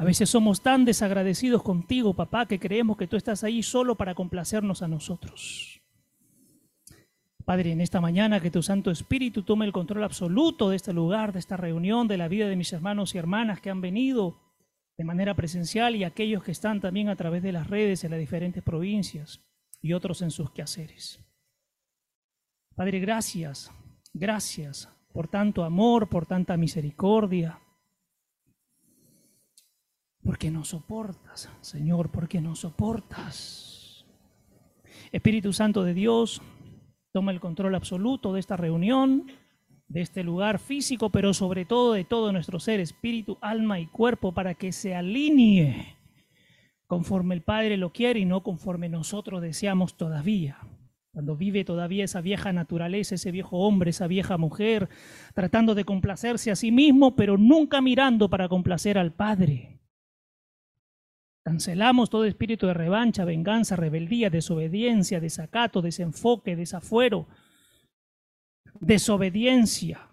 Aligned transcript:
A 0.00 0.04
veces 0.04 0.30
somos 0.30 0.62
tan 0.62 0.86
desagradecidos 0.86 1.62
contigo, 1.62 2.14
papá, 2.14 2.46
que 2.46 2.58
creemos 2.58 2.96
que 2.96 3.06
tú 3.06 3.18
estás 3.18 3.44
ahí 3.44 3.62
solo 3.62 3.96
para 3.96 4.14
complacernos 4.14 4.80
a 4.80 4.88
nosotros. 4.88 5.82
Padre, 7.44 7.72
en 7.72 7.82
esta 7.82 8.00
mañana 8.00 8.40
que 8.40 8.50
tu 8.50 8.62
Santo 8.62 8.90
Espíritu 8.90 9.42
tome 9.42 9.66
el 9.66 9.72
control 9.72 10.02
absoluto 10.02 10.70
de 10.70 10.76
este 10.76 10.94
lugar, 10.94 11.34
de 11.34 11.38
esta 11.38 11.58
reunión, 11.58 12.08
de 12.08 12.16
la 12.16 12.28
vida 12.28 12.48
de 12.48 12.56
mis 12.56 12.72
hermanos 12.72 13.14
y 13.14 13.18
hermanas 13.18 13.60
que 13.60 13.68
han 13.68 13.82
venido 13.82 14.40
de 14.96 15.04
manera 15.04 15.34
presencial 15.34 15.94
y 15.94 16.04
aquellos 16.04 16.42
que 16.42 16.52
están 16.52 16.80
también 16.80 17.10
a 17.10 17.16
través 17.16 17.42
de 17.42 17.52
las 17.52 17.66
redes 17.66 18.02
en 18.02 18.12
las 18.12 18.20
diferentes 18.20 18.62
provincias 18.62 19.42
y 19.82 19.92
otros 19.92 20.22
en 20.22 20.30
sus 20.30 20.50
quehaceres. 20.50 21.20
Padre, 22.74 23.00
gracias, 23.00 23.70
gracias 24.14 24.88
por 25.12 25.28
tanto 25.28 25.62
amor, 25.62 26.08
por 26.08 26.24
tanta 26.24 26.56
misericordia, 26.56 27.60
porque 30.30 30.52
nos 30.52 30.68
soportas, 30.68 31.50
Señor, 31.60 32.12
porque 32.12 32.40
nos 32.40 32.60
soportas. 32.60 34.06
Espíritu 35.10 35.52
Santo 35.52 35.82
de 35.82 35.92
Dios, 35.92 36.40
toma 37.10 37.32
el 37.32 37.40
control 37.40 37.74
absoluto 37.74 38.32
de 38.32 38.38
esta 38.38 38.56
reunión, 38.56 39.26
de 39.88 40.02
este 40.02 40.22
lugar 40.22 40.60
físico, 40.60 41.10
pero 41.10 41.34
sobre 41.34 41.64
todo 41.64 41.94
de 41.94 42.04
todo 42.04 42.30
nuestro 42.30 42.60
ser, 42.60 42.78
espíritu, 42.78 43.38
alma 43.40 43.80
y 43.80 43.86
cuerpo, 43.86 44.30
para 44.30 44.54
que 44.54 44.70
se 44.70 44.94
alinee 44.94 45.96
conforme 46.86 47.34
el 47.34 47.42
Padre 47.42 47.76
lo 47.76 47.92
quiere 47.92 48.20
y 48.20 48.24
no 48.24 48.44
conforme 48.44 48.88
nosotros 48.88 49.42
deseamos 49.42 49.96
todavía. 49.96 50.58
Cuando 51.12 51.34
vive 51.34 51.64
todavía 51.64 52.04
esa 52.04 52.20
vieja 52.20 52.52
naturaleza, 52.52 53.16
ese 53.16 53.32
viejo 53.32 53.58
hombre, 53.58 53.90
esa 53.90 54.06
vieja 54.06 54.38
mujer, 54.38 54.90
tratando 55.34 55.74
de 55.74 55.84
complacerse 55.84 56.52
a 56.52 56.54
sí 56.54 56.70
mismo, 56.70 57.16
pero 57.16 57.36
nunca 57.36 57.80
mirando 57.80 58.30
para 58.30 58.48
complacer 58.48 58.96
al 58.96 59.12
Padre. 59.12 59.79
Cancelamos 61.42 62.10
todo 62.10 62.26
espíritu 62.26 62.66
de 62.66 62.74
revancha, 62.74 63.24
venganza, 63.24 63.74
rebeldía, 63.74 64.28
desobediencia, 64.28 65.20
desacato, 65.20 65.80
desenfoque, 65.80 66.54
desafuero, 66.54 67.28
desobediencia, 68.78 70.06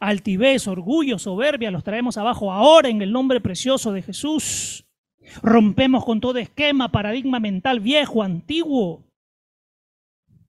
altivez, 0.00 0.66
orgullo, 0.66 1.18
soberbia, 1.18 1.70
los 1.70 1.84
traemos 1.84 2.16
abajo 2.16 2.50
ahora 2.50 2.88
en 2.88 3.02
el 3.02 3.12
nombre 3.12 3.40
precioso 3.40 3.92
de 3.92 4.02
Jesús. 4.02 4.84
Rompemos 5.42 6.04
con 6.04 6.20
todo 6.20 6.38
esquema, 6.38 6.90
paradigma 6.90 7.38
mental 7.38 7.78
viejo, 7.78 8.22
antiguo, 8.22 9.06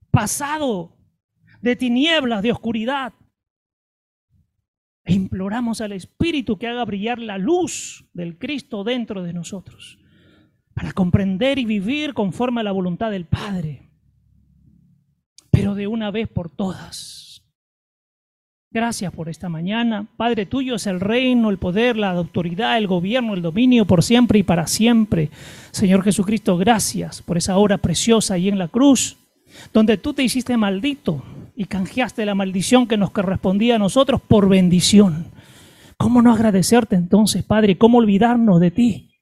pasado, 0.09 0.97
de 1.61 1.75
tinieblas, 1.75 2.41
de 2.41 2.51
oscuridad. 2.51 3.13
E 5.03 5.13
imploramos 5.13 5.81
al 5.81 5.91
Espíritu 5.91 6.57
que 6.57 6.67
haga 6.67 6.83
brillar 6.83 7.19
la 7.19 7.37
luz 7.37 8.09
del 8.13 8.39
Cristo 8.39 8.83
dentro 8.83 9.21
de 9.21 9.33
nosotros 9.33 9.99
para 10.75 10.91
comprender 10.91 11.57
y 11.57 11.65
vivir 11.65 12.13
conforme 12.13 12.61
a 12.61 12.63
la 12.63 12.73
voluntad 12.73 13.09
del 13.09 13.25
Padre, 13.25 13.81
pero 15.49 15.73
de 15.73 15.87
una 15.87 16.11
vez 16.11 16.27
por 16.27 16.49
todas. 16.49 17.41
Gracias 18.69 19.13
por 19.13 19.29
esta 19.29 19.47
mañana. 19.47 20.05
Padre 20.17 20.45
tuyo 20.45 20.75
es 20.75 20.85
el 20.85 20.99
reino, 20.99 21.49
el 21.49 21.57
poder, 21.57 21.95
la 21.95 22.11
autoridad, 22.11 22.77
el 22.77 22.87
gobierno, 22.87 23.33
el 23.33 23.41
dominio 23.41 23.85
por 23.85 24.03
siempre 24.03 24.39
y 24.39 24.43
para 24.43 24.67
siempre. 24.67 25.29
Señor 25.71 26.03
Jesucristo, 26.03 26.57
gracias 26.57 27.21
por 27.21 27.37
esa 27.37 27.55
hora 27.55 27.77
preciosa 27.77 28.33
ahí 28.33 28.49
en 28.49 28.59
la 28.59 28.67
cruz, 28.67 29.15
donde 29.71 29.95
tú 29.95 30.13
te 30.13 30.23
hiciste 30.23 30.57
maldito 30.57 31.23
y 31.55 31.65
canjeaste 31.65 32.25
la 32.25 32.35
maldición 32.35 32.85
que 32.85 32.97
nos 32.97 33.11
correspondía 33.11 33.77
a 33.77 33.79
nosotros 33.79 34.19
por 34.19 34.49
bendición. 34.49 35.27
¿Cómo 35.95 36.21
no 36.21 36.33
agradecerte 36.33 36.97
entonces, 36.97 37.45
Padre? 37.45 37.77
¿Cómo 37.77 37.99
olvidarnos 37.99 38.59
de 38.59 38.71
ti? 38.71 39.14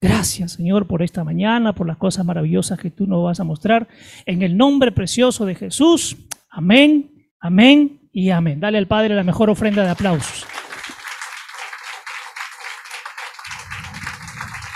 Gracias, 0.00 0.52
Señor, 0.52 0.86
por 0.86 1.02
esta 1.02 1.24
mañana, 1.24 1.74
por 1.74 1.86
las 1.86 1.96
cosas 1.96 2.24
maravillosas 2.24 2.78
que 2.78 2.90
tú 2.90 3.06
nos 3.06 3.24
vas 3.24 3.40
a 3.40 3.44
mostrar. 3.44 3.88
En 4.26 4.42
el 4.42 4.56
nombre 4.56 4.92
precioso 4.92 5.46
de 5.46 5.54
Jesús. 5.54 6.16
Amén, 6.50 7.28
amén 7.40 8.00
y 8.12 8.30
amén. 8.30 8.60
Dale 8.60 8.78
al 8.78 8.86
Padre 8.86 9.14
la 9.14 9.22
mejor 9.24 9.50
ofrenda 9.50 9.82
de 9.82 9.90
aplausos. 9.90 10.46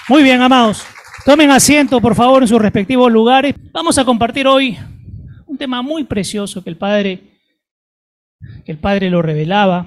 Muy 0.09 0.23
bien, 0.23 0.41
amados. 0.41 0.87
Tomen 1.27 1.51
asiento, 1.51 2.01
por 2.01 2.15
favor, 2.15 2.43
en 2.43 2.49
sus 2.49 2.63
respectivos 2.63 3.13
lugares. 3.13 3.55
Vamos 3.73 3.99
a 3.99 4.07
compartir 4.07 4.47
hoy 4.47 4.79
un 5.47 5.59
tema 5.59 5.83
muy 5.83 6.05
precioso 6.05 6.65
que 6.65 6.71
el 6.71 6.79
Padre, 6.79 7.21
que 8.65 8.73
el 8.73 8.79
Padre 8.79 9.11
lo 9.11 9.21
revelaba 9.21 9.87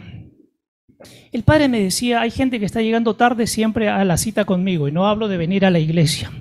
el 1.32 1.44
padre 1.44 1.68
me 1.68 1.80
decía, 1.80 2.22
hay 2.22 2.32
gente 2.32 2.60
que 2.60 2.66
está 2.66 2.82
llegando 2.82 3.16
tarde 3.16 3.48
siempre 3.48 3.90
a 3.90 4.04
la 4.06 4.18
cita 4.18 4.46
conmigo, 4.46 4.88
y 4.88 4.92
no 4.92 5.08
hablo 5.08 5.28
de 5.28 5.38
venir 5.38 5.66
a 5.66 5.72
la 5.72 5.80
iglesia, 5.80 6.32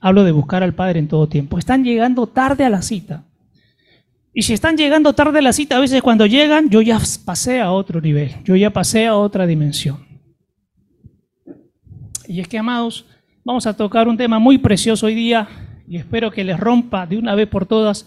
hablo 0.00 0.24
de 0.24 0.32
buscar 0.32 0.62
al 0.62 0.74
Padre 0.74 0.98
en 0.98 1.08
todo 1.08 1.28
tiempo. 1.28 1.58
Están 1.58 1.84
llegando 1.84 2.26
tarde 2.26 2.64
a 2.64 2.70
la 2.70 2.82
cita. 2.82 3.24
Y 4.32 4.42
si 4.42 4.52
están 4.52 4.76
llegando 4.76 5.12
tarde 5.12 5.40
a 5.40 5.42
la 5.42 5.52
cita, 5.52 5.76
a 5.76 5.80
veces 5.80 6.02
cuando 6.02 6.26
llegan, 6.26 6.70
yo 6.70 6.82
ya 6.82 7.00
pasé 7.24 7.60
a 7.60 7.72
otro 7.72 8.00
nivel, 8.00 8.36
yo 8.44 8.54
ya 8.56 8.70
pasé 8.70 9.06
a 9.06 9.16
otra 9.16 9.46
dimensión. 9.46 10.06
Y 12.28 12.40
es 12.40 12.46
que, 12.46 12.58
amados, 12.58 13.06
vamos 13.44 13.66
a 13.66 13.76
tocar 13.76 14.06
un 14.06 14.16
tema 14.16 14.38
muy 14.38 14.58
precioso 14.58 15.06
hoy 15.06 15.16
día 15.16 15.48
y 15.88 15.96
espero 15.96 16.30
que 16.30 16.44
les 16.44 16.60
rompa 16.60 17.06
de 17.06 17.18
una 17.18 17.34
vez 17.34 17.48
por 17.48 17.66
todas 17.66 18.06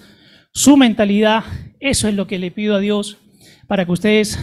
su 0.53 0.77
mentalidad. 0.77 1.43
Eso 1.81 2.07
es 2.07 2.13
lo 2.13 2.25
que 2.25 2.39
le 2.39 2.49
pido 2.49 2.75
a 2.75 2.79
Dios 2.79 3.17
para 3.67 3.85
que 3.85 3.91
ustedes 3.91 4.39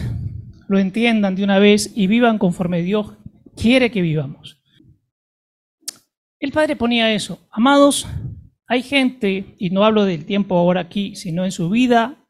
lo 0.71 0.79
entiendan 0.79 1.35
de 1.35 1.43
una 1.43 1.59
vez 1.59 1.91
y 1.97 2.07
vivan 2.07 2.37
conforme 2.37 2.81
Dios 2.81 3.11
quiere 3.57 3.91
que 3.91 4.01
vivamos. 4.01 4.61
El 6.39 6.53
Padre 6.53 6.77
ponía 6.77 7.13
eso. 7.13 7.45
Amados, 7.51 8.07
hay 8.67 8.81
gente, 8.81 9.53
y 9.59 9.69
no 9.71 9.83
hablo 9.83 10.05
del 10.05 10.23
tiempo 10.25 10.57
ahora 10.57 10.79
aquí, 10.79 11.17
sino 11.17 11.43
en 11.43 11.51
su 11.51 11.69
vida, 11.69 12.25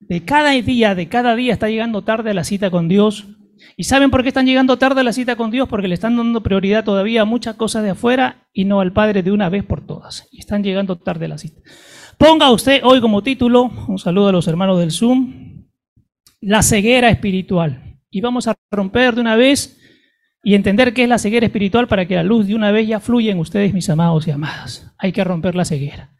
de 0.00 0.24
cada 0.24 0.52
día, 0.52 0.94
de 0.94 1.10
cada 1.10 1.36
día 1.36 1.52
está 1.52 1.68
llegando 1.68 2.00
tarde 2.00 2.30
a 2.30 2.34
la 2.34 2.44
cita 2.44 2.70
con 2.70 2.88
Dios. 2.88 3.26
¿Y 3.76 3.84
saben 3.84 4.10
por 4.10 4.22
qué 4.22 4.28
están 4.28 4.46
llegando 4.46 4.78
tarde 4.78 5.02
a 5.02 5.04
la 5.04 5.12
cita 5.12 5.36
con 5.36 5.50
Dios? 5.50 5.68
Porque 5.68 5.86
le 5.86 5.94
están 5.94 6.16
dando 6.16 6.42
prioridad 6.42 6.84
todavía 6.84 7.20
a 7.20 7.26
muchas 7.26 7.56
cosas 7.56 7.82
de 7.82 7.90
afuera 7.90 8.48
y 8.54 8.64
no 8.64 8.80
al 8.80 8.94
Padre 8.94 9.22
de 9.22 9.32
una 9.32 9.50
vez 9.50 9.64
por 9.64 9.86
todas. 9.86 10.28
Y 10.30 10.40
están 10.40 10.64
llegando 10.64 10.96
tarde 10.96 11.26
a 11.26 11.28
la 11.28 11.36
cita. 11.36 11.60
Ponga 12.16 12.50
usted 12.52 12.80
hoy 12.84 13.02
como 13.02 13.22
título, 13.22 13.70
un 13.86 13.98
saludo 13.98 14.28
a 14.28 14.32
los 14.32 14.48
hermanos 14.48 14.78
del 14.78 14.92
Zoom, 14.92 15.51
la 16.42 16.62
ceguera 16.62 17.08
espiritual. 17.08 17.98
Y 18.10 18.20
vamos 18.20 18.46
a 18.48 18.54
romper 18.70 19.14
de 19.14 19.22
una 19.22 19.36
vez 19.36 19.78
y 20.42 20.54
entender 20.54 20.92
qué 20.92 21.04
es 21.04 21.08
la 21.08 21.18
ceguera 21.18 21.46
espiritual 21.46 21.86
para 21.86 22.06
que 22.06 22.16
la 22.16 22.24
luz 22.24 22.46
de 22.46 22.54
una 22.54 22.72
vez 22.72 22.86
ya 22.88 23.00
fluya 23.00 23.32
en 23.32 23.38
ustedes, 23.38 23.72
mis 23.72 23.88
amados 23.88 24.26
y 24.26 24.32
amadas. 24.32 24.92
Hay 24.98 25.12
que 25.12 25.24
romper 25.24 25.54
la 25.54 25.64
ceguera. 25.64 26.12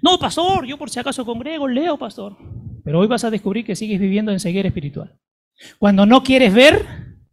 No, 0.00 0.18
pastor, 0.18 0.64
yo 0.64 0.78
por 0.78 0.88
si 0.88 1.00
acaso 1.00 1.26
congrego, 1.26 1.68
leo, 1.68 1.98
pastor. 1.98 2.38
Pero 2.84 3.00
hoy 3.00 3.08
vas 3.08 3.24
a 3.24 3.30
descubrir 3.30 3.66
que 3.66 3.76
sigues 3.76 4.00
viviendo 4.00 4.32
en 4.32 4.40
ceguera 4.40 4.68
espiritual. 4.68 5.18
Cuando 5.78 6.06
no 6.06 6.22
quieres 6.22 6.54
ver 6.54 6.86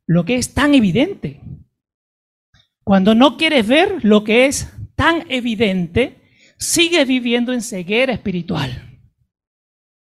lo 0.05 0.25
que 0.25 0.35
es 0.35 0.53
tan 0.53 0.73
evidente. 0.73 1.41
Cuando 2.83 3.15
no 3.15 3.37
quieres 3.37 3.67
ver 3.67 4.03
lo 4.03 4.23
que 4.23 4.47
es 4.47 4.73
tan 4.95 5.25
evidente, 5.29 6.21
sigues 6.57 7.07
viviendo 7.07 7.53
en 7.53 7.61
ceguera 7.61 8.13
espiritual. 8.13 8.86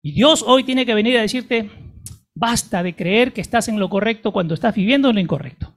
Y 0.03 0.12
Dios 0.12 0.44
hoy 0.47 0.64
tiene 0.64 0.86
que 0.86 0.94
venir 0.94 1.19
a 1.19 1.22
decirte, 1.22 1.70
basta 2.34 2.82
de 2.82 2.94
creer 2.94 3.32
que 3.32 3.41
estás 3.41 3.69
en 3.69 3.81
lo 3.81 3.88
correcto 3.88 4.32
cuando 4.32 4.54
estás 4.54 4.75
viviendo 4.75 5.09
en 5.09 5.16
lo 5.16 5.20
incorrecto. 5.20 5.75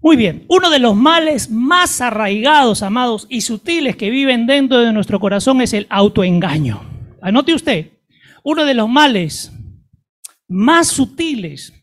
Muy 0.00 0.16
bien, 0.16 0.46
uno 0.48 0.70
de 0.70 0.78
los 0.78 0.94
males 0.94 1.50
más 1.50 2.00
arraigados, 2.00 2.82
amados, 2.82 3.26
y 3.28 3.40
sutiles 3.40 3.96
que 3.96 4.10
viven 4.10 4.46
dentro 4.46 4.78
de 4.78 4.92
nuestro 4.92 5.18
corazón 5.18 5.60
es 5.60 5.72
el 5.72 5.86
autoengaño. 5.90 6.80
Anote 7.20 7.52
usted, 7.52 7.92
uno 8.44 8.64
de 8.64 8.74
los 8.74 8.88
males 8.88 9.52
más 10.46 10.86
sutiles, 10.86 11.74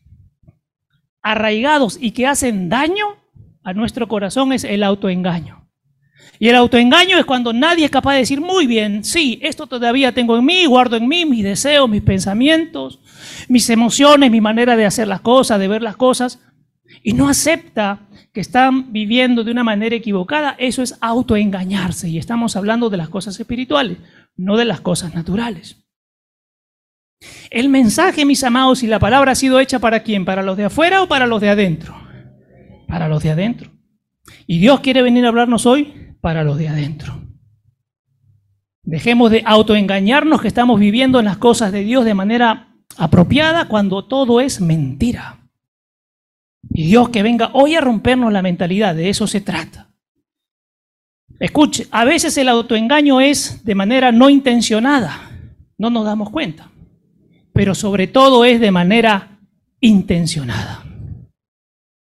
arraigados 1.22 1.98
y 2.00 2.12
que 2.12 2.26
hacen 2.26 2.68
daño 2.68 3.06
a 3.62 3.72
nuestro 3.74 4.08
corazón 4.08 4.52
es 4.52 4.64
el 4.64 4.82
autoengaño. 4.82 5.65
Y 6.38 6.48
el 6.48 6.56
autoengaño 6.56 7.18
es 7.18 7.24
cuando 7.24 7.52
nadie 7.52 7.86
es 7.86 7.90
capaz 7.90 8.12
de 8.12 8.18
decir, 8.20 8.40
muy 8.40 8.66
bien, 8.66 9.04
sí, 9.04 9.38
esto 9.42 9.66
todavía 9.66 10.12
tengo 10.12 10.36
en 10.36 10.44
mí, 10.44 10.66
guardo 10.66 10.96
en 10.96 11.08
mí 11.08 11.24
mis 11.24 11.42
deseos, 11.42 11.88
mis 11.88 12.02
pensamientos, 12.02 13.00
mis 13.48 13.68
emociones, 13.70 14.30
mi 14.30 14.40
manera 14.40 14.76
de 14.76 14.84
hacer 14.84 15.08
las 15.08 15.22
cosas, 15.22 15.58
de 15.58 15.68
ver 15.68 15.82
las 15.82 15.96
cosas, 15.96 16.40
y 17.02 17.14
no 17.14 17.28
acepta 17.28 18.00
que 18.32 18.40
están 18.40 18.92
viviendo 18.92 19.44
de 19.44 19.52
una 19.52 19.64
manera 19.64 19.96
equivocada, 19.96 20.56
eso 20.58 20.82
es 20.82 20.98
autoengañarse. 21.00 22.08
Y 22.10 22.18
estamos 22.18 22.54
hablando 22.54 22.90
de 22.90 22.98
las 22.98 23.08
cosas 23.08 23.40
espirituales, 23.40 23.96
no 24.36 24.58
de 24.58 24.66
las 24.66 24.82
cosas 24.82 25.14
naturales. 25.14 25.86
El 27.48 27.70
mensaje, 27.70 28.26
mis 28.26 28.44
amados, 28.44 28.82
y 28.82 28.88
la 28.88 28.98
palabra 28.98 29.32
ha 29.32 29.36
sido 29.36 29.58
hecha 29.58 29.78
para 29.78 30.02
quién? 30.02 30.26
¿Para 30.26 30.42
los 30.42 30.58
de 30.58 30.66
afuera 30.66 31.02
o 31.02 31.08
para 31.08 31.26
los 31.26 31.40
de 31.40 31.48
adentro? 31.48 31.96
Para 32.86 33.08
los 33.08 33.22
de 33.22 33.30
adentro. 33.30 33.70
Y 34.46 34.58
Dios 34.58 34.80
quiere 34.80 35.00
venir 35.00 35.24
a 35.24 35.28
hablarnos 35.28 35.64
hoy 35.64 36.05
para 36.26 36.42
los 36.42 36.58
de 36.58 36.66
adentro. 36.66 37.22
Dejemos 38.82 39.30
de 39.30 39.44
autoengañarnos 39.46 40.40
que 40.42 40.48
estamos 40.48 40.80
viviendo 40.80 41.20
en 41.20 41.24
las 41.26 41.36
cosas 41.36 41.70
de 41.70 41.84
Dios 41.84 42.04
de 42.04 42.14
manera 42.14 42.74
apropiada 42.96 43.68
cuando 43.68 44.06
todo 44.06 44.40
es 44.40 44.60
mentira. 44.60 45.48
Y 46.68 46.88
Dios 46.88 47.10
que 47.10 47.22
venga 47.22 47.50
hoy 47.52 47.76
a 47.76 47.80
rompernos 47.80 48.32
la 48.32 48.42
mentalidad, 48.42 48.96
de 48.96 49.08
eso 49.08 49.28
se 49.28 49.40
trata. 49.40 49.94
Escuche, 51.38 51.86
a 51.92 52.04
veces 52.04 52.36
el 52.38 52.48
autoengaño 52.48 53.20
es 53.20 53.64
de 53.64 53.76
manera 53.76 54.10
no 54.10 54.28
intencionada, 54.28 55.30
no 55.78 55.90
nos 55.90 56.04
damos 56.06 56.30
cuenta, 56.30 56.72
pero 57.52 57.72
sobre 57.72 58.08
todo 58.08 58.44
es 58.44 58.58
de 58.58 58.72
manera 58.72 59.38
intencionada. 59.78 60.84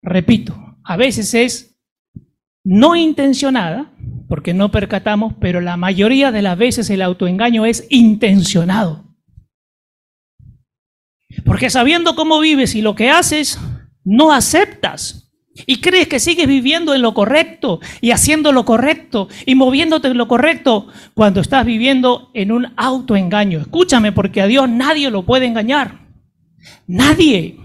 Repito, 0.01 0.75
a 0.83 0.97
veces 0.97 1.35
es 1.35 1.79
no 2.63 2.95
intencionada, 2.95 3.93
porque 4.27 4.53
no 4.53 4.71
percatamos, 4.71 5.33
pero 5.39 5.61
la 5.61 5.77
mayoría 5.77 6.31
de 6.31 6.41
las 6.41 6.57
veces 6.57 6.89
el 6.89 7.01
autoengaño 7.01 7.65
es 7.65 7.85
intencionado. 7.89 9.05
Porque 11.45 11.69
sabiendo 11.69 12.15
cómo 12.15 12.39
vives 12.39 12.75
y 12.75 12.81
lo 12.81 12.95
que 12.95 13.09
haces, 13.09 13.59
no 14.03 14.31
aceptas. 14.31 15.31
Y 15.65 15.81
crees 15.81 16.07
que 16.07 16.19
sigues 16.19 16.47
viviendo 16.47 16.93
en 16.93 17.01
lo 17.01 17.13
correcto 17.13 17.79
y 17.99 18.11
haciendo 18.11 18.51
lo 18.51 18.63
correcto 18.63 19.27
y 19.45 19.55
moviéndote 19.55 20.07
en 20.07 20.17
lo 20.17 20.27
correcto 20.27 20.87
cuando 21.15 21.41
estás 21.41 21.65
viviendo 21.65 22.29
en 22.33 22.51
un 22.51 22.73
autoengaño. 22.77 23.59
Escúchame, 23.59 24.11
porque 24.11 24.41
a 24.41 24.47
Dios 24.47 24.69
nadie 24.69 25.09
lo 25.09 25.25
puede 25.25 25.47
engañar. 25.47 26.07
Nadie. 26.85 27.57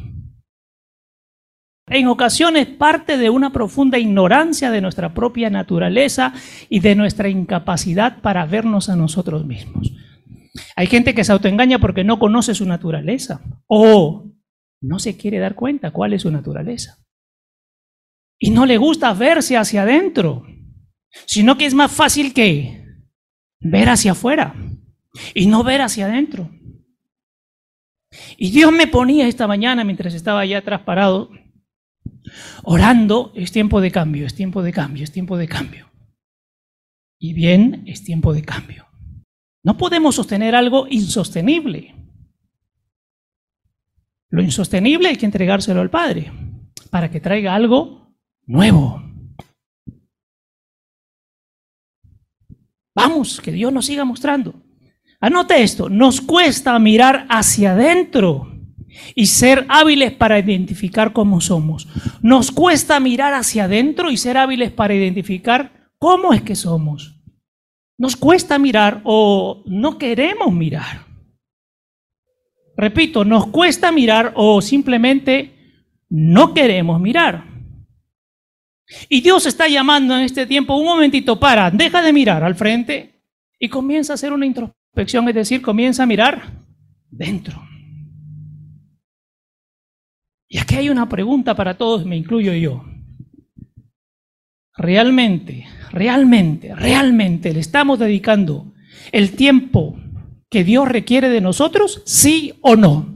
En 1.88 2.06
ocasiones 2.06 2.68
parte 2.68 3.18
de 3.18 3.28
una 3.28 3.52
profunda 3.52 3.98
ignorancia 3.98 4.70
de 4.70 4.80
nuestra 4.80 5.14
propia 5.14 5.50
naturaleza 5.50 6.32
y 6.68 6.80
de 6.80 6.94
nuestra 6.94 7.28
incapacidad 7.28 8.20
para 8.20 8.46
vernos 8.46 8.88
a 8.88 8.96
nosotros 8.96 9.44
mismos. 9.44 9.92
Hay 10.76 10.86
gente 10.86 11.14
que 11.14 11.24
se 11.24 11.32
autoengaña 11.32 11.78
porque 11.78 12.04
no 12.04 12.18
conoce 12.18 12.54
su 12.54 12.66
naturaleza 12.66 13.42
o 13.66 14.30
no 14.80 14.98
se 14.98 15.16
quiere 15.16 15.38
dar 15.38 15.54
cuenta 15.54 15.90
cuál 15.90 16.12
es 16.12 16.22
su 16.22 16.30
naturaleza. 16.30 16.98
Y 18.38 18.50
no 18.50 18.66
le 18.66 18.76
gusta 18.76 19.12
verse 19.14 19.56
hacia 19.56 19.82
adentro, 19.82 20.44
sino 21.26 21.56
que 21.56 21.66
es 21.66 21.74
más 21.74 21.92
fácil 21.92 22.32
que 22.32 22.84
ver 23.60 23.88
hacia 23.88 24.12
afuera 24.12 24.54
y 25.34 25.46
no 25.46 25.62
ver 25.62 25.80
hacia 25.82 26.06
adentro. 26.06 26.50
Y 28.36 28.50
Dios 28.50 28.72
me 28.72 28.86
ponía 28.86 29.26
esta 29.26 29.46
mañana 29.46 29.84
mientras 29.84 30.14
estaba 30.14 30.40
allá 30.40 30.58
atrás 30.58 30.82
parado, 30.82 31.30
orando, 32.62 33.32
es 33.34 33.52
tiempo 33.52 33.80
de 33.80 33.90
cambio, 33.90 34.26
es 34.26 34.34
tiempo 34.34 34.62
de 34.62 34.72
cambio, 34.72 35.04
es 35.04 35.12
tiempo 35.12 35.36
de 35.36 35.48
cambio. 35.48 35.90
Y 37.18 37.34
bien, 37.34 37.84
es 37.86 38.02
tiempo 38.04 38.32
de 38.32 38.42
cambio. 38.42 38.86
No 39.64 39.76
podemos 39.76 40.16
sostener 40.16 40.54
algo 40.54 40.86
insostenible. 40.88 41.94
Lo 44.30 44.42
insostenible 44.42 45.08
hay 45.08 45.16
que 45.16 45.26
entregárselo 45.26 45.80
al 45.80 45.90
Padre 45.90 46.32
para 46.90 47.10
que 47.10 47.20
traiga 47.20 47.54
algo 47.54 48.14
nuevo. 48.46 49.02
Vamos, 52.94 53.40
que 53.40 53.52
Dios 53.52 53.72
nos 53.72 53.86
siga 53.86 54.04
mostrando. 54.04 54.54
Anote 55.20 55.62
esto, 55.62 55.88
nos 55.88 56.20
cuesta 56.20 56.78
mirar 56.78 57.26
hacia 57.30 57.72
adentro 57.72 58.51
y 59.14 59.26
ser 59.26 59.66
hábiles 59.68 60.12
para 60.12 60.38
identificar 60.38 61.12
cómo 61.12 61.40
somos. 61.40 61.88
Nos 62.22 62.50
cuesta 62.50 63.00
mirar 63.00 63.34
hacia 63.34 63.64
adentro 63.64 64.10
y 64.10 64.16
ser 64.16 64.36
hábiles 64.36 64.70
para 64.72 64.94
identificar 64.94 65.90
cómo 65.98 66.32
es 66.32 66.42
que 66.42 66.56
somos. 66.56 67.18
Nos 67.98 68.16
cuesta 68.16 68.58
mirar 68.58 69.00
o 69.04 69.62
no 69.66 69.98
queremos 69.98 70.52
mirar. 70.52 71.06
Repito, 72.76 73.24
nos 73.24 73.46
cuesta 73.48 73.92
mirar 73.92 74.32
o 74.34 74.60
simplemente 74.60 75.52
no 76.08 76.54
queremos 76.54 77.00
mirar. 77.00 77.44
Y 79.08 79.20
Dios 79.20 79.46
está 79.46 79.68
llamando 79.68 80.16
en 80.16 80.24
este 80.24 80.46
tiempo 80.46 80.76
un 80.76 80.86
momentito 80.86 81.38
para, 81.38 81.70
deja 81.70 82.02
de 82.02 82.12
mirar 82.12 82.42
al 82.42 82.54
frente 82.54 83.22
y 83.58 83.68
comienza 83.68 84.12
a 84.12 84.14
hacer 84.14 84.32
una 84.32 84.46
introspección, 84.46 85.28
es 85.28 85.34
decir, 85.34 85.62
comienza 85.62 86.02
a 86.02 86.06
mirar 86.06 86.42
dentro. 87.08 87.71
Y 90.52 90.58
aquí 90.58 90.74
hay 90.74 90.90
una 90.90 91.08
pregunta 91.08 91.54
para 91.56 91.78
todos, 91.78 92.04
me 92.04 92.16
incluyo 92.16 92.52
yo. 92.52 92.84
¿Realmente 94.76 95.66
realmente, 95.92 96.74
realmente 96.74 97.52
le 97.52 97.60
estamos 97.60 97.98
dedicando 97.98 98.72
el 99.12 99.36
tiempo 99.36 99.98
que 100.50 100.64
Dios 100.64 100.88
requiere 100.88 101.28
de 101.28 101.40
nosotros? 101.40 102.02
¿Sí 102.04 102.54
o 102.62 102.76
no? 102.76 103.14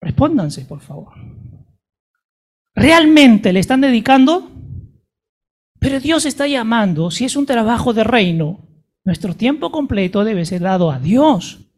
Respóndanse, 0.00 0.64
por 0.64 0.80
favor. 0.80 1.12
¿Realmente 2.74 3.52
le 3.52 3.60
están 3.60 3.80
dedicando? 3.80 4.50
Pero 5.80 6.00
Dios 6.00 6.26
está 6.26 6.46
llamando, 6.46 7.10
si 7.10 7.24
es 7.24 7.36
un 7.36 7.46
trabajo 7.46 7.92
de 7.92 8.04
reino, 8.04 8.60
nuestro 9.04 9.34
tiempo 9.34 9.70
completo 9.70 10.24
debe 10.24 10.44
ser 10.44 10.62
dado 10.62 10.90
a 10.90 10.98
Dios, 10.98 11.70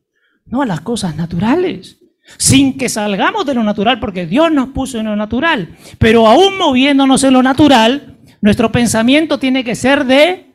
no 0.45 0.63
a 0.63 0.67
las 0.67 0.81
cosas 0.81 1.17
naturales. 1.17 2.00
Sin 2.37 2.79
que 2.79 2.89
salgamos 2.89 3.45
de 3.45 3.55
lo 3.55 3.63
natural, 3.63 4.01
porque 4.01 4.27
Dios 4.27 4.51
nos 4.53 4.71
puso 4.71 4.99
en 4.99 5.07
lo 5.07 5.17
natural. 5.17 5.77
Pero 5.99 6.27
aún 6.27 6.57
moviéndonos 6.59 7.23
en 7.25 7.35
lo 7.35 7.43
natural, 7.43 8.19
nuestro 8.41 8.73
pensamiento 8.73 9.39
tiene 9.39 9.65
que 9.65 9.75
ser 9.75 10.05
de 10.05 10.55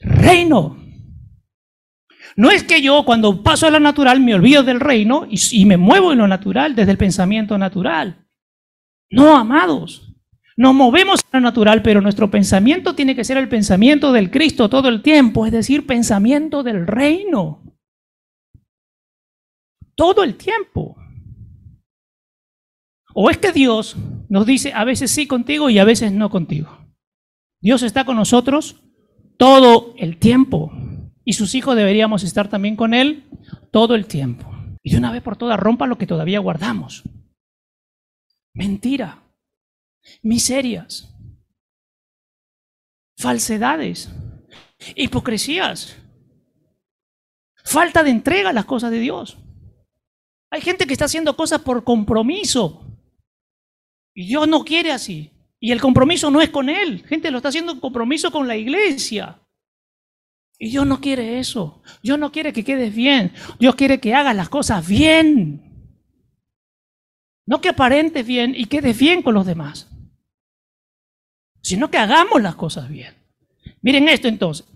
reino. 0.00 0.76
No 2.36 2.50
es 2.50 2.64
que 2.64 2.80
yo 2.80 3.04
cuando 3.04 3.42
paso 3.42 3.66
a 3.66 3.70
lo 3.70 3.80
natural 3.80 4.20
me 4.20 4.34
olvido 4.34 4.62
del 4.62 4.80
reino 4.80 5.26
y, 5.28 5.64
me 5.66 5.76
muevo 5.76 6.12
en 6.12 6.18
lo 6.18 6.28
natural 6.28 6.74
desde 6.74 6.92
el 6.92 6.98
pensamiento 6.98 7.58
natural. 7.58 8.24
No, 9.10 9.36
amados. 9.36 10.14
Nos 10.56 10.74
movemos 10.74 11.20
en 11.20 11.40
lo 11.42 11.48
natural, 11.48 11.82
pero 11.82 12.00
nuestro 12.00 12.30
pensamiento 12.30 12.94
tiene 12.94 13.16
que 13.16 13.24
ser 13.24 13.36
el 13.36 13.48
pensamiento 13.48 14.12
del 14.12 14.30
Cristo 14.30 14.68
todo 14.68 14.88
el 14.88 15.02
tiempo, 15.02 15.46
es 15.46 15.52
decir, 15.52 15.86
pensamiento 15.86 16.62
del 16.62 16.86
reino. 16.86 17.62
Todo 19.94 20.22
el 20.22 20.36
tiempo. 20.36 20.96
O 23.14 23.30
es 23.30 23.38
que 23.38 23.52
Dios 23.52 23.96
nos 24.28 24.46
dice 24.46 24.72
a 24.72 24.84
veces 24.84 25.10
sí 25.10 25.26
contigo 25.26 25.70
y 25.70 25.78
a 25.78 25.84
veces 25.84 26.12
no 26.12 26.30
contigo. 26.30 26.86
Dios 27.60 27.82
está 27.82 28.04
con 28.04 28.16
nosotros 28.16 28.82
todo 29.36 29.94
el 29.98 30.18
tiempo 30.18 30.72
y 31.24 31.34
sus 31.34 31.54
hijos 31.54 31.76
deberíamos 31.76 32.22
estar 32.22 32.48
también 32.48 32.76
con 32.76 32.94
Él 32.94 33.24
todo 33.70 33.94
el 33.94 34.06
tiempo. 34.06 34.50
Y 34.82 34.92
de 34.92 34.98
una 34.98 35.12
vez 35.12 35.22
por 35.22 35.36
todas 35.36 35.60
rompa 35.60 35.86
lo 35.86 35.98
que 35.98 36.06
todavía 36.06 36.40
guardamos. 36.40 37.02
Mentira, 38.54 39.22
miserias, 40.22 41.14
falsedades, 43.16 44.10
hipocresías, 44.96 45.96
falta 47.62 48.02
de 48.02 48.10
entrega 48.10 48.50
a 48.50 48.54
las 48.54 48.64
cosas 48.64 48.90
de 48.90 48.98
Dios. 48.98 49.38
Hay 50.50 50.62
gente 50.62 50.86
que 50.86 50.94
está 50.94 51.04
haciendo 51.04 51.36
cosas 51.36 51.60
por 51.60 51.84
compromiso 51.84 52.89
y 54.20 54.26
Dios 54.26 54.46
no 54.46 54.66
quiere 54.66 54.92
así. 54.92 55.30
Y 55.58 55.72
el 55.72 55.80
compromiso 55.80 56.30
no 56.30 56.42
es 56.42 56.50
con 56.50 56.68
Él. 56.68 57.02
Gente 57.06 57.30
lo 57.30 57.38
está 57.38 57.48
haciendo 57.48 57.72
en 57.72 57.80
compromiso 57.80 58.30
con 58.30 58.46
la 58.46 58.54
iglesia. 58.54 59.40
Y 60.58 60.68
Dios 60.68 60.86
no 60.86 61.00
quiere 61.00 61.38
eso. 61.38 61.82
Dios 62.02 62.18
no 62.18 62.30
quiere 62.30 62.52
que 62.52 62.62
quedes 62.62 62.94
bien. 62.94 63.32
Dios 63.58 63.74
quiere 63.76 63.98
que 63.98 64.14
hagas 64.14 64.36
las 64.36 64.50
cosas 64.50 64.86
bien. 64.86 65.96
No 67.46 67.62
que 67.62 67.70
aparentes 67.70 68.26
bien 68.26 68.54
y 68.54 68.66
quedes 68.66 68.98
bien 68.98 69.22
con 69.22 69.32
los 69.32 69.46
demás. 69.46 69.88
Sino 71.62 71.90
que 71.90 71.96
hagamos 71.96 72.42
las 72.42 72.56
cosas 72.56 72.90
bien. 72.90 73.14
Miren 73.80 74.06
esto 74.10 74.28
entonces. 74.28 74.66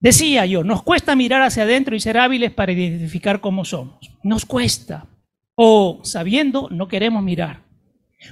Decía 0.00 0.46
yo, 0.46 0.64
nos 0.64 0.82
cuesta 0.82 1.14
mirar 1.14 1.42
hacia 1.42 1.64
adentro 1.64 1.94
y 1.94 2.00
ser 2.00 2.16
hábiles 2.16 2.50
para 2.50 2.72
identificar 2.72 3.42
cómo 3.42 3.66
somos. 3.66 4.10
Nos 4.22 4.46
cuesta. 4.46 5.06
O 5.54 6.00
sabiendo, 6.02 6.70
no 6.70 6.88
queremos 6.88 7.22
mirar. 7.22 7.65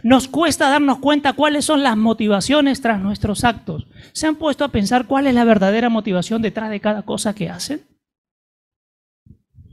Nos 0.02 0.28
cuesta 0.28 0.68
darnos 0.68 0.98
cuenta 0.98 1.32
cuáles 1.32 1.64
son 1.64 1.82
las 1.82 1.96
motivaciones 1.96 2.80
tras 2.80 3.00
nuestros 3.00 3.44
actos. 3.44 3.86
¿Se 4.12 4.26
han 4.26 4.36
puesto 4.36 4.64
a 4.64 4.68
pensar 4.68 5.06
cuál 5.06 5.26
es 5.26 5.34
la 5.34 5.44
verdadera 5.44 5.88
motivación 5.88 6.42
detrás 6.42 6.70
de 6.70 6.80
cada 6.80 7.02
cosa 7.02 7.34
que 7.34 7.48
hacen? 7.48 7.82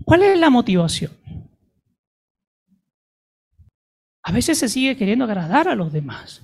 ¿Cuál 0.05 0.23
es 0.23 0.39
la 0.39 0.49
motivación? 0.49 1.11
A 4.23 4.31
veces 4.31 4.59
se 4.59 4.69
sigue 4.69 4.97
queriendo 4.97 5.25
agradar 5.25 5.67
a 5.67 5.75
los 5.75 5.91
demás. 5.91 6.41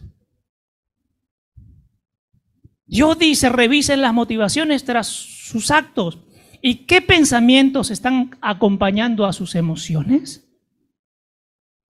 Dios 2.85 3.19
dice, 3.19 3.49
revisen 3.49 4.01
las 4.01 4.13
motivaciones 4.13 4.85
tras 4.85 5.07
sus 5.07 5.71
actos. 5.71 6.19
¿Y 6.61 6.85
qué 6.85 7.01
pensamientos 7.01 7.91
están 7.91 8.37
acompañando 8.41 9.25
a 9.25 9.33
sus 9.33 9.55
emociones? 9.55 10.46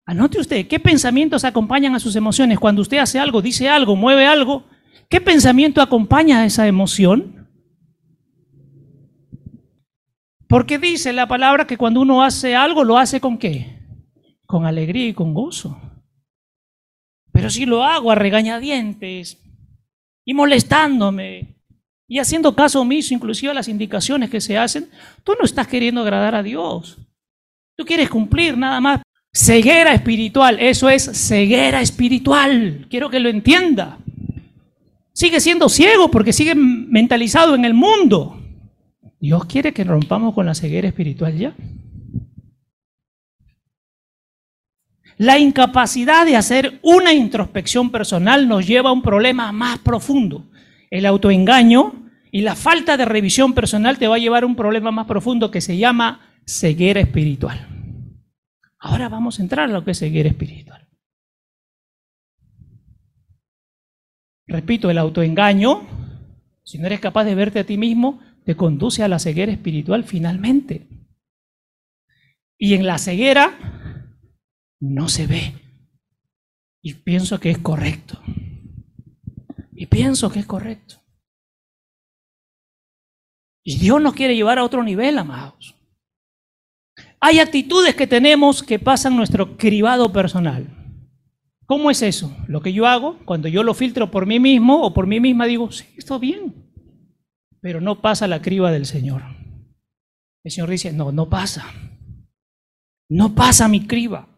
Anote 0.08 0.40
usted, 0.40 0.70
¿qué 0.70 0.80
pensamientos 0.80 1.44
acompañan 1.44 1.94
a 1.94 2.00
sus 2.00 2.16
emociones? 2.16 2.60
Cuando 2.60 2.82
usted 2.82 2.98
hace 2.98 3.20
algo, 3.20 3.42
dice 3.42 3.68
algo, 3.68 3.98
mueve 3.98 4.26
algo, 4.26 4.64
¿qué 5.10 5.20
pensamiento 5.20 5.82
acompaña 5.82 6.40
a 6.40 6.46
esa 6.46 6.66
emoción? 6.66 7.50
Porque 10.48 10.80
dice 10.80 11.12
la 11.12 11.28
palabra 11.28 11.68
que 11.68 11.76
cuando 11.76 12.00
uno 12.00 12.24
hace 12.24 12.56
algo, 12.56 12.86
lo 12.86 12.98
hace 12.98 13.20
con 13.20 13.38
qué? 13.38 13.82
Con 14.46 14.66
alegría 14.66 15.10
y 15.10 15.14
con 15.14 15.34
gozo. 15.34 15.78
Pero 17.34 17.50
si 17.50 17.66
lo 17.66 17.84
hago 17.84 18.10
a 18.10 18.16
regañadientes 18.16 19.44
y 20.24 20.34
molestándome 20.34 21.58
y 22.08 22.20
haciendo 22.20 22.56
caso 22.56 22.80
omiso 22.80 23.14
inclusive 23.14 23.52
a 23.52 23.56
las 23.56 23.68
indicaciones 23.68 24.30
que 24.30 24.40
se 24.40 24.58
hacen, 24.58 24.90
tú 25.26 25.34
no 25.38 25.44
estás 25.44 25.68
queriendo 25.68 26.00
agradar 26.00 26.34
a 26.34 26.44
Dios. 26.44 26.98
Tú 27.76 27.84
quieres 27.84 28.10
cumplir 28.10 28.58
nada 28.58 28.80
más. 28.80 29.02
Ceguera 29.40 29.94
espiritual, 29.94 30.58
eso 30.60 30.90
es 30.90 31.12
ceguera 31.28 31.80
espiritual. 31.80 32.88
Quiero 32.90 33.12
que 33.12 33.20
lo 33.20 33.30
entienda. 33.30 34.00
Sigue 35.14 35.40
siendo 35.40 35.70
ciego 35.70 36.10
porque 36.10 36.34
sigue 36.34 36.56
mentalizado 36.56 37.54
en 37.54 37.64
el 37.64 37.76
mundo. 37.76 38.42
Dios 39.20 39.46
quiere 39.46 39.74
que 39.74 39.84
rompamos 39.84 40.34
con 40.34 40.48
la 40.48 40.56
ceguera 40.56 40.88
espiritual 40.88 41.38
ya. 41.38 41.56
La 45.18 45.38
incapacidad 45.38 46.26
de 46.26 46.36
hacer 46.36 46.80
una 46.82 47.14
introspección 47.14 47.92
personal 47.92 48.48
nos 48.48 48.66
lleva 48.66 48.90
a 48.90 48.94
un 48.94 49.04
problema 49.04 49.52
más 49.52 49.78
profundo. 49.78 50.46
El 50.90 51.06
autoengaño 51.06 52.10
y 52.32 52.42
la 52.42 52.56
falta 52.56 52.98
de 52.98 53.06
revisión 53.06 53.54
personal 53.54 54.00
te 54.00 54.08
va 54.08 54.16
a 54.16 54.20
llevar 54.20 54.42
a 54.42 54.48
un 54.48 54.56
problema 54.56 54.90
más 54.90 55.06
profundo 55.06 55.52
que 55.52 55.62
se 55.62 55.78
llama 55.78 56.22
ceguera 56.44 57.02
espiritual. 57.02 57.77
Ahora 58.80 59.10
vamos 59.10 59.40
a 59.40 59.44
entrar 59.44 59.70
a 59.70 59.74
lo 59.74 59.84
que 59.84 59.92
es 59.92 60.00
ceguera 60.00 60.30
espiritual. 60.30 60.88
Repito, 64.48 64.90
el 64.90 64.98
autoengaño, 64.98 65.86
si 66.64 66.78
no 66.78 66.88
eres 66.88 67.00
capaz 67.00 67.26
de 67.26 67.36
verte 67.36 67.60
a 67.60 67.66
ti 67.66 67.78
mismo, 67.78 68.22
te 68.46 68.56
conduce 68.56 69.04
a 69.04 69.08
la 69.08 69.20
ceguera 69.20 69.52
espiritual 69.52 70.06
finalmente. 70.06 70.88
Y 72.58 72.74
en 72.74 72.86
la 72.86 72.98
ceguera 72.98 74.16
no 74.80 75.10
se 75.10 75.28
ve. 75.28 75.54
Y 76.82 76.94
pienso 76.94 77.40
que 77.40 77.50
es 77.50 77.58
correcto. 77.58 78.22
Y 79.74 79.88
pienso 79.88 80.32
que 80.32 80.40
es 80.40 80.46
correcto. 80.46 81.04
Y 83.64 83.78
Dios 83.80 84.02
nos 84.02 84.14
quiere 84.14 84.36
llevar 84.36 84.60
a 84.60 84.64
otro 84.64 84.82
nivel, 84.82 85.18
amados. 85.18 85.77
Hay 87.20 87.40
actitudes 87.40 87.96
que 87.96 88.08
tenemos 88.08 88.62
que 88.62 88.80
pasan 88.80 89.16
nuestro 89.16 89.58
cribado 89.58 90.12
personal. 90.12 90.68
¿Cómo 91.66 91.92
es 91.92 92.02
eso? 92.02 92.36
Lo 92.48 92.62
que 92.62 92.72
yo 92.72 92.88
hago, 92.88 93.18
cuando 93.26 93.48
yo 93.48 93.64
lo 93.64 93.74
filtro 93.74 94.10
por 94.10 94.26
mí 94.26 94.40
mismo 94.40 94.84
o 94.84 94.94
por 94.94 95.08
mí 95.08 95.20
misma, 95.20 95.46
digo, 95.46 95.72
sí, 95.72 95.86
está 95.98 96.18
bien, 96.18 96.56
pero 97.60 97.82
no 97.82 98.02
pasa 98.02 98.28
la 98.28 98.42
criba 98.42 98.72
del 98.72 98.86
Señor. 98.86 99.24
El 100.44 100.52
Señor 100.52 100.70
dice, 100.70 100.94
no, 100.94 101.12
no 101.12 101.30
pasa. 101.30 101.66
No 103.10 103.36
pasa 103.36 103.68
mi 103.68 103.86
criba. 103.86 104.30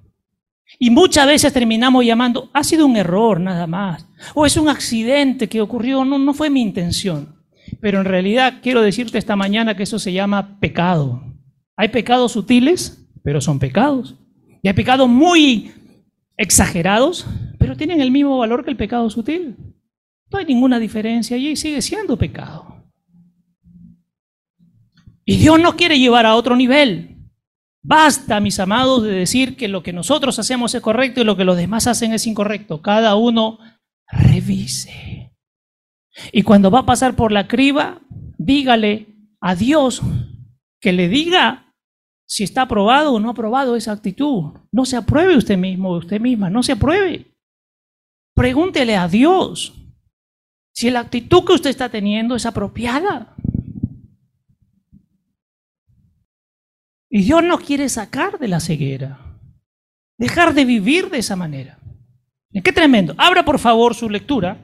Y 0.79 0.89
muchas 0.89 1.27
veces 1.27 1.53
terminamos 1.53 2.05
llamando, 2.05 2.49
ha 2.53 2.63
sido 2.63 2.85
un 2.85 2.95
error 2.95 3.39
nada 3.39 3.67
más, 3.67 4.07
o 4.35 4.45
es 4.45 4.55
un 4.57 4.69
accidente 4.69 5.49
que 5.49 5.61
ocurrió, 5.61 6.05
no, 6.05 6.17
no 6.17 6.33
fue 6.33 6.49
mi 6.49 6.61
intención. 6.61 7.35
Pero 7.81 7.99
en 7.99 8.05
realidad 8.05 8.59
quiero 8.61 8.81
decirte 8.81 9.17
esta 9.17 9.35
mañana 9.35 9.75
que 9.75 9.83
eso 9.83 9.99
se 9.99 10.13
llama 10.13 10.59
pecado. 10.59 11.28
Hay 11.79 11.87
pecados 11.87 12.33
sutiles, 12.33 13.07
pero 13.23 13.39
son 13.39 13.57
pecados. 13.57 14.13
Y 14.61 14.67
hay 14.67 14.73
pecados 14.73 15.07
muy 15.07 15.71
exagerados, 16.35 17.25
pero 17.57 17.77
tienen 17.77 18.01
el 18.01 18.11
mismo 18.11 18.37
valor 18.37 18.65
que 18.65 18.69
el 18.69 18.75
pecado 18.75 19.09
sutil. 19.09 19.55
No 20.29 20.39
hay 20.39 20.45
ninguna 20.45 20.77
diferencia 20.77 21.37
y 21.37 21.55
sigue 21.55 21.81
siendo 21.81 22.17
pecado. 22.17 22.83
Y 25.23 25.37
Dios 25.37 25.57
nos 25.57 25.75
quiere 25.75 25.97
llevar 25.97 26.25
a 26.25 26.35
otro 26.35 26.57
nivel. 26.57 27.15
Basta, 27.81 28.41
mis 28.41 28.59
amados, 28.59 29.03
de 29.03 29.11
decir 29.11 29.55
que 29.55 29.69
lo 29.69 29.81
que 29.81 29.93
nosotros 29.93 30.37
hacemos 30.37 30.75
es 30.75 30.81
correcto 30.81 31.21
y 31.21 31.23
lo 31.23 31.37
que 31.37 31.45
los 31.45 31.55
demás 31.55 31.87
hacen 31.87 32.11
es 32.11 32.27
incorrecto. 32.27 32.81
Cada 32.81 33.15
uno 33.15 33.57
revise. 34.05 35.31
Y 36.33 36.41
cuando 36.41 36.71
va 36.71 36.79
a 36.79 36.85
pasar 36.85 37.15
por 37.15 37.31
la 37.31 37.47
criba, 37.47 38.01
dígale 38.37 39.15
a 39.39 39.55
Dios 39.55 40.01
que 40.81 40.91
le 40.91 41.07
diga 41.07 41.67
si 42.29 42.43
está 42.43 42.61
aprobado 42.61 43.13
o 43.13 43.19
no 43.19 43.31
aprobado 43.31 43.75
esa 43.75 43.91
actitud. 43.91 44.53
No 44.71 44.85
se 44.85 44.95
apruebe 44.95 45.35
usted 45.35 45.57
mismo, 45.57 45.97
usted 45.97 46.21
misma, 46.21 46.49
no 46.49 46.61
se 46.61 46.73
apruebe. 46.73 47.33
Pregúntele 48.35 48.95
a 48.95 49.07
Dios 49.07 49.73
si 50.71 50.91
la 50.91 50.99
actitud 50.99 51.43
que 51.43 51.53
usted 51.53 51.71
está 51.71 51.89
teniendo 51.89 52.35
es 52.35 52.45
apropiada. 52.45 53.35
Y 57.09 57.23
Dios 57.23 57.43
nos 57.43 57.61
quiere 57.61 57.89
sacar 57.89 58.37
de 58.37 58.47
la 58.47 58.59
ceguera, 58.59 59.39
dejar 60.19 60.53
de 60.53 60.65
vivir 60.65 61.09
de 61.09 61.17
esa 61.17 61.35
manera. 61.35 61.79
Qué 62.63 62.71
tremendo. 62.71 63.15
Abra 63.17 63.43
por 63.43 63.57
favor 63.57 63.95
su 63.95 64.07
lectura. 64.07 64.63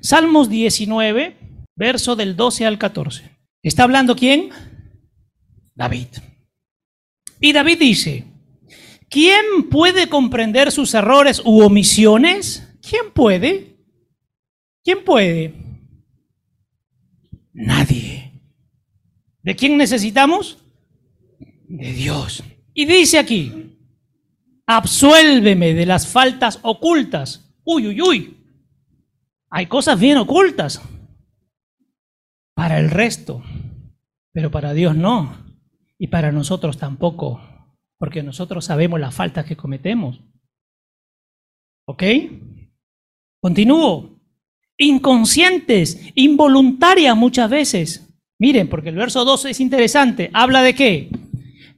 Salmos 0.00 0.48
19, 0.48 1.36
verso 1.76 2.16
del 2.16 2.34
12 2.34 2.66
al 2.66 2.78
14. 2.78 3.30
¿Está 3.62 3.84
hablando 3.84 4.16
quién? 4.16 4.50
David. 5.76 6.08
Y 7.44 7.52
David 7.52 7.78
dice, 7.78 8.24
¿quién 9.10 9.68
puede 9.68 10.08
comprender 10.08 10.72
sus 10.72 10.94
errores 10.94 11.42
u 11.44 11.60
omisiones? 11.60 12.66
¿Quién 12.80 13.12
puede? 13.12 13.76
¿Quién 14.82 15.04
puede? 15.04 15.52
Nadie. 17.52 18.32
¿De 19.42 19.54
quién 19.54 19.76
necesitamos? 19.76 20.56
de 21.68 21.92
Dios. 21.92 22.42
Y 22.72 22.86
dice 22.86 23.18
aquí, 23.18 23.76
absuélveme 24.64 25.74
de 25.74 25.84
las 25.84 26.08
faltas 26.08 26.60
ocultas. 26.62 27.54
Uy, 27.62 27.88
uy, 27.88 28.00
uy. 28.00 28.36
Hay 29.50 29.66
cosas 29.66 30.00
bien 30.00 30.16
ocultas 30.16 30.80
para 32.54 32.78
el 32.78 32.90
resto, 32.90 33.42
pero 34.32 34.50
para 34.50 34.72
Dios 34.72 34.96
no. 34.96 35.43
Y 35.98 36.08
para 36.08 36.32
nosotros 36.32 36.78
tampoco, 36.78 37.40
porque 37.98 38.22
nosotros 38.22 38.64
sabemos 38.64 39.00
las 39.00 39.14
faltas 39.14 39.44
que 39.44 39.56
cometemos. 39.56 40.20
¿Ok? 41.86 42.02
Continúo. 43.40 44.20
Inconscientes, 44.76 46.12
involuntarias 46.14 47.16
muchas 47.16 47.48
veces. 47.48 48.14
Miren, 48.38 48.68
porque 48.68 48.88
el 48.88 48.96
verso 48.96 49.24
2 49.24 49.44
es 49.46 49.60
interesante. 49.60 50.30
Habla 50.32 50.62
de 50.62 50.74
qué? 50.74 51.10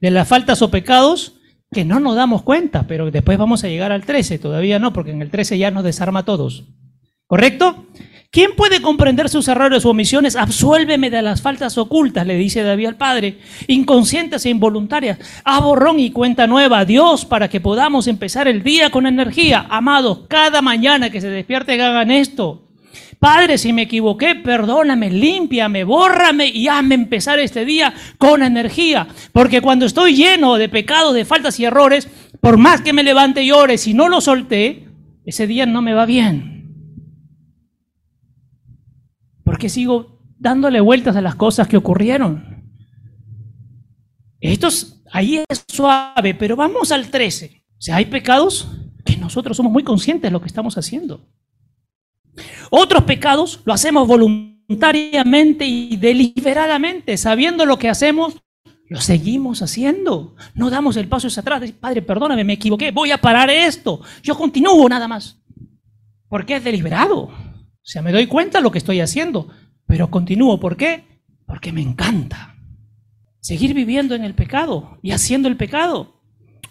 de 0.01 0.11
las 0.11 0.27
faltas 0.27 0.61
o 0.61 0.71
pecados 0.71 1.39
que 1.71 1.85
no 1.85 1.99
nos 1.99 2.15
damos 2.15 2.43
cuenta, 2.43 2.87
pero 2.87 3.11
después 3.11 3.37
vamos 3.37 3.63
a 3.63 3.67
llegar 3.67 3.91
al 3.91 4.05
13, 4.05 4.39
todavía 4.39 4.79
no, 4.79 4.93
porque 4.93 5.11
en 5.11 5.21
el 5.21 5.29
13 5.29 5.57
ya 5.57 5.71
nos 5.71 5.83
desarma 5.83 6.19
a 6.19 6.25
todos. 6.25 6.65
¿Correcto? 7.25 7.87
¿Quién 8.29 8.51
puede 8.55 8.81
comprender 8.81 9.29
sus 9.29 9.47
errores 9.47 9.85
o 9.85 9.89
omisiones? 9.89 10.35
Absuélveme 10.35 11.09
de 11.09 11.21
las 11.21 11.41
faltas 11.41 11.77
ocultas, 11.77 12.27
le 12.27 12.35
dice 12.35 12.61
David 12.61 12.87
al 12.87 12.95
Padre, 12.97 13.39
inconscientes 13.67 14.45
e 14.45 14.49
involuntarias. 14.49 15.17
A 15.45 15.61
y 15.97 16.11
cuenta 16.11 16.45
nueva, 16.45 16.83
Dios, 16.83 17.25
para 17.25 17.49
que 17.49 17.61
podamos 17.61 18.07
empezar 18.07 18.47
el 18.47 18.63
día 18.63 18.89
con 18.89 19.07
energía. 19.07 19.65
Amados, 19.69 20.21
cada 20.27 20.61
mañana 20.61 21.09
que 21.09 21.21
se 21.21 21.29
despierte 21.29 21.81
hagan 21.81 22.11
esto. 22.11 22.63
Padre, 23.19 23.57
si 23.57 23.73
me 23.73 23.83
equivoqué, 23.83 24.35
perdóname, 24.35 25.09
límpiame, 25.09 25.83
bórrame 25.83 26.47
y 26.47 26.67
hazme 26.67 26.95
empezar 26.95 27.39
este 27.39 27.65
día 27.65 27.93
con 28.17 28.43
energía. 28.43 29.07
Porque 29.31 29.61
cuando 29.61 29.85
estoy 29.85 30.15
lleno 30.15 30.55
de 30.57 30.69
pecados, 30.69 31.15
de 31.15 31.25
faltas 31.25 31.59
y 31.59 31.65
errores, 31.65 32.07
por 32.41 32.57
más 32.57 32.81
que 32.81 32.93
me 32.93 33.03
levante 33.03 33.41
y 33.41 33.51
ore, 33.51 33.77
si 33.77 33.93
no 33.93 34.09
lo 34.09 34.21
solté, 34.21 34.87
ese 35.25 35.47
día 35.47 35.65
no 35.65 35.81
me 35.81 35.93
va 35.93 36.05
bien. 36.05 36.56
Porque 39.57 39.69
sigo 39.69 40.19
dándole 40.37 40.79
vueltas 40.81 41.15
a 41.15 41.21
las 41.21 41.33
cosas 41.33 41.67
que 41.67 41.77
ocurrieron. 41.77 42.63
Esto 44.39 44.67
es, 44.67 45.01
ahí 45.11 45.43
es 45.49 45.65
suave, 45.67 46.35
pero 46.35 46.55
vamos 46.55 46.91
al 46.91 47.09
13. 47.09 47.63
O 47.67 47.81
sea, 47.81 47.95
hay 47.95 48.05
pecados 48.05 48.67
que 49.03 49.17
nosotros 49.17 49.57
somos 49.57 49.71
muy 49.71 49.81
conscientes 49.81 50.29
de 50.29 50.31
lo 50.31 50.41
que 50.41 50.45
estamos 50.45 50.77
haciendo. 50.77 51.27
Otros 52.69 53.05
pecados 53.05 53.61
lo 53.65 53.73
hacemos 53.73 54.07
voluntariamente 54.07 55.65
y 55.65 55.97
deliberadamente, 55.97 57.17
sabiendo 57.17 57.65
lo 57.65 57.79
que 57.79 57.89
hacemos, 57.89 58.35
lo 58.89 59.01
seguimos 59.01 59.63
haciendo. 59.63 60.35
No 60.53 60.69
damos 60.69 60.97
el 60.97 61.07
paso 61.07 61.29
hacia 61.29 61.41
atrás. 61.41 61.63
Padre, 61.71 62.03
perdóname, 62.03 62.43
me 62.43 62.53
equivoqué, 62.53 62.91
voy 62.91 63.09
a 63.09 63.17
parar 63.17 63.49
esto. 63.49 64.01
Yo 64.21 64.37
continúo 64.37 64.87
nada 64.87 65.07
más. 65.07 65.39
Porque 66.29 66.57
es 66.57 66.63
deliberado. 66.63 67.31
O 67.87 67.89
sea, 67.89 68.01
me 68.01 68.11
doy 68.11 68.27
cuenta 68.27 68.57
de 68.57 68.63
lo 68.63 68.71
que 68.71 68.79
estoy 68.79 68.99
haciendo, 68.99 69.47
pero 69.85 70.11
continúo. 70.11 70.59
¿Por 70.59 70.75
qué? 70.75 71.05
Porque 71.45 71.71
me 71.71 71.81
encanta. 71.81 72.57
Seguir 73.39 73.73
viviendo 73.73 74.13
en 74.13 74.25
el 74.25 74.35
pecado 74.35 74.99
y 75.01 75.11
haciendo 75.11 75.47
el 75.47 75.55
pecado. 75.55 76.19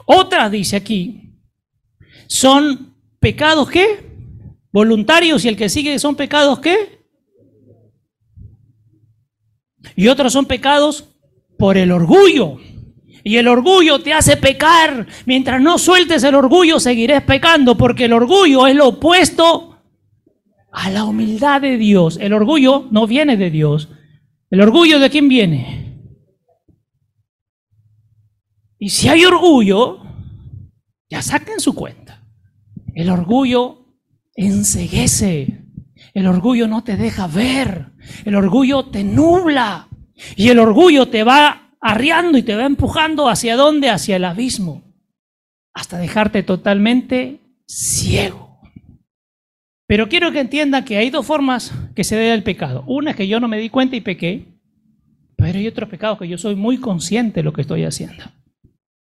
Otra 0.05 0.51
dice 0.51 0.77
aquí, 0.77 1.33
son 2.27 2.95
pecados 3.19 3.71
que 3.71 4.05
voluntarios 4.71 5.43
y 5.47 5.49
el 5.49 5.57
que 5.57 5.71
sigue 5.71 5.99
son 5.99 6.17
pecados 6.17 6.59
qué? 6.59 7.01
Y 9.97 10.09
otros 10.09 10.35
son 10.35 10.45
pecados 10.45 11.17
por 11.57 11.79
el 11.79 11.93
orgullo. 11.93 12.59
Y 13.25 13.39
el 13.39 13.49
orgullo 13.49 14.01
te 14.01 14.13
hace 14.13 14.37
pecar. 14.37 15.07
Mientras 15.25 15.63
no 15.63 15.79
sueltes 15.79 16.23
el 16.25 16.35
orgullo, 16.35 16.79
seguirás 16.79 17.23
pecando, 17.23 17.75
porque 17.79 18.05
el 18.05 18.13
orgullo 18.13 18.67
es 18.67 18.77
lo 18.77 18.89
opuesto 18.89 19.76
a 20.73 20.91
la 20.91 21.05
humildad 21.05 21.61
de 21.61 21.77
Dios. 21.77 22.19
El 22.21 22.33
orgullo 22.33 22.87
no 22.91 23.07
viene 23.07 23.37
de 23.37 23.51
Dios. 23.51 23.89
¿El 24.51 24.61
orgullo 24.61 24.99
de 24.99 25.11
quién 25.11 25.29
viene? 25.29 25.87
Y 28.79 28.91
si 28.91 29.09
hay 29.09 29.25
orgullo, 29.25 30.03
ya 31.09 31.23
saquen 31.23 31.61
su 31.61 31.75
cuenta. 31.75 32.23
El 32.95 33.11
orgullo 33.11 33.87
enseguece. 34.35 35.65
El 36.15 36.27
orgullo 36.27 36.69
no 36.69 36.85
te 36.85 36.97
deja 36.97 37.27
ver. 37.27 37.93
El 38.25 38.35
orgullo 38.35 38.87
te 38.87 39.03
nubla. 39.03 39.89
Y 40.37 40.49
el 40.49 40.59
orgullo 40.59 41.09
te 41.09 41.25
va 41.25 41.77
arriando 41.81 42.39
y 42.39 42.43
te 42.43 42.55
va 42.55 42.65
empujando 42.65 43.29
hacia 43.29 43.57
dónde? 43.57 43.91
Hacia 43.91 44.17
el 44.17 44.25
abismo. 44.25 44.83
Hasta 45.73 45.99
dejarte 45.99 46.43
totalmente 46.43 47.41
ciego. 47.67 48.46
Pero 49.87 50.09
quiero 50.09 50.33
que 50.33 50.41
entiendan 50.41 50.85
que 50.85 50.97
hay 50.97 51.11
dos 51.11 51.25
formas 51.25 51.73
que 51.95 52.05
se 52.05 52.17
debe 52.17 52.35
el 52.35 52.43
pecado. 52.43 52.83
Una 52.87 53.11
es 53.11 53.17
que 53.17 53.29
yo 53.29 53.39
no 53.39 53.49
me 53.49 53.59
di 53.59 53.71
cuenta 53.71 53.97
y 53.97 54.01
pequé. 54.01 54.45
Pero 55.37 55.59
hay 55.59 55.69
otro 55.69 55.89
pecado 55.89 56.19
que 56.19 56.27
yo 56.27 56.39
soy 56.39 56.57
muy 56.57 56.79
consciente 56.79 57.41
de 57.41 57.45
lo 57.45 57.53
que 57.53 57.61
estoy 57.61 57.85
haciendo. 57.85 58.25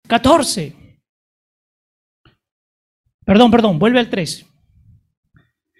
14. 0.07 0.75
Perdón, 3.25 3.49
perdón, 3.49 3.79
vuelve 3.79 3.99
al 3.99 4.09
13. 4.09 4.45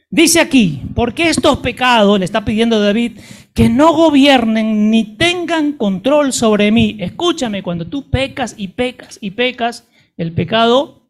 Dice 0.09 0.39
aquí, 0.39 0.81
porque 0.95 1.29
estos 1.29 1.59
pecados, 1.59 2.17
le 2.17 2.25
está 2.25 2.45
pidiendo 2.45 2.79
David, 2.79 3.19
que 3.53 3.69
no 3.69 3.93
gobiernen 3.93 4.89
ni 4.89 5.17
tengan 5.17 5.73
control 5.73 6.31
sobre 6.33 6.71
mí. 6.71 6.97
Escúchame, 6.99 7.61
cuando 7.61 7.85
tú 7.85 8.09
pecas 8.09 8.55
y 8.57 8.69
pecas 8.69 9.17
y 9.21 9.31
pecas, 9.31 9.87
el 10.17 10.31
pecado 10.31 11.09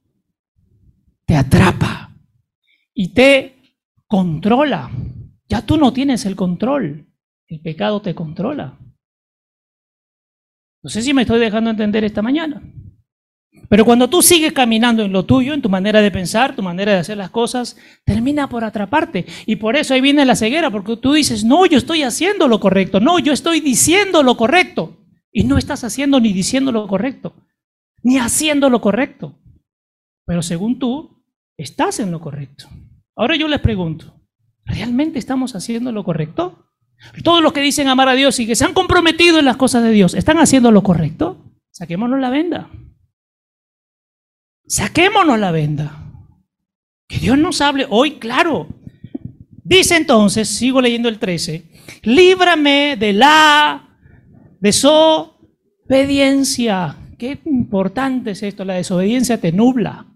te 1.25 1.35
atrapa 1.35 2.11
y 2.93 3.09
te 3.09 3.54
controla. 4.07 4.91
Ya 5.47 5.65
tú 5.65 5.77
no 5.77 5.93
tienes 5.93 6.25
el 6.25 6.35
control, 6.35 7.07
el 7.47 7.61
pecado 7.61 8.01
te 8.01 8.15
controla. 8.15 8.79
No 10.81 10.89
sé 10.89 11.01
si 11.01 11.13
me 11.13 11.23
estoy 11.23 11.39
dejando 11.39 11.69
entender 11.69 12.03
esta 12.03 12.21
mañana. 12.21 12.61
Pero 13.69 13.85
cuando 13.85 14.09
tú 14.09 14.21
sigues 14.21 14.53
caminando 14.53 15.03
en 15.03 15.11
lo 15.11 15.25
tuyo, 15.25 15.53
en 15.53 15.61
tu 15.61 15.69
manera 15.69 16.01
de 16.01 16.11
pensar, 16.11 16.55
tu 16.55 16.61
manera 16.61 16.91
de 16.91 16.99
hacer 16.99 17.17
las 17.17 17.31
cosas, 17.31 17.77
termina 18.05 18.47
por 18.49 18.63
atraparte. 18.63 19.25
Y 19.45 19.55
por 19.55 19.75
eso 19.75 19.93
ahí 19.93 20.01
viene 20.01 20.25
la 20.25 20.35
ceguera, 20.35 20.69
porque 20.69 20.97
tú 20.97 21.13
dices, 21.13 21.43
no, 21.43 21.65
yo 21.65 21.77
estoy 21.77 22.03
haciendo 22.03 22.47
lo 22.47 22.59
correcto, 22.59 22.99
no, 22.99 23.17
yo 23.19 23.33
estoy 23.33 23.61
diciendo 23.61 24.23
lo 24.23 24.37
correcto. 24.37 24.97
Y 25.31 25.43
no 25.43 25.57
estás 25.57 25.83
haciendo 25.83 26.19
ni 26.19 26.31
diciendo 26.31 26.71
lo 26.71 26.87
correcto, 26.87 27.33
ni 28.03 28.17
haciendo 28.17 28.69
lo 28.69 28.81
correcto. 28.81 29.39
Pero 30.25 30.41
según 30.41 30.79
tú, 30.79 31.23
estás 31.57 31.99
en 31.99 32.11
lo 32.11 32.21
correcto. 32.21 32.69
Ahora 33.15 33.35
yo 33.35 33.47
les 33.47 33.61
pregunto, 33.61 34.19
¿realmente 34.65 35.19
estamos 35.19 35.55
haciendo 35.55 35.91
lo 35.91 36.03
correcto? 36.03 36.65
Todos 37.23 37.41
los 37.41 37.53
que 37.53 37.61
dicen 37.61 37.87
amar 37.87 38.09
a 38.09 38.13
Dios 38.13 38.39
y 38.39 38.47
que 38.47 38.55
se 38.55 38.65
han 38.65 38.73
comprometido 38.73 39.39
en 39.39 39.45
las 39.45 39.57
cosas 39.57 39.83
de 39.83 39.91
Dios, 39.91 40.13
¿están 40.13 40.39
haciendo 40.39 40.71
lo 40.71 40.83
correcto? 40.83 41.37
Saquémonos 41.71 42.19
la 42.19 42.29
venda. 42.29 42.69
Saquémonos 44.67 45.39
la 45.39 45.51
venda. 45.51 46.01
Que 47.07 47.19
Dios 47.19 47.37
nos 47.37 47.61
hable 47.61 47.85
hoy, 47.89 48.17
claro. 48.17 48.67
Dice 49.63 49.95
entonces, 49.95 50.49
sigo 50.49 50.81
leyendo 50.81 51.07
el 51.09 51.19
13, 51.19 51.65
líbrame 52.03 52.97
de 52.99 53.13
la 53.13 53.87
desobediencia. 54.59 56.97
Qué 57.17 57.39
importante 57.45 58.31
es 58.31 58.43
esto, 58.43 58.65
la 58.65 58.73
desobediencia 58.75 59.39
te 59.39 59.51
nubla. 59.51 60.07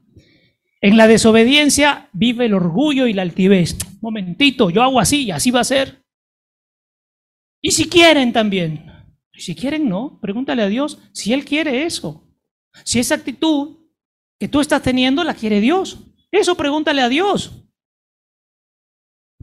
En 0.82 0.98
la 0.98 1.08
desobediencia 1.08 2.10
vive 2.14 2.46
el 2.46 2.54
orgullo 2.54 3.08
y 3.08 3.14
la 3.14 3.22
altivez. 3.22 3.78
Momentito, 4.02 4.70
yo 4.70 4.82
hago 4.82 5.00
así 5.00 5.26
y 5.26 5.32
así 5.32 5.52
va 5.52 5.60
a 5.60 5.66
ser. 5.66 6.06
Y 7.62 7.72
si 7.72 7.90
quieren 7.90 8.32
también. 8.32 8.86
Y 9.34 9.42
si 9.42 9.56
quieren, 9.56 9.90
no. 9.90 10.20
Pregúntale 10.22 10.62
a 10.62 10.68
Dios 10.68 11.00
si 11.12 11.34
Él 11.34 11.44
quiere 11.44 11.86
eso. 11.86 12.30
Si 12.86 13.00
esa 13.00 13.16
actitud 13.16 13.80
que 14.40 14.48
tú 14.48 14.62
estás 14.62 14.82
teniendo 14.82 15.24
la 15.24 15.34
quiere 15.34 15.60
Dios. 15.60 16.00
Eso 16.32 16.56
pregúntale 16.56 17.02
a 17.02 17.10
Dios. 17.10 17.52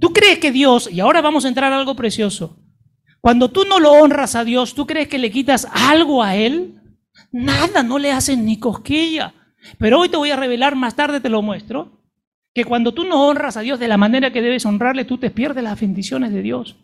¿Tú 0.01 0.12
crees 0.12 0.38
que 0.38 0.53
Dios, 0.53 0.90
y 0.90 1.01
ahora 1.01 1.20
vamos 1.20 1.44
a 1.44 1.49
entrar 1.49 1.72
a 1.72 1.79
algo 1.79 1.96
precioso, 1.96 2.62
cuando 3.20 3.51
tú 3.51 3.64
no 3.64 3.81
lo 3.81 3.92
honras 3.92 4.35
a 4.35 4.44
Dios, 4.44 4.75
¿tú 4.75 4.87
crees 4.87 5.09
que 5.09 5.18
le 5.18 5.31
quitas 5.31 5.66
algo 5.72 6.22
a 6.22 6.37
Él? 6.37 6.81
Nada, 7.33 7.83
no 7.83 7.99
le 7.99 8.12
hacen 8.12 8.44
ni 8.44 8.59
cosquilla. 8.59 9.35
Pero 9.79 10.00
hoy 10.00 10.09
te 10.09 10.16
voy 10.16 10.31
a 10.31 10.37
revelar, 10.37 10.76
más 10.76 10.96
tarde 10.96 11.20
te 11.20 11.29
lo 11.29 11.42
muestro, 11.42 12.02
que 12.55 12.64
cuando 12.64 12.94
tú 12.94 13.05
no 13.05 13.26
honras 13.26 13.57
a 13.57 13.61
Dios 13.61 13.79
de 13.79 13.88
la 13.88 13.96
manera 13.96 14.33
que 14.33 14.42
debes 14.42 14.66
honrarle, 14.66 15.05
tú 15.05 15.18
te 15.18 15.31
pierdes 15.31 15.64
las 15.64 15.81
bendiciones 15.81 16.33
de 16.33 16.42
Dios. 16.42 16.76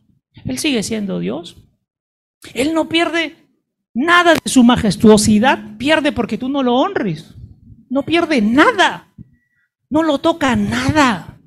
Él 0.44 0.58
sigue 0.58 0.82
siendo 0.82 1.18
Dios. 1.18 1.56
Él 2.54 2.74
no 2.74 2.88
pierde 2.88 3.36
nada 3.94 4.34
de 4.34 4.50
su 4.50 4.64
majestuosidad, 4.64 5.76
pierde 5.78 6.12
porque 6.12 6.38
tú 6.38 6.48
no 6.48 6.62
lo 6.62 6.76
honres 6.76 7.36
no 7.92 8.04
pierde 8.04 8.40
nada, 8.40 9.12
no 9.90 10.02
lo 10.02 10.16
toca 10.16 10.56
nada. 10.56 11.38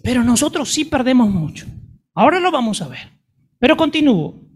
Pero 0.00 0.22
nosotros 0.22 0.72
sí 0.72 0.84
perdemos 0.84 1.28
mucho. 1.28 1.66
Ahora 2.14 2.38
lo 2.38 2.52
vamos 2.52 2.80
a 2.82 2.88
ver. 2.88 3.18
Pero 3.58 3.76
continúo. 3.76 4.47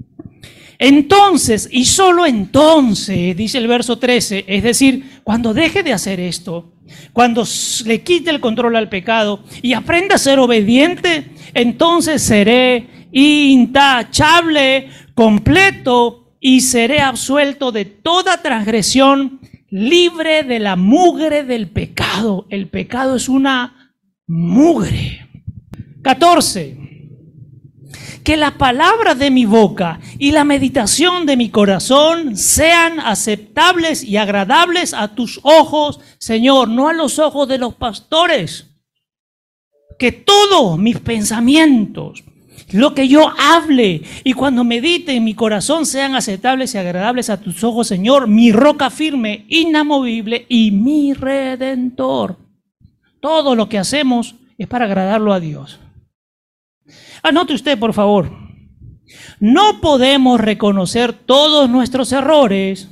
Entonces, 0.85 1.69
y 1.71 1.85
solo 1.85 2.27
entonces, 2.27 3.37
dice 3.37 3.59
el 3.59 3.69
verso 3.69 4.01
13, 4.01 4.47
es 4.49 4.65
decir, 4.65 5.21
cuando 5.23 5.55
deje 5.55 5.85
de 5.85 5.93
hacer 5.93 6.19
esto, 6.19 6.73
cuando 7.13 7.45
le 7.85 8.03
quite 8.03 8.31
el 8.31 8.41
control 8.41 8.75
al 8.75 8.89
pecado 8.89 9.45
y 9.63 9.75
aprenda 9.75 10.17
a 10.17 10.19
ser 10.19 10.41
obediente, 10.41 11.31
entonces 11.55 12.21
seré 12.21 13.09
intachable, 13.13 14.89
completo 15.15 16.35
y 16.41 16.63
seré 16.63 16.99
absuelto 16.99 17.71
de 17.71 17.85
toda 17.85 18.43
transgresión 18.43 19.39
libre 19.71 20.43
de 20.43 20.59
la 20.59 20.75
mugre 20.75 21.45
del 21.45 21.69
pecado. 21.69 22.49
El 22.51 22.69
pecado 22.69 23.15
es 23.15 23.29
una 23.29 23.95
mugre. 24.27 25.29
14. 26.03 26.82
Que 28.25 28.37
la 28.37 28.59
palabra 28.59 29.15
de 29.15 29.31
mi 29.31 29.45
boca 29.45 30.01
y 30.19 30.33
la 30.33 30.45
meditación 30.45 31.27
de 31.27 31.37
mi 31.37 31.51
corazón 31.51 32.37
sean 32.37 33.01
aceptables 33.01 34.03
y 34.05 34.17
agradables 34.17 34.95
a 34.95 35.15
tus 35.15 35.41
ojos, 35.43 36.01
Señor, 36.19 36.69
no 36.69 36.89
a 36.89 36.93
los 36.93 37.19
ojos 37.19 37.49
de 37.49 37.59
los 37.59 37.75
pastores. 37.75 38.69
Que 39.99 40.13
todos 40.13 40.79
mis 40.79 40.99
pensamientos, 40.99 42.25
lo 42.73 42.95
que 42.95 43.07
yo 43.07 43.33
hable 43.39 44.03
y 44.25 44.33
cuando 44.33 44.65
medite 44.65 45.15
en 45.15 45.25
mi 45.25 45.35
corazón 45.35 45.85
sean 45.85 46.15
aceptables 46.15 46.75
y 46.75 46.79
agradables 46.79 47.29
a 47.29 47.41
tus 47.41 47.63
ojos, 47.65 47.87
Señor, 47.87 48.29
mi 48.29 48.53
roca 48.53 48.91
firme, 48.91 49.45
inamovible 49.49 50.47
y 50.49 50.71
mi 50.71 51.13
redentor. 51.13 52.37
Todo 53.21 53.55
lo 53.55 53.69
que 53.69 53.79
hacemos 53.79 54.35
es 54.59 54.67
para 54.67 54.87
agradarlo 54.87 55.33
a 55.33 55.41
Dios. 55.41 55.79
Anote 57.23 57.55
usted, 57.55 57.79
por 57.79 57.93
favor. 57.93 58.31
No 59.41 59.81
podemos 59.81 60.41
reconocer 60.41 61.13
todos 61.13 61.69
nuestros 61.69 62.13
errores. 62.13 62.89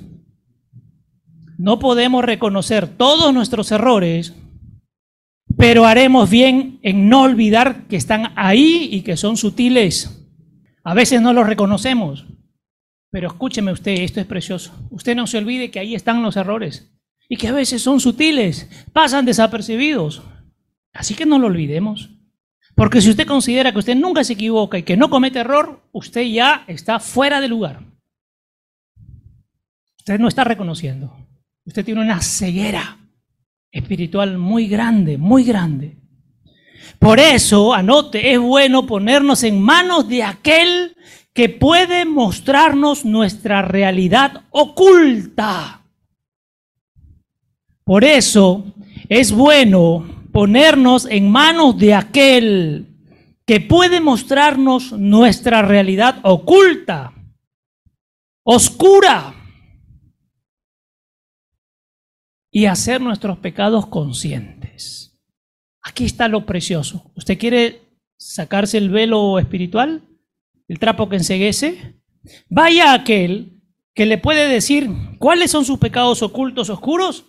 No 1.59 1.79
podemos 1.79 2.25
reconocer 2.25 2.89
todos 2.89 3.33
nuestros 3.35 3.71
errores 3.71 4.35
pero 5.61 5.85
haremos 5.85 6.31
bien 6.31 6.79
en 6.83 7.11
no 7.11 7.21
olvidar 7.21 7.87
que 7.87 7.97
están 7.97 8.33
ahí 8.37 8.89
y 8.91 9.03
que 9.03 9.19
son 9.19 9.37
sutiles. 9.37 10.27
A 10.83 10.95
veces 10.95 11.21
no 11.21 11.35
los 11.35 11.47
reconocemos, 11.47 12.27
pero 13.11 13.29
escúcheme 13.29 13.71
usted, 13.71 13.93
esto 13.93 14.21
es 14.21 14.27
precioso. 14.27 14.73
Usted 14.91 15.15
no 15.15 15.27
se 15.27 15.37
olvide 15.37 15.71
que 15.71 15.79
ahí 15.79 15.95
están 15.95 16.23
los 16.23 16.37
errores 16.37 16.91
y 17.29 17.37
que 17.37 17.49
a 17.49 17.53
veces 17.53 17.83
son 17.83 18.01
sutiles, 18.01 18.71
pasan 18.95 19.27
desapercibidos. 19.27 20.23
Así 20.95 21.15
que 21.15 21.27
no 21.27 21.39
lo 21.39 21.49
olvidemos. 21.49 22.09
Porque 22.81 23.03
si 23.03 23.11
usted 23.11 23.27
considera 23.27 23.73
que 23.73 23.79
usted 23.79 23.95
nunca 23.95 24.25
se 24.25 24.33
equivoca 24.33 24.79
y 24.79 24.85
que 24.85 24.97
no 24.97 25.11
comete 25.11 25.41
error, 25.41 25.83
usted 25.93 26.23
ya 26.23 26.65
está 26.67 26.99
fuera 26.99 27.39
de 27.39 27.47
lugar. 27.47 27.83
Usted 29.99 30.19
no 30.19 30.29
está 30.29 30.45
reconociendo. 30.45 31.15
Usted 31.67 31.85
tiene 31.85 32.01
una 32.01 32.23
ceguera 32.23 32.97
espiritual 33.71 34.39
muy 34.39 34.67
grande, 34.67 35.19
muy 35.19 35.45
grande. 35.45 35.99
Por 36.99 37.21
eso, 37.21 37.75
anote, 37.75 38.33
es 38.33 38.39
bueno 38.39 38.87
ponernos 38.87 39.43
en 39.43 39.61
manos 39.61 40.09
de 40.09 40.23
aquel 40.23 40.97
que 41.35 41.51
puede 41.51 42.07
mostrarnos 42.07 43.05
nuestra 43.05 43.61
realidad 43.61 44.45
oculta. 44.49 45.83
Por 47.85 48.05
eso 48.05 48.65
es 49.11 49.33
bueno 49.33 50.20
ponernos 50.33 51.07
en 51.07 51.31
manos 51.31 51.79
de 51.79 51.95
aquel 51.95 52.87
que 53.47 53.61
puede 53.61 54.01
mostrarnos 54.01 54.93
nuestra 54.93 55.63
realidad 55.63 56.21
oculta, 56.23 57.13
oscura, 58.45 59.35
y 62.51 62.67
hacer 62.67 63.01
nuestros 63.01 63.39
pecados 63.39 63.87
conscientes. 63.87 65.19
Aquí 65.83 66.05
está 66.05 66.29
lo 66.29 66.47
precioso. 66.47 67.13
¿Usted 67.15 67.39
quiere 67.39 67.83
sacarse 68.19 68.77
el 68.79 68.91
velo 68.91 69.39
espiritual? 69.39 70.03
¿El 70.69 70.79
trapo 70.79 71.09
que 71.09 71.17
enseguece? 71.17 72.01
Vaya 72.49 72.93
aquel 72.93 73.63
que 73.95 74.07
le 74.07 74.19
puede 74.19 74.49
decir 74.49 74.91
cuáles 75.19 75.51
son 75.51 75.65
sus 75.65 75.79
pecados 75.79 76.23
ocultos, 76.23 76.71
oscuros, 76.71 77.25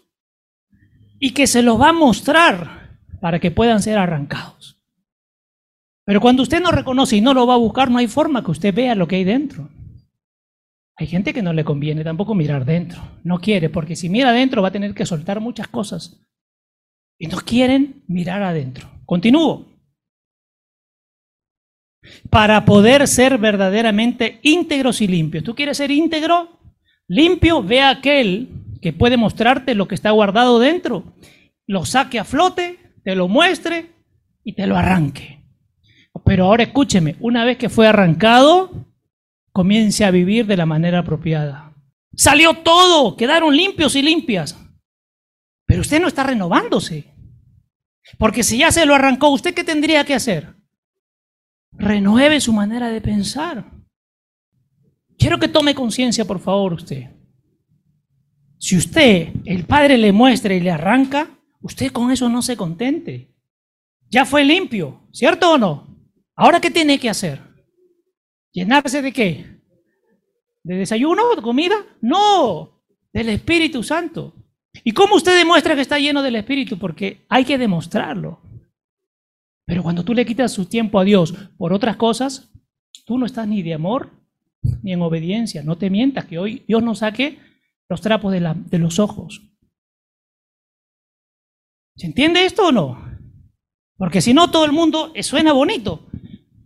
y 1.20 1.32
que 1.32 1.48
se 1.48 1.62
los 1.62 1.80
va 1.80 1.90
a 1.90 1.94
mostrar 1.94 2.81
para 3.22 3.40
que 3.40 3.52
puedan 3.52 3.82
ser 3.82 3.98
arrancados. 3.98 4.82
Pero 6.06 6.20
cuando 6.20 6.44
usted 6.44 6.62
no 6.62 6.72
reconoce 6.72 7.16
y 7.16 7.22
no 7.22 7.34
lo 7.34 7.48
va 7.48 7.54
a 7.54 7.58
buscar, 7.58 7.90
no 7.90 8.00
hay 8.00 8.08
forma 8.08 8.44
que 8.44 8.52
usted 8.52 8.74
vea 8.74 8.96
lo 8.96 9.08
que 9.08 9.18
hay 9.18 9.24
dentro. 9.24 9.70
Hay 10.98 11.08
gente 11.08 11.34
que 11.34 11.42
no 11.42 11.54
le 11.54 11.64
conviene 11.64 12.04
tampoco 12.04 12.36
mirar 12.36 12.66
dentro. 12.66 13.02
No 13.24 13.40
quiere, 13.40 13.70
porque 13.70 13.96
si 13.96 14.10
mira 14.10 14.30
adentro 14.30 14.62
va 14.62 14.68
a 14.68 14.74
tener 14.74 14.94
que 14.94 15.06
soltar 15.06 15.40
muchas 15.40 15.68
cosas. 15.68 16.20
Y 17.18 17.28
no 17.28 17.38
quieren 17.38 18.04
mirar 18.08 18.44
adentro. 18.44 18.90
Continúo. 19.06 19.68
Para 22.30 22.66
poder 22.66 23.08
ser 23.08 23.38
verdaderamente 23.38 24.40
íntegros 24.42 25.02
y 25.02 25.08
limpios. 25.08 25.44
¿Tú 25.44 25.54
quieres 25.54 25.78
ser 25.78 25.92
íntegro? 25.92 26.60
Limpio, 27.08 27.62
ve 27.62 27.82
a 27.82 27.92
aquel 27.92 28.50
que 28.82 28.94
puede 28.94 29.18
mostrarte 29.18 29.76
lo 29.76 29.88
que 29.88 29.96
está 29.96 30.10
guardado 30.10 30.60
dentro. 30.60 31.16
Lo 31.68 31.86
saque 31.86 32.20
a 32.20 32.24
flote, 32.24 32.80
te 33.04 33.16
lo 33.16 33.28
muestre 33.28 33.92
y 34.44 34.54
te 34.54 34.68
lo 34.68 34.78
arranque. 34.78 35.44
Pero 36.26 36.46
ahora 36.46 36.64
escúcheme, 36.64 37.16
una 37.20 37.46
vez 37.46 37.58
que 37.58 37.70
fue 37.70 37.88
arrancado, 37.88 38.72
comience 39.52 40.06
a 40.06 40.12
vivir 40.12 40.46
de 40.46 40.58
la 40.58 40.66
manera 40.66 41.00
apropiada. 41.00 41.74
Salió 42.16 42.56
todo, 42.56 43.16
quedaron 43.16 43.56
limpios 43.56 43.96
y 43.96 44.02
limpias. 44.02 44.58
Pero 45.66 45.82
usted 45.82 46.02
no 46.02 46.08
está 46.08 46.24
renovándose. 46.24 47.14
Porque 48.18 48.44
si 48.44 48.58
ya 48.58 48.72
se 48.72 48.86
lo 48.86 48.94
arrancó, 48.94 49.30
¿usted 49.30 49.54
qué 49.54 49.64
tendría 49.64 50.04
que 50.04 50.14
hacer? 50.14 50.56
Renueve 51.72 52.42
su 52.42 52.52
manera 52.52 52.90
de 52.90 53.02
pensar. 53.02 53.72
Quiero 55.18 55.40
que 55.40 55.48
tome 55.48 55.74
conciencia, 55.74 56.26
por 56.26 56.40
favor, 56.40 56.74
usted. 56.74 57.10
Si 58.58 58.76
usted, 58.76 59.34
el 59.46 59.66
Padre 59.66 59.98
le 59.98 60.12
muestra 60.12 60.54
y 60.54 60.60
le 60.60 60.72
arranca, 60.72 61.40
usted 61.62 61.91
con 61.91 62.12
eso 62.12 62.30
no 62.30 62.41
se 62.41 62.58
contente. 62.58 63.34
Ya 64.10 64.26
fue 64.26 64.43
limpio, 64.43 65.08
¿cierto 65.12 65.54
o 65.54 65.58
no? 65.58 65.88
Ahora, 66.36 66.60
¿qué 66.60 66.69
tiene 66.69 67.00
que 67.00 67.10
hacer? 67.10 67.39
¿Llenarse 68.52 69.02
de 69.02 69.12
qué? 69.13 69.62
¿De 70.63 70.76
desayuno? 70.76 71.36
¿De 71.36 71.41
comida? 71.41 71.76
No, 72.02 72.84
del 73.13 73.30
Espíritu 73.30 73.84
Santo. 73.84 74.34
¿Y 74.84 74.91
cómo 74.91 75.15
usted 75.15 75.38
demuestra 75.38 75.76
que 75.76 75.82
está 75.82 76.00
lleno 76.00 76.21
del 76.21 76.36
Espíritu? 76.36 76.78
Porque 76.78 77.26
hay 77.30 77.45
que 77.45 77.58
demostrarlo. 77.58 78.41
Pero 79.65 79.84
cuando 79.84 80.04
tú 80.04 80.13
le 80.13 80.26
quitas 80.26 80.52
su 80.52 80.65
tiempo 80.65 81.00
a 81.00 81.04
Dios 81.04 81.34
por 81.58 81.74
otras 81.74 81.95
cosas, 81.95 82.52
tú 83.06 83.17
no 83.17 83.26
estás 83.26 83.47
ni 83.47 83.63
de 83.63 83.74
amor 83.74 84.12
ni 84.84 84.93
en 84.93 85.02
obediencia. 85.02 85.63
No 85.63 85.78
te 85.78 85.89
mientas 85.89 86.26
que 86.26 86.38
hoy 86.38 86.63
Dios 86.67 86.84
nos 86.84 87.00
saque 87.00 87.39
los 87.89 88.02
trapos 88.02 88.32
de, 88.32 88.56
de 88.69 88.80
los 88.80 89.00
ojos. 89.00 89.51
¿Se 91.95 92.08
entiende 92.08 92.45
esto 92.45 92.67
o 92.67 92.71
no? 92.71 93.12
Porque 93.97 94.21
si 94.21 94.34
no, 94.34 94.49
todo 94.49 94.65
el 94.65 94.71
mundo 94.71 95.13
suena 95.21 95.54
bonito. 95.54 96.08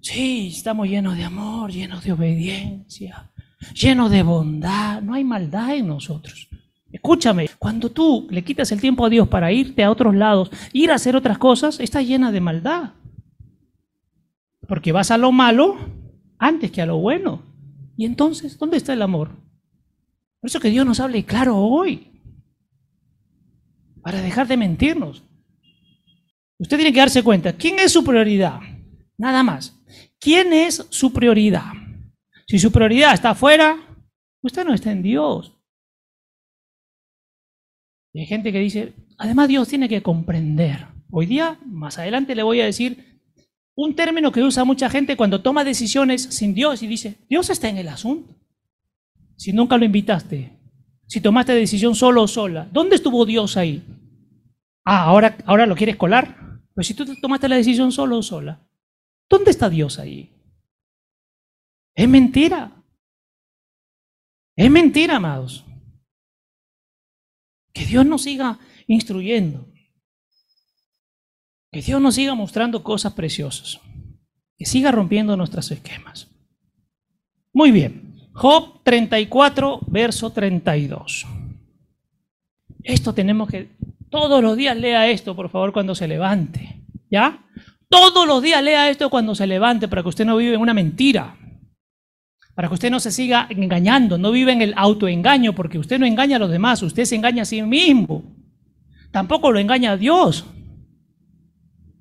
Sí, 0.02 0.54
estamos 0.56 0.88
llenos 0.88 1.18
de 1.18 1.24
amor, 1.24 1.72
llenos 1.72 2.04
de 2.04 2.12
obediencia, 2.12 3.32
llenos 3.74 4.12
de 4.12 4.24
bondad. 4.24 5.02
No 5.02 5.14
hay 5.16 5.24
maldad 5.24 5.76
en 5.76 5.88
nosotros. 5.88 6.48
Escúchame, 6.92 7.50
cuando 7.60 7.92
tú 7.92 8.28
le 8.30 8.44
quitas 8.44 8.72
el 8.72 8.80
tiempo 8.80 9.06
a 9.06 9.10
Dios 9.10 9.28
para 9.28 9.52
irte 9.52 9.84
a 9.84 9.92
otros 9.92 10.16
lados, 10.16 10.50
ir 10.72 10.92
a 10.92 10.96
hacer 10.96 11.16
otras 11.16 11.38
cosas, 11.38 11.80
está 11.80 12.02
llena 12.02 12.32
de 12.32 12.40
maldad. 12.40 12.94
Porque 14.68 14.94
vas 14.94 15.12
a 15.12 15.18
lo 15.18 15.34
malo 15.34 15.78
antes 16.38 16.72
que 16.72 16.82
a 16.82 16.86
lo 16.86 16.98
bueno. 16.98 17.42
Y 17.98 18.06
entonces, 18.06 18.58
¿dónde 18.58 18.78
está 18.78 18.94
el 18.94 19.02
amor? 19.02 19.32
Por 20.40 20.50
eso 20.50 20.60
que 20.60 20.70
Dios 20.70 20.86
nos 20.86 21.02
hable 21.02 21.26
claro 21.26 21.58
hoy. 21.58 22.15
Para 24.06 24.22
dejar 24.22 24.48
de 24.48 24.56
mentirnos. 24.56 25.24
Usted 26.60 26.78
tiene 26.78 26.94
que 26.94 27.00
darse 27.00 27.24
cuenta, 27.24 27.54
¿quién 27.54 27.80
es 27.80 27.92
su 27.92 28.04
prioridad? 28.04 28.60
Nada 29.18 29.42
más. 29.42 29.76
¿Quién 30.20 30.54
es 30.54 30.86
su 30.92 31.12
prioridad? 31.12 31.72
Si 32.48 32.60
su 32.60 32.72
prioridad 32.72 33.16
está 33.16 33.32
afuera, 33.32 33.80
usted 34.44 34.64
no 34.64 34.76
está 34.76 34.92
en 34.92 35.02
Dios. 35.02 35.58
Y 38.14 38.20
hay 38.20 38.26
gente 38.28 38.52
que 38.52 38.60
dice, 38.60 38.94
además 39.18 39.48
Dios 39.48 39.68
tiene 39.68 39.90
que 39.90 40.04
comprender. 40.04 40.86
Hoy 41.10 41.26
día, 41.26 41.58
más 41.66 41.98
adelante 41.98 42.36
le 42.36 42.44
voy 42.44 42.62
a 42.62 42.66
decir 42.66 43.20
un 43.76 43.96
término 43.96 44.32
que 44.32 44.44
usa 44.44 44.64
mucha 44.66 44.88
gente 44.88 45.18
cuando 45.18 45.42
toma 45.42 45.64
decisiones 45.64 46.22
sin 46.22 46.54
Dios 46.54 46.84
y 46.84 46.88
dice, 46.88 47.16
Dios 47.28 47.50
está 47.50 47.70
en 47.70 47.80
el 47.80 47.88
asunto. 47.88 48.36
Si 49.36 49.52
nunca 49.52 49.80
lo 49.80 49.86
invitaste, 49.86 50.52
si 51.08 51.22
tomaste 51.22 51.54
decisión 51.54 51.96
solo 51.96 52.24
o 52.24 52.28
sola, 52.28 52.68
¿dónde 52.72 52.96
estuvo 52.96 53.26
Dios 53.26 53.58
ahí? 53.58 53.84
Ah, 54.84 55.04
ahora, 55.04 55.38
ahora 55.46 55.66
lo 55.66 55.76
quieres 55.76 55.96
colar. 55.96 56.62
Pues 56.74 56.88
si 56.88 56.94
tú 56.94 57.06
tomaste 57.22 57.48
la 57.48 57.56
decisión 57.56 57.92
solo 57.92 58.18
o 58.18 58.24
sola, 58.24 58.66
¿Dónde 59.30 59.52
está 59.52 59.70
Dios 59.70 60.00
ahí? 60.00 60.32
Es 61.94 62.08
mentira. 62.08 62.84
Es 64.56 64.72
mentira, 64.72 65.18
amados. 65.18 65.66
Que 67.74 67.86
Dios 67.86 68.06
nos 68.06 68.24
siga 68.24 68.60
instruyendo. 68.88 69.68
Que 71.72 71.82
Dios 71.82 72.02
nos 72.02 72.16
siga 72.16 72.36
mostrando 72.36 72.84
cosas 72.84 73.14
preciosas. 73.14 73.82
Que 74.58 74.66
siga 74.66 74.92
rompiendo 74.92 75.36
nuestros 75.36 75.72
esquemas. 75.72 76.30
Muy 77.52 77.72
bien. 77.72 78.05
Job 78.36 78.82
34, 78.84 79.80
verso 79.88 80.30
32. 80.30 81.26
Esto 82.84 83.14
tenemos 83.14 83.50
que... 83.50 83.70
Todos 84.10 84.44
los 84.44 84.58
días 84.58 84.76
lea 84.76 85.10
esto, 85.10 85.38
por 85.38 85.50
favor, 85.50 85.72
cuando 85.72 85.96
se 85.96 86.06
levante. 86.06 86.84
¿Ya? 87.10 87.46
Todos 87.88 88.28
los 88.28 88.42
días 88.42 88.62
lea 88.62 88.90
esto 88.90 89.10
cuando 89.10 89.36
se 89.36 89.48
levante 89.48 89.88
para 89.88 90.04
que 90.04 90.10
usted 90.10 90.26
no 90.26 90.36
vive 90.36 90.56
en 90.56 90.62
una 90.62 90.74
mentira. 90.74 91.38
Para 92.54 92.68
que 92.68 92.74
usted 92.74 92.92
no 92.92 93.00
se 93.00 93.12
siga 93.12 93.48
engañando, 93.50 94.18
no 94.18 94.32
vive 94.32 94.52
en 94.52 94.62
el 94.62 94.74
autoengaño, 94.76 95.56
porque 95.56 95.80
usted 95.80 95.98
no 95.98 96.06
engaña 96.06 96.36
a 96.36 96.40
los 96.40 96.52
demás, 96.52 96.84
usted 96.84 97.06
se 97.06 97.16
engaña 97.16 97.44
a 97.44 97.46
sí 97.46 97.62
mismo. 97.62 98.36
Tampoco 99.12 99.50
lo 99.54 99.60
engaña 99.60 99.92
a 99.92 99.98
Dios. 99.98 100.46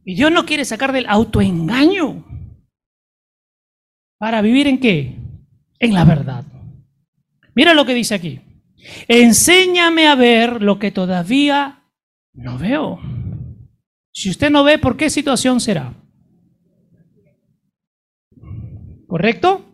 Y 0.04 0.16
Dios 0.16 0.32
no 0.32 0.44
quiere 0.44 0.64
sacar 0.64 0.90
del 0.92 1.06
autoengaño. 1.06 2.24
¿Para 4.18 4.42
vivir 4.42 4.66
en 4.66 4.80
qué? 4.80 5.23
En 5.78 5.94
la 5.94 6.04
verdad. 6.04 6.44
Mira 7.54 7.74
lo 7.74 7.84
que 7.84 7.94
dice 7.94 8.14
aquí. 8.14 8.40
Enséñame 9.08 10.06
a 10.06 10.14
ver 10.14 10.62
lo 10.62 10.78
que 10.78 10.90
todavía 10.90 11.84
no 12.32 12.58
veo. 12.58 13.00
Si 14.12 14.30
usted 14.30 14.50
no 14.50 14.64
ve, 14.64 14.78
¿por 14.78 14.96
qué 14.96 15.10
situación 15.10 15.60
será? 15.60 15.94
¿Correcto? 19.06 19.64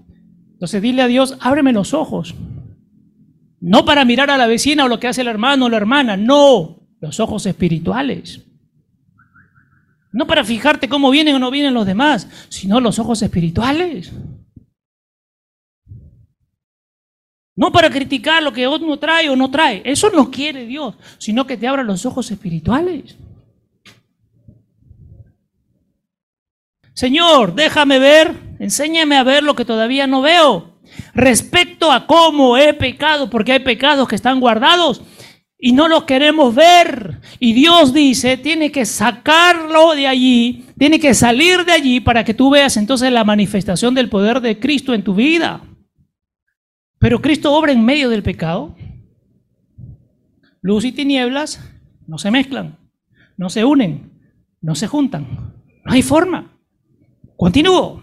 Entonces 0.52 0.82
dile 0.82 1.02
a 1.02 1.06
Dios, 1.06 1.36
ábreme 1.40 1.72
los 1.72 1.94
ojos. 1.94 2.34
No 3.60 3.84
para 3.84 4.04
mirar 4.04 4.30
a 4.30 4.38
la 4.38 4.46
vecina 4.46 4.84
o 4.84 4.88
lo 4.88 5.00
que 5.00 5.08
hace 5.08 5.20
el 5.20 5.28
hermano 5.28 5.66
o 5.66 5.68
la 5.68 5.76
hermana, 5.76 6.16
no, 6.16 6.88
los 7.00 7.20
ojos 7.20 7.46
espirituales. 7.46 8.42
No 10.12 10.26
para 10.26 10.44
fijarte 10.44 10.88
cómo 10.88 11.10
vienen 11.10 11.36
o 11.36 11.38
no 11.38 11.50
vienen 11.50 11.74
los 11.74 11.86
demás, 11.86 12.28
sino 12.48 12.80
los 12.80 12.98
ojos 12.98 13.22
espirituales. 13.22 14.12
No 17.60 17.70
para 17.70 17.90
criticar 17.90 18.42
lo 18.42 18.54
que 18.54 18.66
otro 18.66 18.98
trae 18.98 19.28
o 19.28 19.36
no 19.36 19.50
trae. 19.50 19.82
Eso 19.84 20.08
no 20.08 20.30
quiere 20.30 20.64
Dios, 20.64 20.94
sino 21.18 21.46
que 21.46 21.58
te 21.58 21.68
abra 21.68 21.82
los 21.82 22.06
ojos 22.06 22.30
espirituales. 22.30 23.18
Señor, 26.94 27.54
déjame 27.54 27.98
ver, 27.98 28.34
enséñame 28.60 29.18
a 29.18 29.24
ver 29.24 29.42
lo 29.42 29.54
que 29.54 29.66
todavía 29.66 30.06
no 30.06 30.22
veo. 30.22 30.78
Respecto 31.12 31.92
a 31.92 32.06
cómo 32.06 32.56
he 32.56 32.72
pecado, 32.72 33.28
porque 33.28 33.52
hay 33.52 33.60
pecados 33.60 34.08
que 34.08 34.16
están 34.16 34.40
guardados 34.40 35.02
y 35.58 35.72
no 35.72 35.86
los 35.86 36.04
queremos 36.04 36.54
ver. 36.54 37.20
Y 37.40 37.52
Dios 37.52 37.92
dice, 37.92 38.38
tiene 38.38 38.72
que 38.72 38.86
sacarlo 38.86 39.94
de 39.94 40.06
allí, 40.06 40.64
tiene 40.78 40.98
que 40.98 41.12
salir 41.12 41.66
de 41.66 41.72
allí 41.72 42.00
para 42.00 42.24
que 42.24 42.32
tú 42.32 42.48
veas 42.48 42.78
entonces 42.78 43.12
la 43.12 43.24
manifestación 43.24 43.94
del 43.94 44.08
poder 44.08 44.40
de 44.40 44.58
Cristo 44.58 44.94
en 44.94 45.04
tu 45.04 45.12
vida. 45.12 45.60
Pero 47.00 47.22
Cristo 47.22 47.52
obra 47.54 47.72
en 47.72 47.82
medio 47.82 48.10
del 48.10 48.22
pecado. 48.22 48.76
Luz 50.60 50.84
y 50.84 50.92
tinieblas 50.92 51.58
no 52.06 52.18
se 52.18 52.30
mezclan, 52.30 52.78
no 53.38 53.48
se 53.48 53.64
unen, 53.64 54.12
no 54.60 54.74
se 54.74 54.86
juntan. 54.86 55.54
No 55.82 55.92
hay 55.92 56.02
forma. 56.02 56.58
Continúo. 57.36 58.02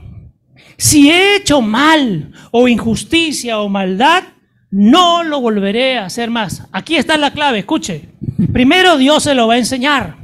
Si 0.77 1.12
he 1.12 1.36
hecho 1.36 1.62
mal 1.62 2.33
o 2.49 2.67
injusticia 2.67 3.60
o 3.60 3.69
maldad, 3.69 4.23
no 4.71 5.23
lo 5.23 5.41
volveré 5.41 5.99
a 5.99 6.05
hacer 6.05 6.31
más. 6.31 6.67
Aquí 6.71 6.95
está 6.95 7.17
la 7.17 7.31
clave, 7.31 7.60
escuche. 7.60 8.10
Primero 8.51 8.97
Dios 8.97 9.23
se 9.23 9.36
lo 9.36 9.45
va 9.45 9.53
a 9.53 9.60
enseñar. 9.60 10.17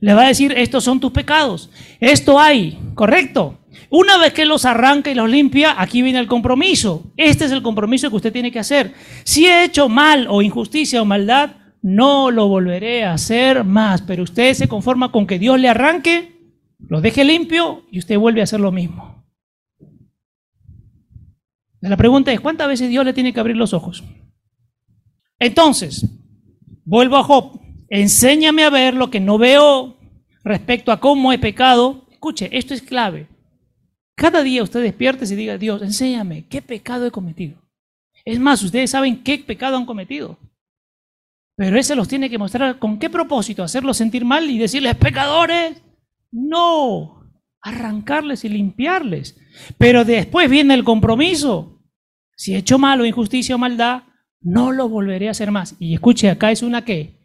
Le 0.00 0.14
va 0.14 0.24
a 0.24 0.28
decir, 0.28 0.54
estos 0.56 0.84
son 0.84 1.00
tus 1.00 1.12
pecados. 1.12 1.70
Esto 2.00 2.40
hay, 2.40 2.78
¿correcto? 2.94 3.58
Una 3.90 4.18
vez 4.18 4.32
que 4.32 4.44
los 4.44 4.64
arranca 4.64 5.10
y 5.10 5.14
los 5.14 5.30
limpia, 5.30 5.80
aquí 5.80 6.02
viene 6.02 6.18
el 6.18 6.26
compromiso. 6.26 7.12
Este 7.16 7.44
es 7.44 7.52
el 7.52 7.62
compromiso 7.62 8.10
que 8.10 8.16
usted 8.16 8.32
tiene 8.32 8.50
que 8.50 8.58
hacer. 8.58 8.94
Si 9.24 9.46
he 9.46 9.64
hecho 9.64 9.88
mal 9.88 10.26
o 10.28 10.42
injusticia 10.42 11.00
o 11.00 11.04
maldad, 11.04 11.56
no 11.82 12.30
lo 12.30 12.48
volveré 12.48 13.04
a 13.04 13.14
hacer 13.14 13.64
más. 13.64 14.02
Pero 14.02 14.24
usted 14.24 14.54
se 14.54 14.68
conforma 14.68 15.12
con 15.12 15.26
que 15.26 15.38
Dios 15.38 15.60
le 15.60 15.68
arranque, 15.68 16.36
lo 16.78 17.00
deje 17.00 17.24
limpio 17.24 17.84
y 17.90 17.98
usted 17.98 18.18
vuelve 18.18 18.40
a 18.40 18.44
hacer 18.44 18.60
lo 18.60 18.72
mismo. 18.72 19.24
La 21.80 21.96
pregunta 21.96 22.32
es, 22.32 22.40
¿cuántas 22.40 22.68
veces 22.68 22.88
Dios 22.88 23.04
le 23.04 23.12
tiene 23.12 23.32
que 23.32 23.40
abrir 23.40 23.56
los 23.56 23.72
ojos? 23.72 24.02
Entonces, 25.38 26.06
vuelvo 26.84 27.16
a 27.16 27.22
Job. 27.22 27.60
Enséñame 27.88 28.64
a 28.64 28.70
ver 28.70 28.94
lo 28.94 29.10
que 29.10 29.20
no 29.20 29.38
veo 29.38 29.96
respecto 30.42 30.90
a 30.90 30.98
cómo 30.98 31.32
he 31.32 31.38
pecado. 31.38 32.06
Escuche, 32.10 32.48
esto 32.56 32.74
es 32.74 32.82
clave. 32.82 33.28
Cada 34.16 34.42
día 34.42 34.62
usted 34.62 34.82
despierte 34.82 35.26
y 35.26 35.36
diga, 35.36 35.58
Dios, 35.58 35.82
enséñame, 35.82 36.46
¿qué 36.48 36.62
pecado 36.62 37.06
he 37.06 37.10
cometido? 37.10 37.62
Es 38.24 38.40
más, 38.40 38.62
ustedes 38.62 38.90
saben 38.90 39.22
qué 39.22 39.38
pecado 39.38 39.76
han 39.76 39.84
cometido. 39.84 40.38
Pero 41.54 41.78
ese 41.78 41.94
los 41.94 42.08
tiene 42.08 42.30
que 42.30 42.38
mostrar 42.38 42.78
con 42.78 42.98
qué 42.98 43.10
propósito, 43.10 43.62
hacerlos 43.62 43.98
sentir 43.98 44.24
mal 44.24 44.48
y 44.50 44.58
decirles, 44.58 44.96
pecadores. 44.96 45.82
No, 46.32 47.30
arrancarles 47.60 48.44
y 48.44 48.48
limpiarles. 48.48 49.38
Pero 49.76 50.04
después 50.04 50.50
viene 50.50 50.74
el 50.74 50.84
compromiso. 50.84 51.82
Si 52.36 52.54
he 52.54 52.58
hecho 52.58 52.78
mal 52.78 53.00
o 53.00 53.06
injusticia 53.06 53.54
o 53.54 53.58
maldad, 53.58 54.04
no 54.40 54.72
lo 54.72 54.88
volveré 54.88 55.28
a 55.28 55.32
hacer 55.32 55.50
más. 55.50 55.76
Y 55.78 55.94
escuche, 55.94 56.30
acá 56.30 56.50
es 56.50 56.62
una 56.62 56.84
qué? 56.84 57.18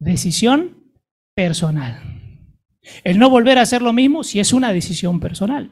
Decisión 0.00 0.92
personal. 1.34 2.00
El 3.04 3.18
no 3.18 3.30
volver 3.30 3.58
a 3.58 3.62
hacer 3.62 3.80
lo 3.80 3.92
mismo 3.92 4.24
si 4.24 4.40
es 4.40 4.52
una 4.52 4.72
decisión 4.72 5.20
personal. 5.20 5.70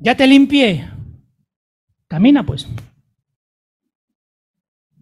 Ya 0.00 0.16
te 0.16 0.26
limpié. 0.26 0.88
Camina 2.06 2.44
pues. 2.44 2.68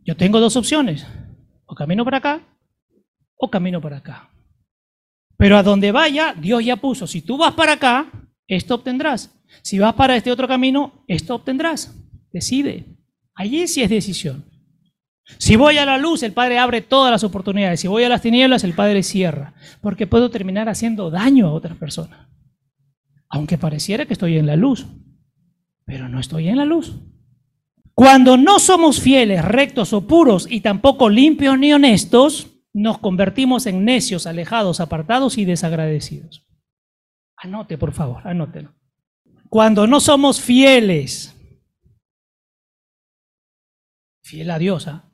Yo 0.04 0.16
tengo 0.16 0.40
dos 0.40 0.56
opciones. 0.56 1.06
O 1.66 1.74
camino 1.74 2.04
para 2.04 2.18
acá 2.18 2.40
o 3.37 3.50
camino 3.50 3.80
para 3.80 3.98
acá. 3.98 4.30
Pero 5.37 5.59
a 5.59 5.62
donde 5.62 5.92
vaya, 5.92 6.35
Dios 6.35 6.64
ya 6.64 6.76
puso. 6.76 7.06
Si 7.06 7.20
tú 7.20 7.37
vas 7.37 7.54
para 7.54 7.72
acá, 7.72 8.11
esto 8.48 8.76
obtendrás. 8.76 9.30
Si 9.62 9.78
vas 9.78 9.94
para 9.94 10.16
este 10.16 10.32
otro 10.32 10.48
camino, 10.48 11.04
esto 11.06 11.35
obtendrás. 11.35 11.94
Decide. 12.32 12.87
Allí 13.35 13.66
sí 13.68 13.82
es 13.82 13.90
decisión. 13.90 14.44
Si 15.38 15.56
voy 15.56 15.76
a 15.76 15.85
la 15.85 15.98
luz, 15.98 16.22
el 16.22 16.32
Padre 16.32 16.59
abre 16.59 16.80
todas 16.80 17.11
las 17.11 17.24
oportunidades. 17.24 17.80
Si 17.80 17.88
voy 17.88 18.04
a 18.04 18.09
las 18.09 18.22
tinieblas, 18.22 18.64
el 18.64 18.74
Padre 18.74 19.02
cierra. 19.02 19.54
Porque 19.82 20.06
puedo 20.06 20.30
terminar 20.30 20.68
haciendo 20.68 21.11
daño 21.11 21.48
a 21.48 21.52
otras 21.52 21.76
personas 21.76 22.28
aunque 23.28 23.58
pareciera 23.58 24.06
que 24.06 24.12
estoy 24.12 24.38
en 24.38 24.46
la 24.46 24.56
luz, 24.56 24.86
pero 25.84 26.08
no 26.08 26.20
estoy 26.20 26.48
en 26.48 26.56
la 26.56 26.64
luz. 26.64 26.94
Cuando 27.94 28.36
no 28.36 28.58
somos 28.58 29.00
fieles, 29.00 29.44
rectos 29.44 29.92
o 29.92 30.06
puros 30.06 30.46
y 30.50 30.60
tampoco 30.60 31.08
limpios 31.08 31.58
ni 31.58 31.72
honestos, 31.72 32.48
nos 32.74 32.98
convertimos 32.98 33.66
en 33.66 33.86
necios, 33.86 34.26
alejados, 34.26 34.80
apartados 34.80 35.38
y 35.38 35.46
desagradecidos. 35.46 36.46
Anote, 37.36 37.78
por 37.78 37.92
favor, 37.92 38.26
anótelo. 38.28 38.74
Cuando 39.48 39.86
no 39.86 40.00
somos 40.00 40.40
fieles, 40.42 41.34
fiel 44.22 44.50
a 44.50 44.58
Dios, 44.58 44.88
¿ah? 44.88 45.10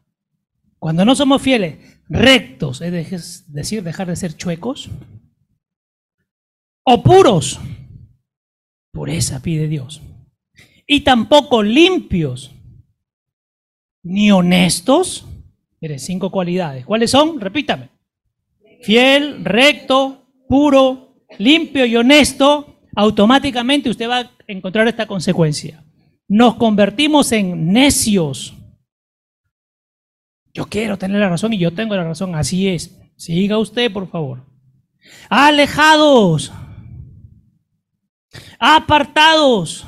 cuando 0.79 1.05
no 1.05 1.15
somos 1.15 1.41
fieles, 1.41 2.01
rectos, 2.09 2.81
es 2.81 3.47
decir, 3.53 3.85
dejar 3.85 4.09
de 4.09 4.17
ser 4.17 4.37
chuecos, 4.37 4.91
o 6.85 7.03
puros, 7.03 7.61
Pureza 8.93 9.41
pide 9.41 9.69
Dios. 9.69 10.03
Y 10.87 11.01
tampoco 11.01 11.63
limpios, 11.63 12.53
ni 14.03 14.31
honestos. 14.31 15.27
Mire, 15.81 15.99
cinco 15.99 16.31
cualidades. 16.31 16.85
¿Cuáles 16.85 17.11
son? 17.11 17.41
Repítame. 17.41 17.89
Fiel, 18.83 19.45
recto, 19.45 20.27
puro, 20.49 21.25
limpio 21.39 21.87
y 21.87 21.97
honesto. 21.97 22.81
Automáticamente 22.95 23.89
usted 23.89 24.09
va 24.09 24.19
a 24.19 24.31
encontrar 24.47 24.87
esta 24.87 25.07
consecuencia. 25.07 25.83
Nos 26.29 26.57
convertimos 26.57 27.33
en 27.33 27.73
necios. 27.73 28.55
Yo 30.53 30.67
quiero 30.67 30.99
tener 30.99 31.19
la 31.19 31.31
razón 31.31 31.55
y 31.55 31.59
yo 31.59 31.73
tengo 31.73 31.97
la 31.97 32.05
razón. 32.05 32.35
Así 32.35 32.69
es. 32.69 32.99
Siga 33.17 33.57
usted, 33.59 33.91
por 33.91 34.09
favor. 34.11 34.45
Alejados 35.31 36.53
apartados 38.65 39.85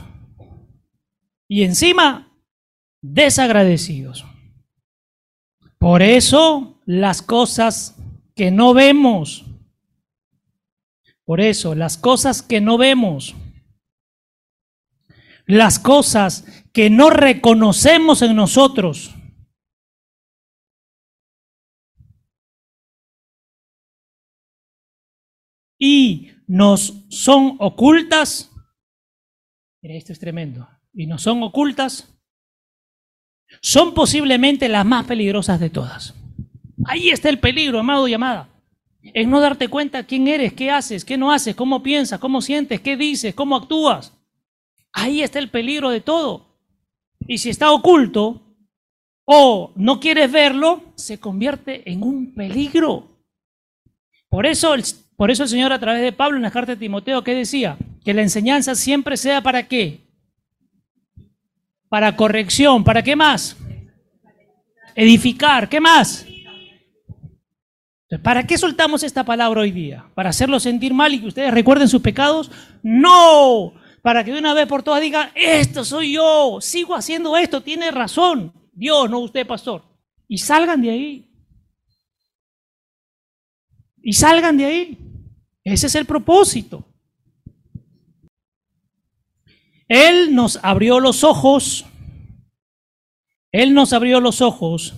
y 1.46 1.62
encima 1.62 2.36
desagradecidos. 3.00 4.24
Por 5.78 6.02
eso 6.02 6.82
las 6.84 7.22
cosas 7.22 7.96
que 8.34 8.50
no 8.50 8.74
vemos, 8.74 9.44
por 11.24 11.40
eso 11.40 11.76
las 11.76 11.96
cosas 11.96 12.42
que 12.42 12.60
no 12.60 12.76
vemos, 12.76 13.36
las 15.46 15.78
cosas 15.78 16.44
que 16.72 16.90
no 16.90 17.10
reconocemos 17.10 18.22
en 18.22 18.34
nosotros, 18.34 19.14
y 25.78 26.32
nos 26.48 27.04
son 27.08 27.56
ocultas, 27.60 28.50
esto 29.90 30.12
es 30.12 30.18
tremendo, 30.18 30.68
y 30.92 31.06
no 31.06 31.18
son 31.18 31.42
ocultas, 31.42 32.14
son 33.60 33.94
posiblemente 33.94 34.68
las 34.68 34.84
más 34.84 35.06
peligrosas 35.06 35.60
de 35.60 35.70
todas. 35.70 36.14
Ahí 36.86 37.10
está 37.10 37.28
el 37.28 37.38
peligro, 37.38 37.78
amado 37.78 38.08
y 38.08 38.14
amada. 38.14 38.48
En 39.02 39.30
no 39.30 39.40
darte 39.40 39.68
cuenta 39.68 40.04
quién 40.04 40.28
eres, 40.28 40.54
qué 40.54 40.70
haces, 40.70 41.04
qué 41.04 41.16
no 41.18 41.30
haces, 41.30 41.54
cómo 41.54 41.82
piensas, 41.82 42.18
cómo 42.18 42.40
sientes, 42.40 42.80
qué 42.80 42.96
dices, 42.96 43.34
cómo 43.34 43.56
actúas. 43.56 44.12
Ahí 44.92 45.22
está 45.22 45.38
el 45.38 45.50
peligro 45.50 45.90
de 45.90 46.00
todo. 46.00 46.58
Y 47.26 47.38
si 47.38 47.50
está 47.50 47.70
oculto 47.70 48.42
o 49.24 49.72
no 49.76 50.00
quieres 50.00 50.32
verlo, 50.32 50.82
se 50.94 51.18
convierte 51.18 51.90
en 51.90 52.02
un 52.02 52.34
peligro. 52.34 53.08
Por 54.28 54.46
eso 54.46 54.74
el 54.74 54.82
por 55.16 55.30
eso 55.30 55.44
el 55.44 55.48
Señor 55.48 55.72
a 55.72 55.78
través 55.78 56.02
de 56.02 56.12
Pablo 56.12 56.36
en 56.36 56.42
la 56.42 56.50
carta 56.50 56.72
de 56.72 56.78
Timoteo, 56.78 57.22
¿qué 57.22 57.34
decía? 57.34 57.76
Que 58.04 58.14
la 58.14 58.22
enseñanza 58.22 58.74
siempre 58.74 59.16
sea 59.16 59.42
para 59.42 59.66
qué? 59.66 60.00
Para 61.88 62.16
corrección, 62.16 62.84
¿para 62.84 63.02
qué 63.02 63.16
más? 63.16 63.56
Edificar, 64.94 65.68
¿qué 65.68 65.80
más? 65.80 66.26
¿Para 68.22 68.46
qué 68.46 68.56
soltamos 68.58 69.02
esta 69.02 69.24
palabra 69.24 69.62
hoy 69.62 69.72
día? 69.72 70.04
¿Para 70.14 70.30
hacerlo 70.30 70.60
sentir 70.60 70.94
mal 70.94 71.14
y 71.14 71.20
que 71.20 71.28
ustedes 71.28 71.52
recuerden 71.52 71.88
sus 71.88 72.02
pecados? 72.02 72.50
No, 72.82 73.74
para 74.02 74.22
que 74.22 74.32
de 74.32 74.38
una 74.38 74.54
vez 74.54 74.68
por 74.68 74.82
todas 74.82 75.00
digan, 75.00 75.30
esto 75.34 75.84
soy 75.84 76.12
yo, 76.12 76.58
sigo 76.60 76.94
haciendo 76.94 77.36
esto, 77.36 77.62
tiene 77.62 77.90
razón. 77.90 78.52
Dios, 78.72 79.10
no 79.10 79.18
usted, 79.20 79.46
pastor. 79.46 79.82
Y 80.28 80.38
salgan 80.38 80.82
de 80.82 80.90
ahí 80.90 81.34
y 84.04 84.12
salgan 84.12 84.58
de 84.58 84.64
ahí. 84.66 84.98
Ese 85.64 85.86
es 85.86 85.94
el 85.94 86.04
propósito. 86.04 86.84
Él 89.88 90.34
nos 90.34 90.58
abrió 90.62 91.00
los 91.00 91.24
ojos. 91.24 91.86
Él 93.52 93.74
nos 93.74 93.92
abrió 93.92 94.20
los 94.20 94.40
ojos 94.40 94.94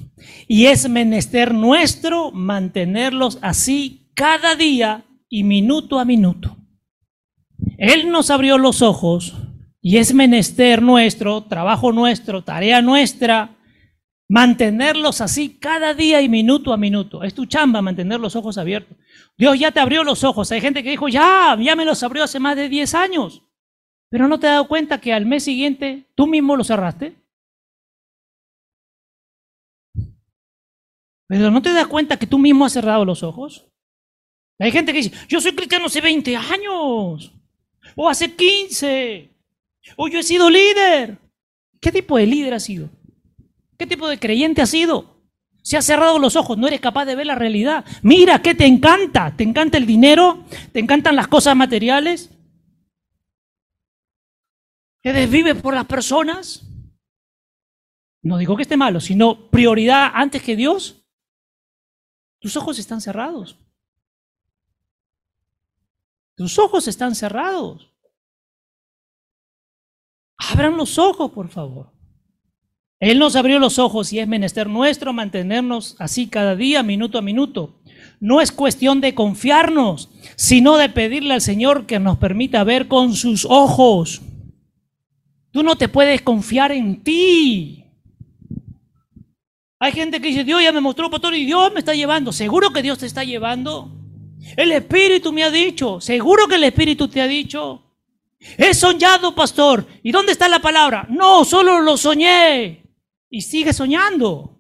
y 0.49 0.67
es 0.67 0.89
menester 0.89 1.53
nuestro 1.53 2.31
mantenerlos 2.33 3.39
así 3.43 4.11
cada 4.15 4.57
día 4.57 5.05
y 5.29 5.45
minuto 5.45 5.99
a 5.99 6.05
minuto. 6.05 6.57
Él 7.77 8.11
nos 8.11 8.31
abrió 8.31 8.57
los 8.57 8.81
ojos 8.81 9.35
y 9.83 9.99
es 9.99 10.15
menester 10.15 10.81
nuestro, 10.81 11.43
trabajo 11.43 11.93
nuestro, 11.93 12.43
tarea 12.45 12.81
nuestra, 12.81 13.57
Mantenerlos 14.29 15.21
así 15.21 15.57
cada 15.61 15.95
día 15.95 16.21
y 16.21 16.29
minuto 16.29 16.73
a 16.73 16.77
minuto. 16.77 17.23
Es 17.23 17.33
tu 17.33 17.47
chamba 17.47 17.81
mantener 17.81 18.19
los 18.19 18.35
ojos 18.35 18.59
abiertos. 18.59 18.97
Dios 19.39 19.57
ya 19.59 19.71
te 19.71 19.79
abrió 19.79 20.03
los 20.03 20.25
ojos. 20.25 20.51
Hay 20.51 20.61
gente 20.61 20.83
que 20.83 20.91
dijo, 20.91 21.09
ya, 21.09 21.57
ya 21.61 21.77
me 21.77 21.85
los 21.85 22.03
abrió 22.03 22.25
hace 22.25 22.41
más 22.41 22.57
de 22.57 22.69
10 22.69 22.95
años. 22.95 23.43
Pero 24.11 24.29
no 24.29 24.39
te 24.39 24.47
has 24.47 24.55
dado 24.55 24.69
cuenta 24.69 25.01
que 25.01 25.13
al 25.13 25.27
mes 25.27 25.45
siguiente 25.45 26.07
tú 26.15 26.27
mismo 26.27 26.57
los 26.57 26.69
cerraste. 26.69 27.17
Pero 31.29 31.51
no 31.51 31.61
te 31.61 31.73
das 31.73 31.89
cuenta 31.89 32.19
que 32.19 32.27
tú 32.27 32.39
mismo 32.39 32.65
has 32.65 32.73
cerrado 32.73 33.05
los 33.05 33.23
ojos. 33.23 33.67
Hay 34.59 34.71
gente 34.71 34.93
que 34.93 34.99
dice, 34.99 35.13
yo 35.29 35.41
soy 35.41 35.53
cristiano 35.53 35.87
hace 35.87 36.01
20 36.01 36.37
años. 36.37 37.33
O 37.95 38.09
hace 38.09 38.35
15. 38.35 39.31
O 39.97 40.09
yo 40.09 40.21
he 40.21 40.23
sido 40.23 40.49
líder. 40.51 41.19
¿Qué 41.81 41.93
tipo 41.93 42.17
de 42.17 42.27
líder 42.27 42.55
has 42.55 42.65
sido? 42.65 42.89
¿Qué 43.77 43.87
tipo 43.87 44.09
de 44.09 44.19
creyente 44.19 44.63
has 44.63 44.71
sido? 44.71 45.17
Se 45.63 45.77
ha 45.77 45.83
cerrado 45.83 46.19
los 46.19 46.37
ojos, 46.37 46.57
no 46.57 46.69
eres 46.69 46.81
capaz 46.81 47.05
de 47.07 47.17
ver 47.17 47.27
la 47.27 47.35
realidad. 47.35 47.85
Mira, 48.03 48.41
¿qué 48.41 48.55
te 48.55 48.67
encanta? 48.67 49.35
¿Te 49.37 49.43
encanta 49.43 49.79
el 49.79 49.87
dinero? 49.87 50.45
¿Te 50.73 50.79
encantan 50.79 51.17
las 51.17 51.27
cosas 51.27 51.57
materiales? 51.57 52.31
¿Te 55.07 55.13
desvives 55.13 55.55
por 55.63 55.73
las 55.73 55.87
personas? 55.87 56.67
No 58.25 58.39
digo 58.39 58.57
que 58.57 58.63
esté 58.63 58.77
malo, 58.77 58.99
sino 58.99 59.49
prioridad 59.51 60.11
antes 60.13 60.43
que 60.43 60.57
Dios. 60.57 61.07
Tus 62.41 62.57
ojos 62.57 62.81
están 62.81 63.01
cerrados. 63.01 63.57
Tus 66.35 66.59
ojos 66.59 66.89
están 66.89 67.15
cerrados. 67.15 67.89
Abran 70.39 70.77
los 70.77 70.99
ojos, 70.99 71.31
por 71.31 71.51
favor. 71.51 71.93
Él 72.99 73.21
nos 73.21 73.37
abrió 73.37 73.61
los 73.61 73.79
ojos 73.79 74.13
y 74.13 74.19
es 74.19 74.27
menester 74.27 74.67
nuestro 74.67 75.13
mantenernos 75.13 75.95
así 76.01 76.27
cada 76.27 76.57
día, 76.57 76.83
minuto 76.83 77.17
a 77.17 77.23
minuto. 77.23 77.81
No 78.19 78.41
es 78.41 78.51
cuestión 78.51 79.01
de 79.01 79.15
confiarnos, 79.15 80.11
sino 80.35 80.77
de 80.77 80.89
pedirle 80.89 81.35
al 81.35 81.43
Señor 81.43 81.87
que 81.87 82.01
nos 82.01 82.19
permita 82.19 82.65
ver 82.65 82.89
con 82.89 83.15
sus 83.15 83.45
ojos. 83.45 84.21
Tú 85.57 85.63
no 85.63 85.75
te 85.75 85.89
puedes 85.89 86.21
confiar 86.21 86.71
en 86.71 87.03
ti. 87.03 87.83
Hay 89.79 89.93
gente 89.93 90.21
que 90.21 90.29
dice, 90.29 90.45
Dios 90.45 90.63
ya 90.63 90.71
me 90.71 90.83
mostró, 90.83 91.09
pastor, 91.09 91.35
y 91.35 91.47
Dios 91.47 91.73
me 91.73 91.79
está 91.79 91.95
llevando. 91.95 92.31
¿Seguro 92.31 92.75
que 92.75 92.83
Dios 92.83 92.99
te 92.99 93.07
está 93.07 93.25
llevando? 93.25 93.91
El 94.55 94.71
Espíritu 94.73 95.33
me 95.33 95.45
ha 95.45 95.51
dicho. 95.51 95.99
¿Seguro 95.99 96.47
que 96.47 96.57
el 96.57 96.65
Espíritu 96.65 97.09
te 97.09 97.23
ha 97.23 97.27
dicho? 97.27 97.83
He 98.59 98.75
soñado, 98.75 99.35
pastor. 99.35 99.87
¿Y 100.03 100.13
dónde 100.13 100.33
está 100.33 100.47
la 100.47 100.59
palabra? 100.59 101.07
No, 101.09 101.43
solo 101.47 101.81
lo 101.81 101.97
soñé. 101.97 102.83
Y 103.31 103.41
sigue 103.41 103.73
soñando. 103.73 104.59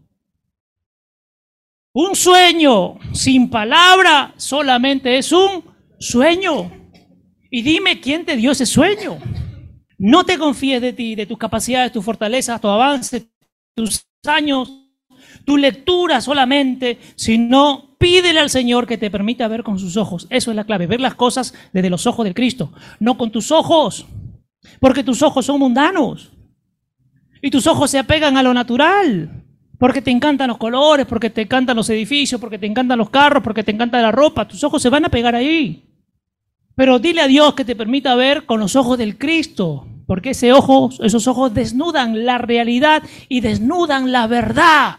Un 1.92 2.16
sueño 2.16 2.98
sin 3.12 3.50
palabra 3.50 4.32
solamente 4.38 5.18
es 5.18 5.30
un 5.30 5.62
sueño. 5.98 6.72
Y 7.50 7.60
dime 7.60 8.00
quién 8.00 8.24
te 8.24 8.34
dio 8.34 8.52
ese 8.52 8.64
sueño. 8.64 9.18
No 9.98 10.24
te 10.24 10.38
confíes 10.38 10.82
de 10.82 10.92
ti, 10.92 11.14
de 11.14 11.26
tus 11.26 11.38
capacidades, 11.38 11.92
tus 11.92 12.04
fortalezas, 12.04 12.60
tu 12.60 12.68
avance, 12.68 13.28
tus 13.74 14.06
años, 14.26 14.72
tu 15.44 15.56
lectura 15.56 16.20
solamente, 16.20 16.98
sino 17.14 17.96
pídele 17.98 18.40
al 18.40 18.50
Señor 18.50 18.86
que 18.86 18.98
te 18.98 19.10
permita 19.10 19.48
ver 19.48 19.62
con 19.62 19.78
sus 19.78 19.96
ojos. 19.96 20.26
Eso 20.30 20.50
es 20.50 20.56
la 20.56 20.64
clave, 20.64 20.86
ver 20.86 21.00
las 21.00 21.14
cosas 21.14 21.54
desde 21.72 21.90
los 21.90 22.06
ojos 22.06 22.24
del 22.24 22.34
Cristo, 22.34 22.72
no 23.00 23.16
con 23.16 23.30
tus 23.30 23.50
ojos, 23.50 24.06
porque 24.80 25.02
tus 25.02 25.22
ojos 25.22 25.46
son 25.46 25.60
mundanos 25.60 26.32
y 27.40 27.50
tus 27.50 27.66
ojos 27.66 27.90
se 27.90 27.98
apegan 27.98 28.36
a 28.36 28.42
lo 28.42 28.52
natural. 28.52 29.42
Porque 29.78 30.00
te 30.00 30.10
encantan 30.10 30.48
los 30.48 30.56
colores, 30.56 31.04
porque 31.06 31.28
te 31.28 31.42
encantan 31.42 31.76
los 31.76 31.90
edificios, 31.90 32.40
porque 32.40 32.58
te 32.58 32.66
encantan 32.66 32.96
los 32.96 33.10
carros, 33.10 33.42
porque 33.42 33.62
te 33.62 33.72
encanta 33.72 34.00
la 34.00 34.10
ropa. 34.10 34.48
Tus 34.48 34.64
ojos 34.64 34.80
se 34.80 34.88
van 34.88 35.04
a 35.04 35.10
pegar 35.10 35.34
ahí. 35.34 35.85
Pero 36.76 36.98
dile 36.98 37.22
a 37.22 37.26
Dios 37.26 37.54
que 37.54 37.64
te 37.64 37.74
permita 37.74 38.14
ver 38.14 38.44
con 38.44 38.60
los 38.60 38.76
ojos 38.76 38.98
del 38.98 39.18
Cristo. 39.18 39.88
Porque 40.06 40.30
ese 40.30 40.52
ojo, 40.52 40.90
esos 41.02 41.26
ojos 41.26 41.52
desnudan 41.52 42.24
la 42.24 42.38
realidad 42.38 43.02
y 43.28 43.40
desnudan 43.40 44.12
la 44.12 44.26
verdad. 44.28 44.98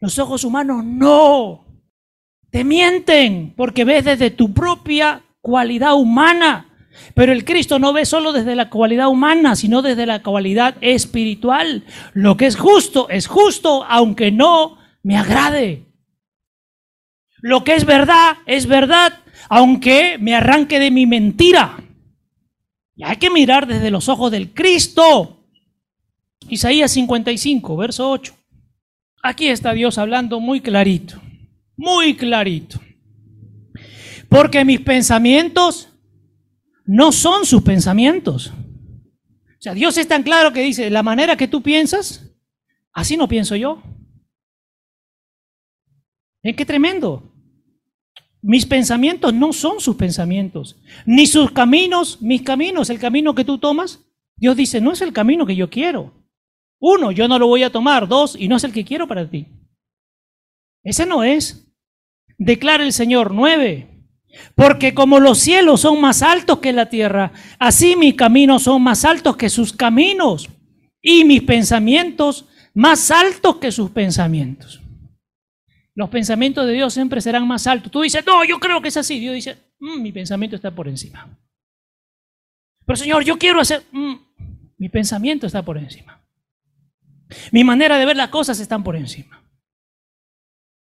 Los 0.00 0.18
ojos 0.18 0.42
humanos 0.42 0.84
no. 0.84 1.66
Te 2.50 2.64
mienten 2.64 3.52
porque 3.56 3.84
ves 3.84 4.04
desde 4.04 4.30
tu 4.30 4.52
propia 4.52 5.22
cualidad 5.42 5.94
humana. 5.94 6.66
Pero 7.14 7.32
el 7.32 7.44
Cristo 7.44 7.78
no 7.78 7.92
ve 7.92 8.06
solo 8.06 8.32
desde 8.32 8.56
la 8.56 8.70
cualidad 8.70 9.08
humana, 9.08 9.54
sino 9.54 9.82
desde 9.82 10.06
la 10.06 10.22
cualidad 10.22 10.76
espiritual. 10.80 11.84
Lo 12.14 12.36
que 12.36 12.46
es 12.46 12.56
justo 12.56 13.08
es 13.10 13.26
justo, 13.26 13.84
aunque 13.84 14.32
no 14.32 14.78
me 15.02 15.16
agrade. 15.16 15.89
Lo 17.42 17.64
que 17.64 17.74
es 17.74 17.84
verdad 17.84 18.38
es 18.46 18.66
verdad, 18.66 19.20
aunque 19.48 20.18
me 20.18 20.34
arranque 20.34 20.78
de 20.78 20.90
mi 20.90 21.06
mentira. 21.06 21.82
Y 22.96 23.04
hay 23.04 23.16
que 23.16 23.30
mirar 23.30 23.66
desde 23.66 23.90
los 23.90 24.08
ojos 24.08 24.30
del 24.30 24.52
Cristo. 24.52 25.46
Isaías 26.48 26.90
55, 26.90 27.76
verso 27.76 28.10
8. 28.10 28.34
Aquí 29.22 29.48
está 29.48 29.72
Dios 29.72 29.98
hablando 29.98 30.40
muy 30.40 30.60
clarito, 30.60 31.20
muy 31.76 32.16
clarito. 32.16 32.80
Porque 34.28 34.64
mis 34.64 34.80
pensamientos 34.80 35.88
no 36.84 37.12
son 37.12 37.46
sus 37.46 37.62
pensamientos. 37.62 38.48
O 38.48 39.62
sea, 39.62 39.74
Dios 39.74 39.98
es 39.98 40.08
tan 40.08 40.22
claro 40.22 40.52
que 40.52 40.62
dice, 40.62 40.88
la 40.90 41.02
manera 41.02 41.36
que 41.36 41.48
tú 41.48 41.62
piensas, 41.62 42.34
así 42.92 43.16
no 43.16 43.28
pienso 43.28 43.56
yo. 43.56 43.82
¿Es 46.42 46.56
qué 46.56 46.64
tremendo? 46.64 47.29
Mis 48.42 48.64
pensamientos 48.64 49.34
no 49.34 49.52
son 49.52 49.80
sus 49.80 49.96
pensamientos, 49.96 50.76
ni 51.04 51.26
sus 51.26 51.50
caminos, 51.50 52.20
mis 52.22 52.42
caminos, 52.42 52.88
el 52.88 52.98
camino 52.98 53.34
que 53.34 53.44
tú 53.44 53.58
tomas. 53.58 54.00
Dios 54.36 54.56
dice, 54.56 54.80
no 54.80 54.92
es 54.92 55.02
el 55.02 55.12
camino 55.12 55.44
que 55.44 55.56
yo 55.56 55.68
quiero. 55.68 56.14
Uno, 56.80 57.12
yo 57.12 57.28
no 57.28 57.38
lo 57.38 57.46
voy 57.46 57.62
a 57.62 57.70
tomar. 57.70 58.08
Dos, 58.08 58.34
y 58.38 58.48
no 58.48 58.56
es 58.56 58.64
el 58.64 58.72
que 58.72 58.84
quiero 58.84 59.06
para 59.06 59.28
ti. 59.28 59.46
Ese 60.82 61.04
no 61.04 61.22
es. 61.22 61.70
Declara 62.38 62.84
el 62.84 62.94
Señor. 62.94 63.34
Nueve. 63.34 63.86
Porque 64.54 64.94
como 64.94 65.20
los 65.20 65.38
cielos 65.38 65.82
son 65.82 66.00
más 66.00 66.22
altos 66.22 66.60
que 66.60 66.72
la 66.72 66.88
tierra, 66.88 67.32
así 67.58 67.96
mis 67.96 68.14
caminos 68.14 68.62
son 68.62 68.82
más 68.82 69.04
altos 69.04 69.36
que 69.36 69.50
sus 69.50 69.72
caminos 69.72 70.48
y 71.02 71.24
mis 71.24 71.42
pensamientos 71.42 72.46
más 72.72 73.10
altos 73.10 73.56
que 73.56 73.72
sus 73.72 73.90
pensamientos. 73.90 74.80
Los 75.94 76.08
pensamientos 76.08 76.66
de 76.66 76.72
Dios 76.72 76.94
siempre 76.94 77.20
serán 77.20 77.46
más 77.46 77.66
altos. 77.66 77.90
Tú 77.90 78.02
dices, 78.02 78.24
no, 78.26 78.44
yo 78.44 78.58
creo 78.58 78.80
que 78.80 78.88
es 78.88 78.96
así. 78.96 79.18
Dios 79.18 79.34
dice, 79.34 79.56
mm, 79.80 80.02
mi 80.02 80.12
pensamiento 80.12 80.56
está 80.56 80.70
por 80.70 80.88
encima. 80.88 81.38
Pero 82.86 82.96
Señor, 82.96 83.24
yo 83.24 83.38
quiero 83.38 83.60
hacer, 83.60 83.84
mm, 83.92 84.14
mi 84.78 84.88
pensamiento 84.88 85.46
está 85.46 85.62
por 85.62 85.78
encima. 85.78 86.20
Mi 87.52 87.64
manera 87.64 87.98
de 87.98 88.06
ver 88.06 88.16
las 88.16 88.30
cosas 88.30 88.58
están 88.60 88.82
por 88.82 88.96
encima. 88.96 89.42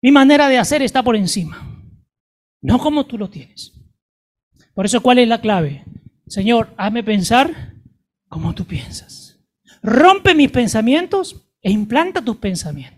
Mi 0.02 0.12
manera 0.12 0.48
de 0.48 0.58
hacer 0.58 0.82
está 0.82 1.02
por 1.02 1.16
encima. 1.16 1.82
No 2.62 2.80
como 2.80 3.06
tú 3.06 3.18
lo 3.18 3.30
tienes. 3.30 3.74
Por 4.74 4.86
eso, 4.86 5.02
¿cuál 5.02 5.20
es 5.20 5.28
la 5.28 5.42
clave? 5.42 5.86
Señor, 6.28 6.74
hazme 6.78 7.04
pensar 7.04 7.74
como 8.28 8.54
tú 8.54 8.66
piensas. 8.66 9.40
Rompe 9.82 10.36
mis 10.36 10.52
pensamientos 10.52 11.48
e 11.62 11.72
implanta 11.72 12.22
tus 12.22 12.38
pensamientos. 12.38 12.95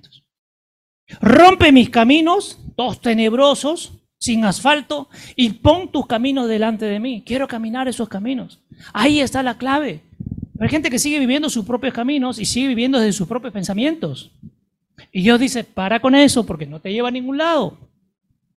Rompe 1.22 1.72
mis 1.72 1.90
caminos, 1.90 2.60
todos 2.76 3.02
tenebrosos, 3.02 3.94
sin 4.20 4.46
asfalto, 4.46 5.10
y 5.36 5.50
pon 5.50 5.92
tus 5.92 6.08
caminos 6.08 6.48
delante 6.48 6.86
de 6.86 7.00
mí. 7.00 7.24
Quiero 7.26 7.48
caminar 7.48 7.88
esos 7.88 8.10
caminos. 8.10 8.60
Ahí 8.94 9.22
está 9.22 9.44
la 9.44 9.58
clave. 9.58 10.02
Hay 10.60 10.70
gente 10.70 10.90
que 10.90 11.00
sigue 11.00 11.20
viviendo 11.20 11.50
sus 11.50 11.66
propios 11.66 11.94
caminos 11.94 12.40
y 12.40 12.46
sigue 12.46 12.70
viviendo 12.70 13.00
desde 13.00 13.14
sus 13.14 13.28
propios 13.28 13.54
pensamientos. 13.54 14.32
Y 15.12 15.22
Dios 15.22 15.40
dice, 15.40 15.64
para 15.64 16.00
con 16.00 16.16
eso 16.16 16.46
porque 16.46 16.66
no 16.66 16.82
te 16.82 16.92
lleva 16.92 17.10
a 17.10 17.12
ningún 17.12 17.38
lado. 17.38 17.78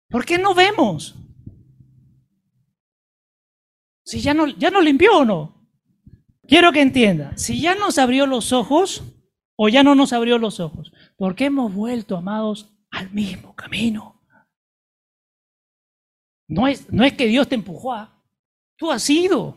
¿Por 0.08 0.24
qué 0.24 0.38
no 0.38 0.54
vemos? 0.54 1.16
Si 4.04 4.20
ya 4.20 4.32
no, 4.32 4.46
ya 4.46 4.70
nos 4.70 4.84
limpió 4.84 5.18
o 5.18 5.24
no. 5.24 5.54
Quiero 6.46 6.72
que 6.72 6.80
entienda, 6.80 7.36
si 7.36 7.60
ya 7.60 7.74
nos 7.74 7.98
abrió 7.98 8.26
los 8.26 8.54
ojos 8.54 9.02
o 9.60 9.68
ya 9.68 9.82
no 9.82 9.96
nos 9.96 10.12
abrió 10.12 10.38
los 10.38 10.60
ojos, 10.60 10.92
porque 11.16 11.46
hemos 11.46 11.74
vuelto, 11.74 12.16
amados, 12.16 12.72
al 12.90 13.10
mismo 13.10 13.56
camino. 13.56 14.22
No 16.46 16.68
es, 16.68 16.90
no 16.92 17.04
es 17.04 17.12
que 17.14 17.26
Dios 17.26 17.48
te 17.48 17.56
empujó 17.56 18.08
tú 18.76 18.92
has 18.92 19.10
ido. 19.10 19.56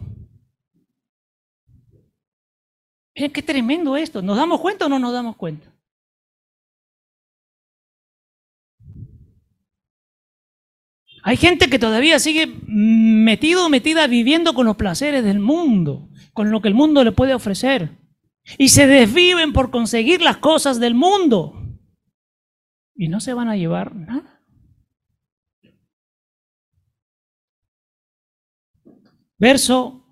Miren 3.16 3.32
qué 3.32 3.44
tremendo 3.44 3.96
esto. 3.96 4.24
¿Nos 4.24 4.38
damos 4.38 4.60
cuenta 4.60 4.88
o 4.88 4.90
no 4.90 4.98
nos 4.98 5.14
damos 5.14 5.36
cuenta? 5.36 5.72
Hay 11.22 11.38
gente 11.38 11.70
que 11.70 11.78
todavía 11.78 12.18
sigue 12.18 12.48
metido 12.66 13.68
o 13.68 13.70
metida 13.70 14.08
viviendo 14.08 14.56
con 14.56 14.66
los 14.66 14.78
placeres 14.78 15.24
del 15.24 15.40
mundo, 15.40 16.10
con 16.34 16.50
lo 16.50 16.60
que 16.64 16.70
el 16.70 16.74
mundo 16.74 17.04
le 17.04 17.12
puede 17.12 17.36
ofrecer. 17.36 18.01
Y 18.58 18.70
se 18.70 18.88
desviven 18.88 19.54
por 19.54 19.72
conseguir 19.72 20.22
las 20.22 20.38
cosas 20.38 20.80
del 20.80 20.96
mundo. 20.96 21.54
Y 22.96 23.08
no 23.08 23.20
se 23.20 23.34
van 23.34 23.50
a 23.50 23.56
llevar 23.56 23.96
nada. 23.96 24.44
Verso 29.38 30.06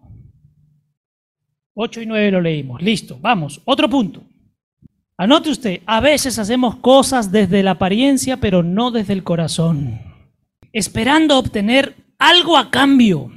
8 1.75 2.01
y 2.01 2.05
9 2.07 2.31
lo 2.31 2.41
leímos. 2.41 2.81
Listo, 2.81 3.19
vamos. 3.19 3.61
Otro 3.65 3.89
punto. 3.89 4.23
Anote 5.17 5.49
usted, 5.49 5.81
a 5.85 5.99
veces 5.99 6.39
hacemos 6.39 6.77
cosas 6.77 7.31
desde 7.31 7.61
la 7.61 7.71
apariencia, 7.71 8.37
pero 8.37 8.63
no 8.63 8.89
desde 8.89 9.11
el 9.11 9.25
corazón, 9.25 9.99
esperando 10.71 11.37
obtener 11.37 11.93
algo 12.17 12.57
a 12.57 12.71
cambio. 12.71 13.29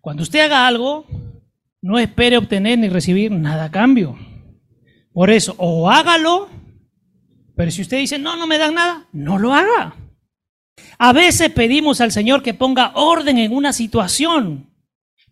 Cuando 0.00 0.24
usted 0.24 0.40
haga 0.40 0.66
algo, 0.66 1.06
no 1.88 1.98
espere 1.98 2.36
obtener 2.36 2.78
ni 2.78 2.90
recibir 2.90 3.32
nada 3.32 3.64
a 3.64 3.70
cambio. 3.70 4.18
Por 5.10 5.30
eso, 5.30 5.54
o 5.56 5.90
hágalo 5.90 6.50
Pero 7.56 7.70
si 7.70 7.80
usted 7.80 7.96
dice, 7.96 8.18
no, 8.18 8.36
no 8.36 8.46
me 8.46 8.58
dan 8.58 8.74
nada, 8.74 9.08
no 9.10 9.38
lo 9.38 9.54
haga. 9.54 9.96
A 10.98 11.14
veces 11.14 11.50
pedimos 11.50 12.02
al 12.02 12.12
Señor 12.12 12.42
que 12.42 12.52
ponga 12.52 12.92
orden 12.94 13.38
en 13.38 13.54
una 13.54 13.72
situación, 13.72 14.70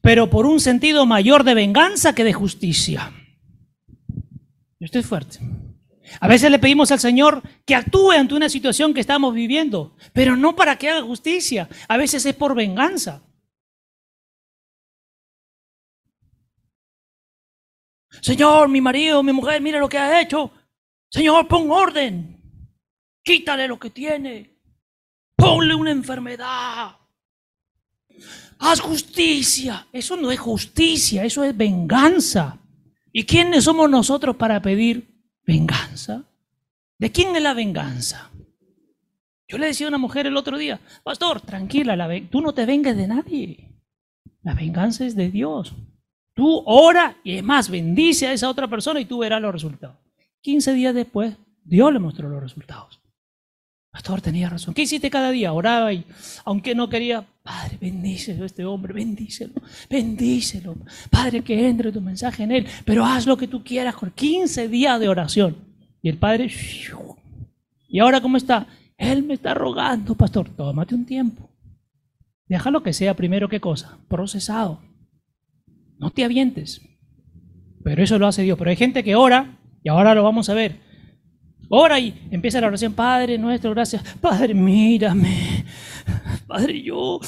pero 0.01 0.31
por 0.31 0.47
un 0.47 0.59
sentido 0.59 1.05
mayor 1.05 1.45
de 1.45 1.53
venganza 1.53 2.15
que 2.15 2.25
de 2.25 2.33
justicia. 2.33 3.13
Esto 4.81 4.99
es 4.99 5.05
fuerte. 5.05 5.41
A 6.21 6.27
veces 6.27 6.51
le 6.51 6.59
pedimos 6.59 6.91
al 6.91 7.01
Señor 7.01 7.43
que 7.67 7.75
actúe 7.75 8.13
ante 8.13 8.35
una 8.35 8.49
situación 8.49 8.95
que 8.95 9.01
estamos 9.01 9.35
viviendo, 9.35 9.95
pero 10.15 10.37
no 10.37 10.57
para 10.57 10.77
que 10.77 10.89
haga 10.89 11.03
justicia. 11.03 11.69
A 11.87 11.99
veces 11.99 12.25
es 12.25 12.35
por 12.35 12.55
venganza. 12.55 13.27
Señor, 18.21 18.69
mi 18.69 18.81
marido, 18.81 19.23
mi 19.23 19.33
mujer, 19.33 19.61
mira 19.61 19.79
lo 19.79 19.89
que 19.89 19.99
ha 19.99 20.21
hecho. 20.21 20.51
Señor, 21.09 21.47
pon 21.49 21.71
orden. 21.71 22.41
Quítale 23.23 23.69
lo 23.69 23.79
que 23.79 23.91
tiene. 23.91 24.59
Ponle 25.37 25.75
una 25.75 25.91
enfermedad. 25.91 26.97
Haz 28.59 28.81
justicia. 28.81 29.87
Eso 29.93 30.17
no 30.17 30.31
es 30.31 30.39
justicia, 30.39 31.25
eso 31.25 31.45
es 31.45 31.57
venganza. 31.57 32.59
¿Y 33.13 33.25
quiénes 33.25 33.65
somos 33.65 33.89
nosotros 33.89 34.37
para 34.37 34.61
pedir 34.61 35.09
venganza? 35.45 36.25
¿De 36.99 37.13
quién 37.13 37.35
es 37.37 37.43
la 37.43 37.55
venganza? 37.55 38.31
Yo 39.49 39.59
le 39.59 39.67
decía 39.67 39.87
a 39.87 39.89
una 39.89 39.99
mujer 39.99 40.27
el 40.27 40.37
otro 40.37 40.59
día, 40.59 40.81
pastor, 41.05 41.41
tranquila, 41.41 41.97
tú 42.31 42.41
no 42.41 42.53
te 42.53 42.67
vengues 42.67 42.97
de 42.97 43.07
nadie. 43.07 43.73
La 44.43 44.55
venganza 44.55 45.07
es 45.07 45.15
de 45.15 45.31
Dios. 45.31 45.75
Tú 46.37 46.63
ora 46.67 47.17
y 47.25 47.39
es 47.39 47.43
más, 47.43 47.71
bendice 47.71 48.27
a 48.27 48.33
esa 48.35 48.51
otra 48.51 48.69
persona 48.69 49.01
y 49.01 49.07
tú 49.07 49.17
verás 49.21 49.41
los 49.41 49.51
resultados. 49.51 49.97
15 50.43 50.75
días 50.75 50.95
después, 50.95 51.35
Dios 51.65 51.91
le 51.91 51.99
mostró 51.99 52.29
los 52.29 52.43
resultados. 52.43 53.01
Pastor, 53.91 54.21
tenía 54.21 54.51
razón. 54.51 54.75
¿Qué 54.75 54.83
hiciste 54.83 55.09
cada 55.09 55.31
día? 55.31 55.55
Oraba 55.55 55.95
y, 55.95 56.05
aunque 56.45 56.75
no 56.75 56.91
quería, 56.91 57.27
Padre, 57.43 57.79
bendícelo 57.81 58.43
a 58.43 58.47
este 58.47 58.67
hombre, 58.67 58.93
bendícelo, 58.93 59.55
bendícelo. 59.89 60.77
Padre, 61.09 61.43
que 61.43 61.67
entre 61.67 61.91
tu 61.91 62.03
mensaje 62.03 62.43
en 62.43 62.53
él, 62.53 62.67
pero 62.85 63.07
haz 63.07 63.27
lo 63.27 63.39
que 63.39 63.49
tú 63.49 63.65
quieras 63.65 63.97
con 63.97 64.11
15 64.11 64.69
días 64.69 65.01
de 65.01 65.09
oración. 65.09 65.57
Y 66.03 66.11
el 66.11 66.19
Padre, 66.19 66.51
¿y 67.89 67.99
ahora 67.99 68.21
cómo 68.21 68.37
está? 68.37 68.67
Él 68.99 69.23
me 69.23 69.33
está 69.33 69.55
rogando, 69.55 70.15
pastor, 70.15 70.51
tómate 70.51 70.95
un 70.95 71.07
tiempo. 71.07 71.49
Déjalo 72.47 72.83
que 72.83 72.93
sea 72.93 73.15
primero, 73.15 73.49
¿qué 73.49 73.59
cosa? 73.59 73.97
Procesado. 74.07 74.83
No 75.99 76.11
te 76.11 76.25
avientes. 76.25 76.81
Pero 77.85 78.03
eso 78.03 78.19
lo 78.19 78.27
hace 78.27 78.43
Dios. 78.43 78.59
Pero 78.59 78.71
hay 78.71 78.77
gente 78.77 79.05
que 79.05 79.15
ora, 79.15 79.59
y 79.83 79.89
ahora 79.89 80.15
lo 80.15 80.23
vamos 80.23 80.49
a 80.49 80.55
ver. 80.55 80.81
Ora 81.69 81.99
y 81.99 82.29
empieza 82.31 82.61
la 82.61 82.69
oración, 82.69 82.95
Padre 82.95 83.39
nuestro, 83.39 83.71
gracias. 83.73 84.03
Padre, 84.21 84.55
mírame. 84.55 85.65
Padre, 86.47 86.83
yo. 86.83 87.21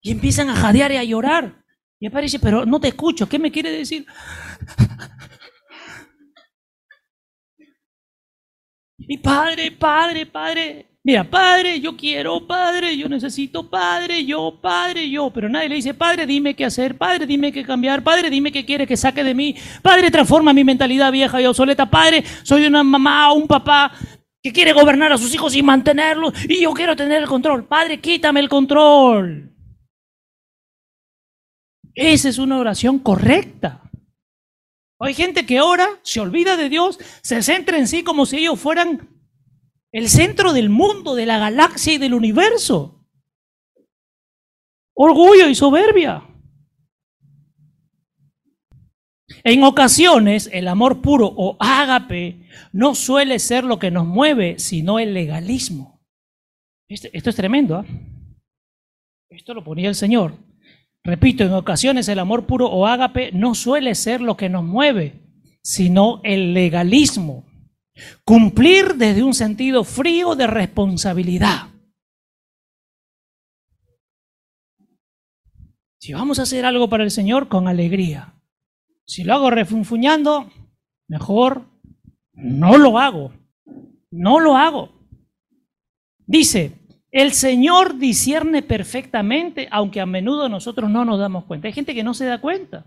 Y 0.00 0.10
empiezan 0.10 0.50
a 0.50 0.56
jadear 0.56 0.92
y 0.92 0.96
a 0.96 1.04
llorar. 1.04 1.62
Y 2.00 2.08
dice, 2.08 2.40
pero 2.40 2.66
no 2.66 2.80
te 2.80 2.88
escucho, 2.88 3.28
¿qué 3.28 3.38
me 3.38 3.52
quiere 3.52 3.70
decir? 3.70 4.04
Y 8.98 9.18
padre, 9.18 9.70
padre, 9.70 10.26
padre, 10.26 10.91
Mira, 11.04 11.24
padre, 11.28 11.80
yo 11.80 11.96
quiero, 11.96 12.46
padre, 12.46 12.96
yo 12.96 13.08
necesito, 13.08 13.68
padre, 13.68 14.24
yo, 14.24 14.60
padre, 14.62 15.10
yo. 15.10 15.30
Pero 15.30 15.48
nadie 15.48 15.68
le 15.68 15.74
dice, 15.74 15.94
padre, 15.94 16.26
dime 16.26 16.54
qué 16.54 16.64
hacer, 16.64 16.96
padre, 16.96 17.26
dime 17.26 17.50
qué 17.50 17.64
cambiar, 17.64 18.04
padre, 18.04 18.30
dime 18.30 18.52
qué 18.52 18.64
quiere 18.64 18.86
que 18.86 18.96
saque 18.96 19.24
de 19.24 19.34
mí, 19.34 19.56
padre, 19.82 20.12
transforma 20.12 20.52
mi 20.52 20.62
mentalidad 20.62 21.10
vieja 21.10 21.42
y 21.42 21.46
obsoleta, 21.46 21.90
padre, 21.90 22.22
soy 22.44 22.66
una 22.66 22.84
mamá 22.84 23.32
un 23.32 23.48
papá 23.48 23.92
que 24.40 24.52
quiere 24.52 24.72
gobernar 24.72 25.12
a 25.12 25.18
sus 25.18 25.34
hijos 25.34 25.56
y 25.56 25.62
mantenerlos 25.62 26.34
y 26.48 26.60
yo 26.60 26.72
quiero 26.72 26.94
tener 26.94 27.22
el 27.22 27.28
control. 27.28 27.64
Padre, 27.64 28.00
quítame 28.00 28.38
el 28.38 28.48
control. 28.48 29.52
Esa 31.94 32.28
es 32.28 32.38
una 32.38 32.58
oración 32.58 33.00
correcta. 33.00 33.82
Hay 35.00 35.14
gente 35.14 35.44
que 35.46 35.60
ora, 35.60 35.88
se 36.02 36.20
olvida 36.20 36.56
de 36.56 36.68
Dios, 36.68 36.98
se 37.22 37.42
centra 37.42 37.76
en 37.76 37.88
sí 37.88 38.04
como 38.04 38.24
si 38.24 38.38
ellos 38.38 38.58
fueran 38.60 39.11
el 39.92 40.08
centro 40.08 40.52
del 40.52 40.70
mundo, 40.70 41.14
de 41.14 41.26
la 41.26 41.38
galaxia 41.38 41.94
y 41.94 41.98
del 41.98 42.14
universo. 42.14 43.06
Orgullo 44.94 45.48
y 45.48 45.54
soberbia. 45.54 46.28
En 49.44 49.64
ocasiones, 49.64 50.48
el 50.52 50.68
amor 50.68 51.02
puro 51.02 51.26
o 51.26 51.56
ágape 51.58 52.46
no 52.72 52.94
suele 52.94 53.38
ser 53.38 53.64
lo 53.64 53.78
que 53.78 53.90
nos 53.90 54.06
mueve, 54.06 54.58
sino 54.58 54.98
el 54.98 55.14
legalismo. 55.14 56.00
Este, 56.88 57.10
esto, 57.16 57.30
es 57.30 57.36
tremendo. 57.36 57.76
¿ah? 57.76 57.84
Esto 59.30 59.54
lo 59.54 59.64
ponía 59.64 59.88
el 59.88 59.94
Señor. 59.94 60.36
Repito, 61.04 61.42
en 61.42 61.52
ocasiones 61.52 62.08
el 62.08 62.18
amor 62.18 62.46
puro 62.46 62.66
o 62.66 62.86
ágape 62.86 63.32
no 63.32 63.54
suele 63.54 63.94
ser 63.94 64.20
lo 64.20 64.36
que 64.36 64.48
nos 64.48 64.62
mueve, 64.62 65.20
sino 65.62 66.20
el 66.22 66.54
legalismo. 66.54 67.44
Cumplir 68.24 68.94
desde 68.94 69.22
un 69.22 69.34
sentido 69.34 69.84
frío 69.84 70.34
de 70.34 70.46
responsabilidad. 70.46 71.68
Si 75.98 76.12
vamos 76.12 76.38
a 76.38 76.42
hacer 76.42 76.64
algo 76.64 76.88
para 76.88 77.04
el 77.04 77.10
Señor, 77.10 77.48
con 77.48 77.68
alegría. 77.68 78.34
Si 79.06 79.22
lo 79.22 79.34
hago 79.34 79.50
refunfuñando, 79.50 80.50
mejor 81.06 81.66
no 82.32 82.76
lo 82.76 82.98
hago. 82.98 83.32
No 84.10 84.40
lo 84.40 84.56
hago. 84.56 84.92
Dice, 86.26 86.72
el 87.12 87.32
Señor 87.32 87.98
discierne 87.98 88.62
perfectamente, 88.62 89.68
aunque 89.70 90.00
a 90.00 90.06
menudo 90.06 90.48
nosotros 90.48 90.90
no 90.90 91.04
nos 91.04 91.18
damos 91.18 91.44
cuenta. 91.44 91.68
Hay 91.68 91.74
gente 91.74 91.94
que 91.94 92.02
no 92.02 92.14
se 92.14 92.24
da 92.24 92.40
cuenta. 92.40 92.86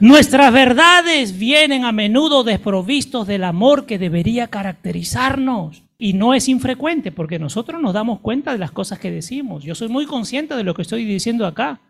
Nuestras 0.00 0.52
verdades 0.52 1.38
vienen 1.38 1.84
a 1.84 1.92
menudo 1.92 2.44
desprovistos 2.44 3.26
del 3.26 3.44
amor 3.44 3.86
que 3.86 3.98
debería 3.98 4.48
caracterizarnos. 4.48 5.82
Y 5.98 6.12
no 6.12 6.34
es 6.34 6.48
infrecuente 6.48 7.12
porque 7.12 7.38
nosotros 7.38 7.80
nos 7.80 7.94
damos 7.94 8.20
cuenta 8.20 8.52
de 8.52 8.58
las 8.58 8.72
cosas 8.72 8.98
que 8.98 9.10
decimos. 9.10 9.64
Yo 9.64 9.74
soy 9.74 9.88
muy 9.88 10.06
consciente 10.06 10.54
de 10.54 10.64
lo 10.64 10.74
que 10.74 10.82
estoy 10.82 11.04
diciendo 11.04 11.46
acá. 11.46 11.80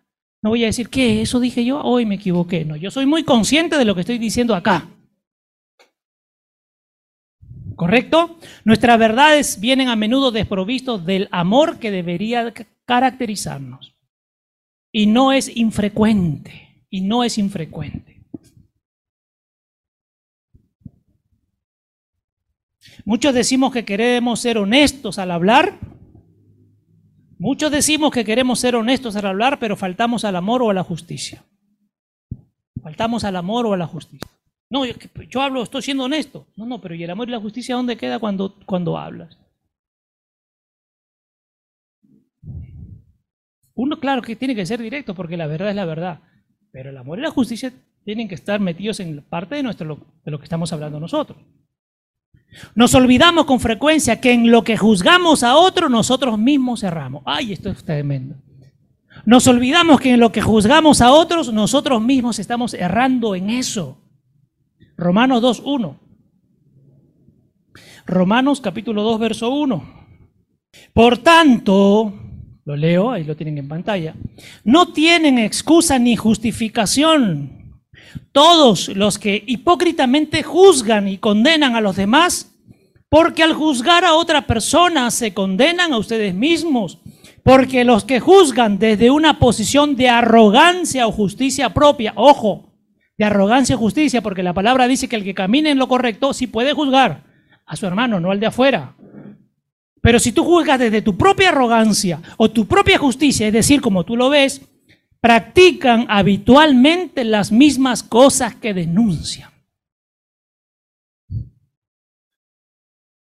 No 0.42 0.50
voy 0.50 0.62
a 0.62 0.66
decir, 0.66 0.88
¿qué? 0.90 1.22
¿Eso 1.22 1.40
dije 1.40 1.64
yo? 1.64 1.80
Hoy 1.82 2.04
me 2.04 2.16
equivoqué. 2.16 2.64
No, 2.64 2.76
yo 2.76 2.90
soy 2.90 3.06
muy 3.06 3.24
consciente 3.24 3.78
de 3.78 3.84
lo 3.84 3.94
que 3.94 4.02
estoy 4.02 4.18
diciendo 4.18 4.54
acá. 4.54 4.88
¿Correcto? 7.76 8.38
Nuestras 8.64 8.98
verdades 8.98 9.58
vienen 9.58 9.88
a 9.88 9.96
menudo 9.96 10.30
desprovistos 10.30 11.04
del 11.04 11.28
amor 11.32 11.78
que 11.78 11.90
debería 11.90 12.52
caracterizarnos. 12.84 13.94
Y 14.92 15.06
no 15.06 15.32
es 15.32 15.54
infrecuente 15.56 16.73
y 16.90 17.00
no 17.00 17.24
es 17.24 17.38
infrecuente. 17.38 18.14
Muchos 23.04 23.34
decimos 23.34 23.72
que 23.72 23.84
queremos 23.84 24.40
ser 24.40 24.58
honestos 24.58 25.18
al 25.18 25.30
hablar. 25.30 25.78
Muchos 27.38 27.70
decimos 27.70 28.10
que 28.12 28.24
queremos 28.24 28.60
ser 28.60 28.76
honestos 28.76 29.16
al 29.16 29.26
hablar, 29.26 29.58
pero 29.58 29.76
faltamos 29.76 30.24
al 30.24 30.36
amor 30.36 30.62
o 30.62 30.70
a 30.70 30.74
la 30.74 30.84
justicia. 30.84 31.44
Faltamos 32.82 33.24
al 33.24 33.36
amor 33.36 33.66
o 33.66 33.72
a 33.72 33.76
la 33.76 33.86
justicia. 33.86 34.28
No, 34.70 34.84
yo, 34.84 35.42
hablo, 35.42 35.62
estoy 35.62 35.82
siendo 35.82 36.04
honesto. 36.04 36.46
No, 36.56 36.66
no, 36.66 36.80
pero 36.80 36.94
¿y 36.94 37.04
el 37.04 37.10
amor 37.10 37.28
y 37.28 37.32
la 37.32 37.40
justicia 37.40 37.74
dónde 37.74 37.96
queda 37.96 38.18
cuando, 38.18 38.56
cuando 38.66 38.96
hablas? 38.96 39.38
Uno, 43.74 43.98
claro 43.98 44.22
que 44.22 44.36
tiene 44.36 44.54
que 44.54 44.66
ser 44.66 44.80
directo, 44.80 45.14
porque 45.14 45.36
la 45.36 45.46
verdad 45.46 45.70
es 45.70 45.76
la 45.76 45.84
verdad. 45.84 46.20
Pero 46.74 46.90
el 46.90 46.98
amor 46.98 47.20
y 47.20 47.22
la 47.22 47.30
justicia 47.30 47.72
tienen 48.04 48.26
que 48.26 48.34
estar 48.34 48.58
metidos 48.58 48.98
en 48.98 49.22
parte 49.22 49.54
de, 49.54 49.62
nuestro, 49.62 49.96
lo 50.24 50.38
que 50.38 50.42
estamos 50.42 50.72
hablando 50.72 50.98
nosotros. 50.98 51.38
Nos 52.74 52.96
olvidamos 52.96 53.44
con 53.44 53.60
frecuencia 53.60 54.20
que 54.20 54.32
en 54.32 54.50
lo 54.50 54.64
que 54.64 54.76
juzgamos 54.76 55.44
a 55.44 55.54
otro 55.54 55.88
nosotros 55.88 56.36
mismos 56.36 56.82
erramos. 56.82 57.22
Ay, 57.26 57.52
esto 57.52 57.70
es 57.70 57.84
tremendo. 57.84 58.34
Nos 59.24 59.46
olvidamos 59.46 60.00
que 60.00 60.14
en 60.14 60.18
lo 60.18 60.32
que 60.32 60.42
juzgamos 60.42 61.00
a 61.00 61.12
otros 61.12 61.52
nosotros 61.52 62.02
mismos 62.02 62.40
estamos 62.40 62.74
errando 62.74 63.36
en 63.36 63.50
eso. 63.50 63.96
Romanos 64.96 65.44
2.1. 65.44 65.96
Romanos 68.04 68.60
capítulo 68.60 69.04
2, 69.04 69.20
verso 69.20 69.50
1. 69.50 70.06
Por 70.92 71.18
tanto, 71.18 72.23
lo 72.64 72.76
leo, 72.76 73.10
ahí 73.10 73.24
lo 73.24 73.36
tienen 73.36 73.58
en 73.58 73.68
pantalla, 73.68 74.14
no 74.64 74.92
tienen 74.92 75.38
excusa 75.38 75.98
ni 75.98 76.16
justificación. 76.16 77.82
Todos 78.32 78.88
los 78.88 79.18
que 79.18 79.42
hipócritamente 79.46 80.42
juzgan 80.42 81.08
y 81.08 81.18
condenan 81.18 81.76
a 81.76 81.80
los 81.80 81.96
demás, 81.96 82.52
porque 83.08 83.42
al 83.42 83.54
juzgar 83.54 84.04
a 84.04 84.14
otra 84.14 84.46
persona 84.46 85.10
se 85.10 85.34
condenan 85.34 85.92
a 85.92 85.98
ustedes 85.98 86.34
mismos, 86.34 86.98
porque 87.42 87.84
los 87.84 88.04
que 88.04 88.20
juzgan 88.20 88.78
desde 88.78 89.10
una 89.10 89.38
posición 89.38 89.94
de 89.96 90.08
arrogancia 90.08 91.06
o 91.06 91.12
justicia 91.12 91.74
propia, 91.74 92.12
ojo, 92.16 92.72
de 93.16 93.24
arrogancia 93.24 93.74
y 93.74 93.78
justicia, 93.78 94.22
porque 94.22 94.42
la 94.42 94.54
palabra 94.54 94.88
dice 94.88 95.08
que 95.08 95.16
el 95.16 95.24
que 95.24 95.34
camine 95.34 95.70
en 95.70 95.78
lo 95.78 95.86
correcto 95.86 96.32
sí 96.32 96.46
puede 96.46 96.72
juzgar 96.72 97.22
a 97.66 97.76
su 97.76 97.86
hermano, 97.86 98.18
no 98.18 98.30
al 98.30 98.40
de 98.40 98.46
afuera. 98.46 98.94
Pero 100.04 100.18
si 100.18 100.32
tú 100.32 100.44
juzgas 100.44 100.78
desde 100.78 101.00
tu 101.00 101.16
propia 101.16 101.48
arrogancia 101.48 102.20
o 102.36 102.50
tu 102.50 102.66
propia 102.66 102.98
justicia, 102.98 103.46
es 103.46 103.54
decir, 103.54 103.80
como 103.80 104.04
tú 104.04 104.18
lo 104.18 104.28
ves, 104.28 104.60
practican 105.18 106.04
habitualmente 106.10 107.24
las 107.24 107.50
mismas 107.50 108.02
cosas 108.02 108.54
que 108.54 108.74
denuncian. 108.74 109.48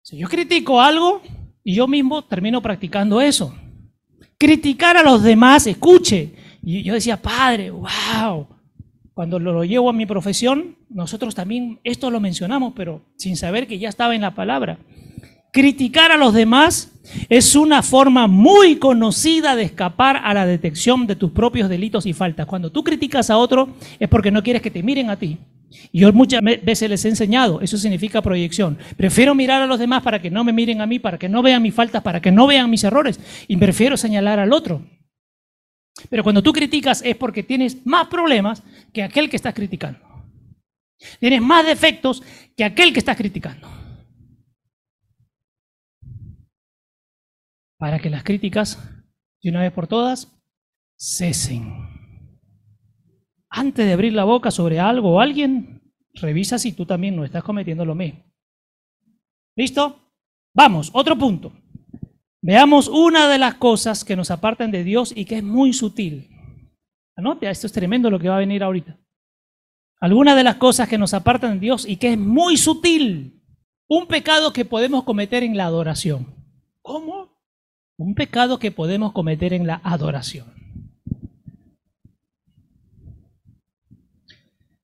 Si 0.03 0.19
yo 0.19 0.29
critico 0.29 0.81
algo 0.81 1.23
y 1.63 1.77
yo 1.77 1.87
mismo 1.87 2.25
termino 2.25 2.61
practicando 2.61 3.21
eso. 3.21 3.55
Criticar 4.37 4.97
a 4.97 5.05
los 5.05 5.23
demás, 5.23 5.69
escuche. 5.69 6.35
Y 6.65 6.83
yo 6.83 6.95
decía, 6.95 7.17
padre, 7.17 7.71
wow. 7.71 8.49
Cuando 9.15 9.39
lo, 9.39 9.63
llevo 9.63 9.89
a 9.89 9.93
mi 9.93 10.05
profesión, 10.05 10.79
nosotros 10.89 11.37
también 11.37 11.79
esto 11.85 12.11
lo 12.11 12.19
mencionamos, 12.19 12.73
pero 12.75 13.03
sin 13.17 13.37
saber 13.37 13.69
que 13.69 13.79
ya 13.79 13.89
estaba 13.89 14.17
en 14.17 14.23
la 14.23 14.35
palabra. 14.35 14.81
Criticar 15.53 16.11
a 16.13 16.17
los 16.17 16.33
demás 16.33 16.91
es 17.29 17.55
una 17.55 17.83
forma 17.83 18.27
muy 18.27 18.77
conocida 18.77 19.55
de 19.55 19.65
escapar 19.65 20.17
a 20.25 20.33
la 20.33 20.47
detección 20.47 21.07
de 21.07 21.15
tus 21.15 21.31
propios 21.31 21.69
delitos 21.69 22.07
y 22.07 22.15
faltas. 22.15 22.47
Cuando 22.47 22.73
tú 22.73 22.83
criticas 22.83 23.29
a 23.29 23.37
otro 23.37 23.77
es 24.01 24.09
porque 24.09 24.31
no 24.31 24.43
quieres 24.43 24.63
que 24.63 24.71
te 24.71 24.83
miren 24.83 25.11
a 25.11 25.19
ti. 25.19 25.39
Y 25.93 26.01
yo 26.01 26.13
muchas 26.15 26.41
veces 26.43 26.89
les 26.89 27.05
he 27.05 27.11
enseñado, 27.11 27.61
eso 27.61 27.77
significa 27.77 28.23
proyección. 28.23 28.79
Prefiero 28.97 29.35
mirar 29.35 29.61
a 29.61 29.67
los 29.67 29.79
demás 29.79 30.03
para 30.03 30.23
que 30.23 30.31
no 30.31 30.43
me 30.43 30.55
miren 30.55 30.81
a 30.81 30.87
mí, 30.87 30.99
para 30.99 31.19
que 31.19 31.29
no 31.29 31.43
vean 31.43 31.63
mis 31.63 31.75
faltas, 31.75 32.03
para 32.03 32.23
que 32.23 32.33
no 32.33 32.47
vean 32.47 32.71
mis 32.71 32.85
errores. 32.85 33.21
Y 33.47 33.59
prefiero 33.59 33.99
señalar 33.99 34.39
al 34.39 34.55
otro. 34.55 34.83
Pero 36.09 36.23
cuando 36.23 36.43
tú 36.43 36.53
criticas 36.53 37.03
es 37.05 37.15
porque 37.17 37.43
tienes 37.43 37.85
más 37.85 38.07
problemas 38.07 38.63
que 38.95 39.03
aquel 39.03 39.29
que 39.29 39.37
estás 39.37 39.53
criticando. 39.53 39.99
Tienes 41.21 41.43
más 41.43 41.67
defectos 41.67 42.23
que 42.57 42.65
aquel 42.65 42.95
que 42.95 43.01
estás 43.01 43.19
criticando. 43.19 43.82
Para 47.83 47.99
que 47.99 48.11
las 48.11 48.23
críticas, 48.23 48.79
de 49.43 49.51
una 49.51 49.63
vez 49.63 49.73
por 49.73 49.89
todas, 49.89 50.41
cesen. 50.97 51.75
Antes 53.51 53.85
de 53.85 53.93
abrir 53.93 54.13
la 54.13 54.23
boca 54.23 54.53
sobre 54.53 54.79
algo 54.79 55.15
o 55.15 55.21
alguien, 55.21 55.83
revisa 56.15 56.61
si 56.61 56.75
tú 56.75 56.87
también 56.87 57.17
no 57.17 57.25
estás 57.25 57.43
cometiendo 57.43 57.85
lo 57.85 57.97
mismo. 57.97 58.23
¿Listo? 59.57 59.99
Vamos, 60.55 60.91
otro 60.93 61.19
punto. 61.19 61.53
Veamos 62.41 62.87
una 62.87 63.29
de 63.29 63.39
las 63.39 63.55
cosas 63.57 64.05
que 64.05 64.15
nos 64.15 64.31
apartan 64.31 64.71
de 64.71 64.85
Dios 64.85 65.13
y 65.17 65.25
que 65.25 65.39
es 65.39 65.43
muy 65.43 65.73
sutil. 65.73 66.31
Anote, 67.17 67.51
esto 67.51 67.67
es 67.67 67.73
tremendo 67.73 68.11
lo 68.11 68.21
que 68.21 68.29
va 68.29 68.37
a 68.37 68.47
venir 68.47 68.63
ahorita. 68.63 68.97
Algunas 70.01 70.37
de 70.37 70.45
las 70.45 70.55
cosas 70.55 70.89
que 70.89 70.99
nos 70.99 71.15
apartan 71.15 71.55
de 71.55 71.59
Dios 71.59 71.85
y 71.85 71.97
que 71.97 72.13
es 72.13 72.19
muy 72.19 72.57
sutil. 72.57 73.43
Un 73.89 74.07
pecado 74.07 74.53
que 74.53 74.65
podemos 74.65 75.03
cometer 75.03 75.43
en 75.43 75.57
la 75.57 75.67
adoración. 75.67 76.33
¿Cómo? 76.81 77.32
Un 78.03 78.15
pecado 78.15 78.59
que 78.59 78.71
podemos 78.71 79.13
cometer 79.13 79.53
en 79.53 79.67
la 79.67 79.81
adoración. 79.85 80.47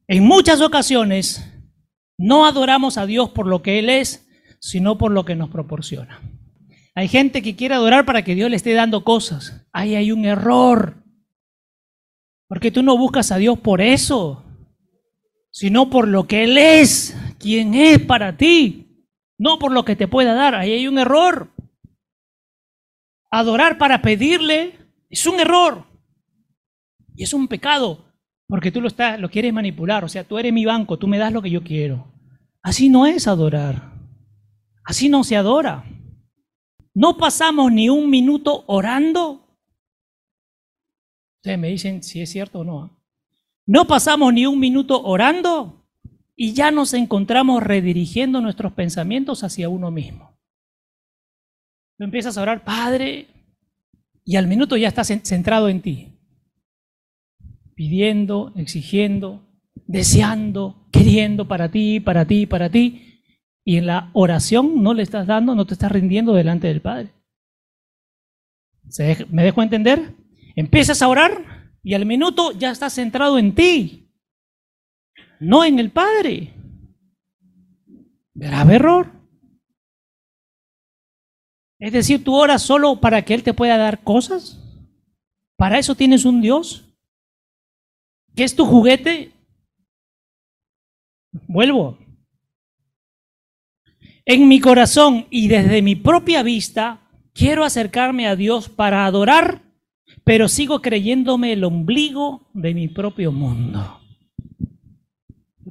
En 0.07 0.25
muchas 0.25 0.61
ocasiones 0.63 1.45
no 2.17 2.47
adoramos 2.47 2.97
a 2.97 3.07
Dios 3.07 3.31
por 3.31 3.47
lo 3.47 3.63
que 3.63 3.79
Él 3.79 3.91
es, 3.91 4.27
sino 4.61 4.97
por 4.99 5.13
lo 5.13 5.25
que 5.25 5.37
nos 5.37 5.51
proporciona. 5.51 6.21
Hay 6.95 7.09
gente 7.09 7.43
que 7.43 7.55
quiere 7.55 7.75
adorar 7.75 8.07
para 8.07 8.23
que 8.23 8.35
Dios 8.35 8.51
le 8.51 8.57
esté 8.57 8.73
dando 8.73 9.05
cosas. 9.05 9.67
Ahí 9.73 9.95
hay 9.95 10.11
un 10.11 10.25
error. 10.25 11.05
Porque 12.49 12.71
tú 12.71 12.83
no 12.83 12.97
buscas 12.97 13.31
a 13.31 13.37
Dios 13.37 13.59
por 13.59 13.81
eso, 13.81 14.45
sino 15.51 15.91
por 15.91 16.09
lo 16.09 16.27
que 16.27 16.45
Él 16.45 16.57
es, 16.57 17.17
quien 17.39 17.75
es 17.75 18.01
para 18.01 18.37
ti, 18.37 19.07
no 19.37 19.59
por 19.59 19.73
lo 19.73 19.85
que 19.85 19.95
te 19.95 20.09
pueda 20.09 20.35
dar. 20.35 20.55
Ahí 20.55 20.73
hay 20.73 20.89
un 20.89 20.99
error. 20.99 21.51
Adorar 23.31 23.79
para 23.79 24.01
pedirle 24.01 24.79
es 25.11 25.27
un 25.27 25.41
error 25.41 25.85
y 27.15 27.25
es 27.25 27.33
un 27.33 27.49
pecado 27.49 28.05
porque 28.49 28.73
tú 28.73 28.81
lo, 28.81 28.89
estás, 28.89 29.21
lo 29.21 29.31
quieres 29.31 29.53
manipular. 29.53 30.05
O 30.05 30.09
sea, 30.09 30.25
tú 30.25 30.39
eres 30.39 30.53
mi 30.53 30.65
banco, 30.65 30.99
tú 30.99 31.07
me 31.07 31.19
das 31.19 31.33
lo 31.33 31.43
que 31.43 31.51
yo 31.51 31.63
quiero. 31.63 32.13
Así 32.63 32.89
no 32.89 33.07
es 33.07 33.29
adorar. 33.29 33.93
Así 34.85 35.09
no 35.09 35.23
se 35.23 35.37
adora. 35.37 35.85
No 36.95 37.19
pasamos 37.19 37.71
ni 37.71 37.91
un 37.91 38.09
minuto 38.09 38.65
orando. 38.67 39.47
Ustedes 41.37 41.59
me 41.59 41.69
dicen 41.69 42.03
si 42.03 42.23
es 42.23 42.31
cierto 42.31 42.61
o 42.61 42.65
no. 42.65 42.99
No 43.67 43.87
pasamos 43.87 44.33
ni 44.33 44.47
un 44.47 44.59
minuto 44.59 45.03
orando 45.03 45.87
y 46.35 46.55
ya 46.55 46.71
nos 46.71 46.95
encontramos 46.95 47.63
redirigiendo 47.63 48.41
nuestros 48.41 48.73
pensamientos 48.73 49.45
hacia 49.45 49.69
uno 49.69 49.91
mismo. 49.91 50.38
Tú 51.99 52.05
empiezas 52.05 52.39
a 52.39 52.43
orar, 52.43 52.65
Padre, 52.65 53.27
y 54.25 54.37
al 54.37 54.47
minuto 54.47 54.77
ya 54.77 54.87
estás 54.87 55.09
centrado 55.25 55.69
en 55.69 55.83
ti. 55.83 56.17
Pidiendo, 57.75 58.53
exigiendo, 58.57 59.49
deseando, 59.87 60.89
queriendo 60.93 61.49
para 61.49 61.71
ti, 61.71 61.99
para 61.99 62.25
ti, 62.25 62.47
para 62.47 62.71
ti. 62.71 63.21
Y 63.65 63.79
en 63.79 63.87
la 63.87 64.11
oración 64.13 64.81
no 64.83 64.95
le 64.95 65.03
estás 65.03 65.27
dando, 65.27 65.57
no 65.57 65.67
te 65.67 65.75
estás 65.75 65.91
rindiendo 65.91 66.35
delante 66.35 66.69
del 66.69 66.81
Padre. 66.81 67.13
¿Me 69.31 69.43
dejo 69.43 69.63
entender? 69.63 70.15
Empiezas 70.55 71.03
a 71.03 71.09
orar 71.09 71.73
y 71.83 71.95
al 71.95 72.07
minuto 72.07 72.53
ya 72.53 72.71
estás 72.71 72.95
centrado 72.95 73.39
en 73.39 73.55
ti, 73.55 74.13
no 75.41 75.65
en 75.65 75.79
el 75.79 75.91
Padre. 75.91 76.55
Grave 78.35 78.77
error. 78.77 79.18
Es 81.79 81.93
decir, 81.93 82.25
tú 82.25 82.35
oras 82.35 82.63
solo 82.63 83.01
para 83.01 83.23
que 83.23 83.35
Él 83.35 83.43
te 83.43 83.55
pueda 83.55 83.77
dar 83.77 84.03
cosas. 84.03 84.59
¿Para 85.57 85.79
eso 85.79 85.95
tienes 85.95 86.25
un 86.25 86.41
Dios? 86.41 86.85
¿Qué 88.35 88.45
es 88.45 88.55
tu 88.55 88.65
juguete? 88.65 89.33
Vuelvo. 91.47 91.99
En 94.25 94.47
mi 94.47 94.61
corazón 94.61 95.27
y 95.31 95.49
desde 95.49 95.83
mi 95.83 95.95
propia 95.97 96.43
vista, 96.43 97.01
quiero 97.33 97.65
acercarme 97.65 98.27
a 98.27 98.37
Dios 98.37 98.69
para 98.69 99.07
adorar, 99.07 99.63
pero 100.25 100.49
sigo 100.49 100.83
creyéndome 100.83 101.53
el 101.53 101.65
ombligo 101.65 102.51
de 102.53 102.75
mi 102.75 102.89
propio 102.89 103.33
mundo. 103.33 104.01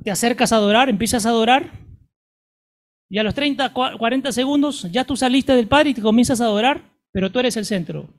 Te 0.03 0.11
acercas 0.11 0.51
a 0.51 0.55
adorar, 0.55 0.89
empiezas 0.89 1.25
a 1.25 1.29
adorar, 1.29 1.86
y 3.09 3.17
a 3.17 3.23
los 3.23 3.33
30, 3.33 3.73
40 3.73 4.31
segundos 4.31 4.87
ya 4.91 5.05
tú 5.05 5.15
saliste 5.15 5.53
del 5.55 5.67
Padre 5.67 5.91
y 5.91 5.93
te 5.93 6.01
comienzas 6.01 6.41
a 6.41 6.45
adorar, 6.45 6.93
pero 7.11 7.31
tú 7.31 7.39
eres 7.39 7.55
el 7.55 7.65
centro. 7.65 8.09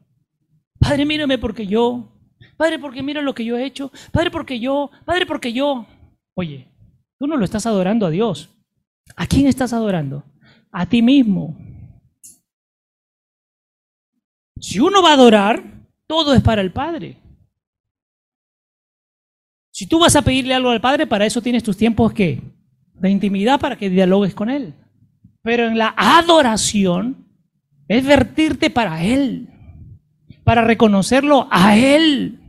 Padre, 0.79 1.05
mírame 1.05 1.39
porque 1.39 1.67
yo. 1.67 2.15
Padre, 2.57 2.79
porque 2.79 3.03
mira 3.03 3.21
lo 3.21 3.35
que 3.35 3.45
yo 3.45 3.57
he 3.59 3.65
hecho. 3.65 3.93
Padre, 4.13 4.31
porque 4.31 4.59
yo. 4.59 4.91
Padre, 5.05 5.27
porque 5.27 5.53
yo. 5.53 5.87
Oye, 6.35 6.73
tú 7.19 7.27
no 7.27 7.37
lo 7.37 7.45
estás 7.45 7.67
adorando 7.67 8.07
a 8.07 8.11
Dios. 8.11 8.51
¿A 9.17 9.27
quién 9.27 9.47
estás 9.47 9.73
adorando? 9.73 10.25
A 10.71 10.87
ti 10.87 11.03
mismo. 11.03 11.57
Si 14.61 14.81
uno 14.81 15.03
va 15.03 15.11
a 15.11 15.15
adorar, 15.15 15.63
todo 16.07 16.35
es 16.35 16.43
para 16.43 16.63
el 16.63 16.73
Padre. 16.73 17.21
Si 19.71 19.87
tú 19.87 19.99
vas 19.99 20.17
a 20.17 20.23
pedirle 20.23 20.55
algo 20.55 20.71
al 20.71 20.81
Padre, 20.81 21.07
para 21.07 21.27
eso 21.27 21.43
tienes 21.43 21.63
tus 21.63 21.77
tiempos 21.77 22.13
que 22.13 22.58
de 23.01 23.11
intimidad 23.11 23.61
para 23.61 23.77
que 23.77 23.91
dialogues 23.91 24.35
con 24.35 24.51
Él. 24.51 24.75
Pero 25.43 25.67
en 25.67 25.79
la 25.79 25.95
adoración 25.97 27.27
es 27.89 28.05
vertirte 28.05 28.71
para 28.71 29.05
Él, 29.05 29.49
para 30.45 30.63
reconocerlo 30.63 31.49
a 31.51 31.77
Él. 31.77 32.41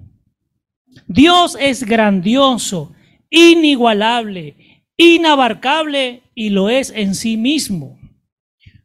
Dios 1.08 1.58
es 1.60 1.84
grandioso, 1.84 2.94
inigualable, 3.30 4.84
inabarcable 4.98 6.24
y 6.36 6.50
lo 6.50 6.70
es 6.70 6.92
en 6.96 7.16
sí 7.16 7.38
mismo. 7.38 8.00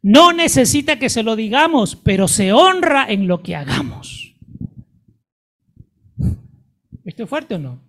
No 0.01 0.33
necesita 0.33 0.99
que 0.99 1.09
se 1.09 1.23
lo 1.23 1.35
digamos, 1.35 1.95
pero 1.95 2.27
se 2.27 2.53
honra 2.53 3.05
en 3.09 3.27
lo 3.27 3.41
que 3.41 3.55
hagamos. 3.55 4.35
¿Esto 7.03 7.23
es 7.23 7.29
fuerte 7.29 7.55
o 7.55 7.59
no? 7.59 7.79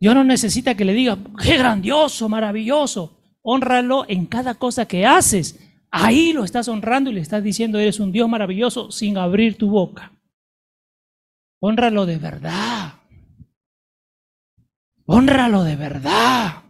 Dios 0.00 0.14
no 0.14 0.24
necesita 0.24 0.74
que 0.74 0.86
le 0.86 0.94
diga, 0.94 1.18
qué 1.42 1.58
grandioso, 1.58 2.28
maravilloso. 2.30 3.18
Honralo 3.42 4.06
en 4.08 4.24
cada 4.24 4.54
cosa 4.54 4.86
que 4.86 5.04
haces. 5.04 5.60
Ahí 5.90 6.32
lo 6.32 6.44
estás 6.44 6.68
honrando 6.68 7.10
y 7.10 7.14
le 7.14 7.20
estás 7.20 7.44
diciendo, 7.44 7.78
eres 7.78 8.00
un 8.00 8.10
Dios 8.10 8.28
maravilloso 8.28 8.90
sin 8.90 9.18
abrir 9.18 9.58
tu 9.58 9.68
boca. 9.68 10.12
Honralo 11.60 12.06
de 12.06 12.16
verdad. 12.16 12.94
Honralo 15.04 15.64
de 15.64 15.76
verdad. 15.76 16.62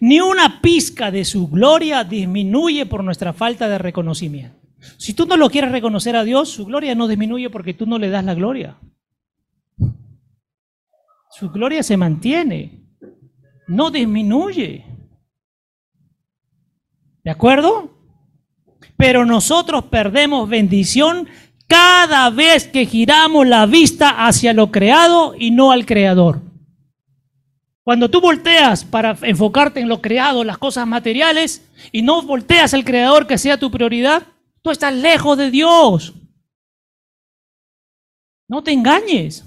Ni 0.00 0.20
una 0.20 0.60
pizca 0.60 1.10
de 1.10 1.24
su 1.24 1.48
gloria 1.48 2.04
disminuye 2.04 2.84
por 2.84 3.02
nuestra 3.02 3.32
falta 3.32 3.66
de 3.68 3.78
reconocimiento. 3.78 4.58
Si 4.98 5.14
tú 5.14 5.24
no 5.24 5.38
lo 5.38 5.48
quieres 5.48 5.72
reconocer 5.72 6.16
a 6.16 6.24
Dios, 6.24 6.50
su 6.50 6.66
gloria 6.66 6.94
no 6.94 7.08
disminuye 7.08 7.48
porque 7.48 7.72
tú 7.72 7.86
no 7.86 7.98
le 7.98 8.10
das 8.10 8.24
la 8.24 8.34
gloria. 8.34 8.76
Su 11.36 11.50
gloria 11.50 11.82
se 11.82 11.96
mantiene. 11.96 12.80
no 13.66 13.90
disminuye. 13.90 14.84
¿De 17.24 17.30
acuerdo? 17.30 17.90
Pero 18.96 19.24
nosotros 19.24 19.84
perdemos 19.86 20.48
bendición 20.48 21.26
cada 21.66 22.30
vez 22.30 22.68
que 22.68 22.86
giramos 22.86 23.46
la 23.46 23.66
vista 23.66 24.26
hacia 24.26 24.52
lo 24.52 24.70
creado 24.70 25.34
y 25.36 25.50
no 25.50 25.72
al 25.72 25.86
creador. 25.86 26.42
Cuando 27.82 28.10
tú 28.10 28.20
volteas 28.20 28.84
para 28.84 29.16
enfocarte 29.22 29.80
en 29.80 29.88
lo 29.88 30.00
creado, 30.00 30.44
las 30.44 30.58
cosas 30.58 30.86
materiales, 30.86 31.68
y 31.90 32.02
no 32.02 32.22
volteas 32.22 32.74
al 32.74 32.84
creador 32.84 33.26
que 33.26 33.38
sea 33.38 33.58
tu 33.58 33.70
prioridad, 33.70 34.22
tú 34.62 34.70
estás 34.70 34.94
lejos 34.94 35.36
de 35.36 35.50
Dios. 35.50 36.14
No 38.46 38.62
te 38.62 38.72
engañes. 38.72 39.44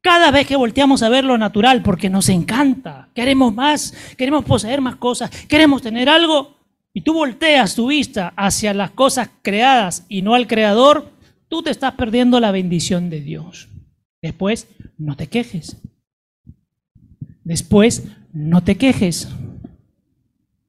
Cada 0.00 0.30
vez 0.30 0.46
que 0.46 0.56
volteamos 0.56 1.02
a 1.02 1.08
ver 1.08 1.24
lo 1.24 1.38
natural, 1.38 1.82
porque 1.82 2.08
nos 2.08 2.28
encanta, 2.28 3.08
queremos 3.14 3.54
más, 3.54 3.94
queremos 4.16 4.44
poseer 4.44 4.80
más 4.80 4.96
cosas, 4.96 5.30
queremos 5.46 5.82
tener 5.82 6.08
algo, 6.08 6.56
y 6.94 7.02
tú 7.02 7.14
volteas 7.14 7.74
tu 7.74 7.88
vista 7.88 8.32
hacia 8.36 8.74
las 8.74 8.90
cosas 8.92 9.30
creadas 9.42 10.04
y 10.08 10.22
no 10.22 10.34
al 10.34 10.46
creador, 10.46 11.10
tú 11.48 11.62
te 11.62 11.70
estás 11.70 11.94
perdiendo 11.94 12.40
la 12.40 12.50
bendición 12.50 13.10
de 13.10 13.20
Dios. 13.20 13.68
Después, 14.22 14.68
no 14.96 15.16
te 15.16 15.28
quejes. 15.28 15.76
Después, 17.44 18.04
no 18.32 18.62
te 18.62 18.76
quejes. 18.76 19.28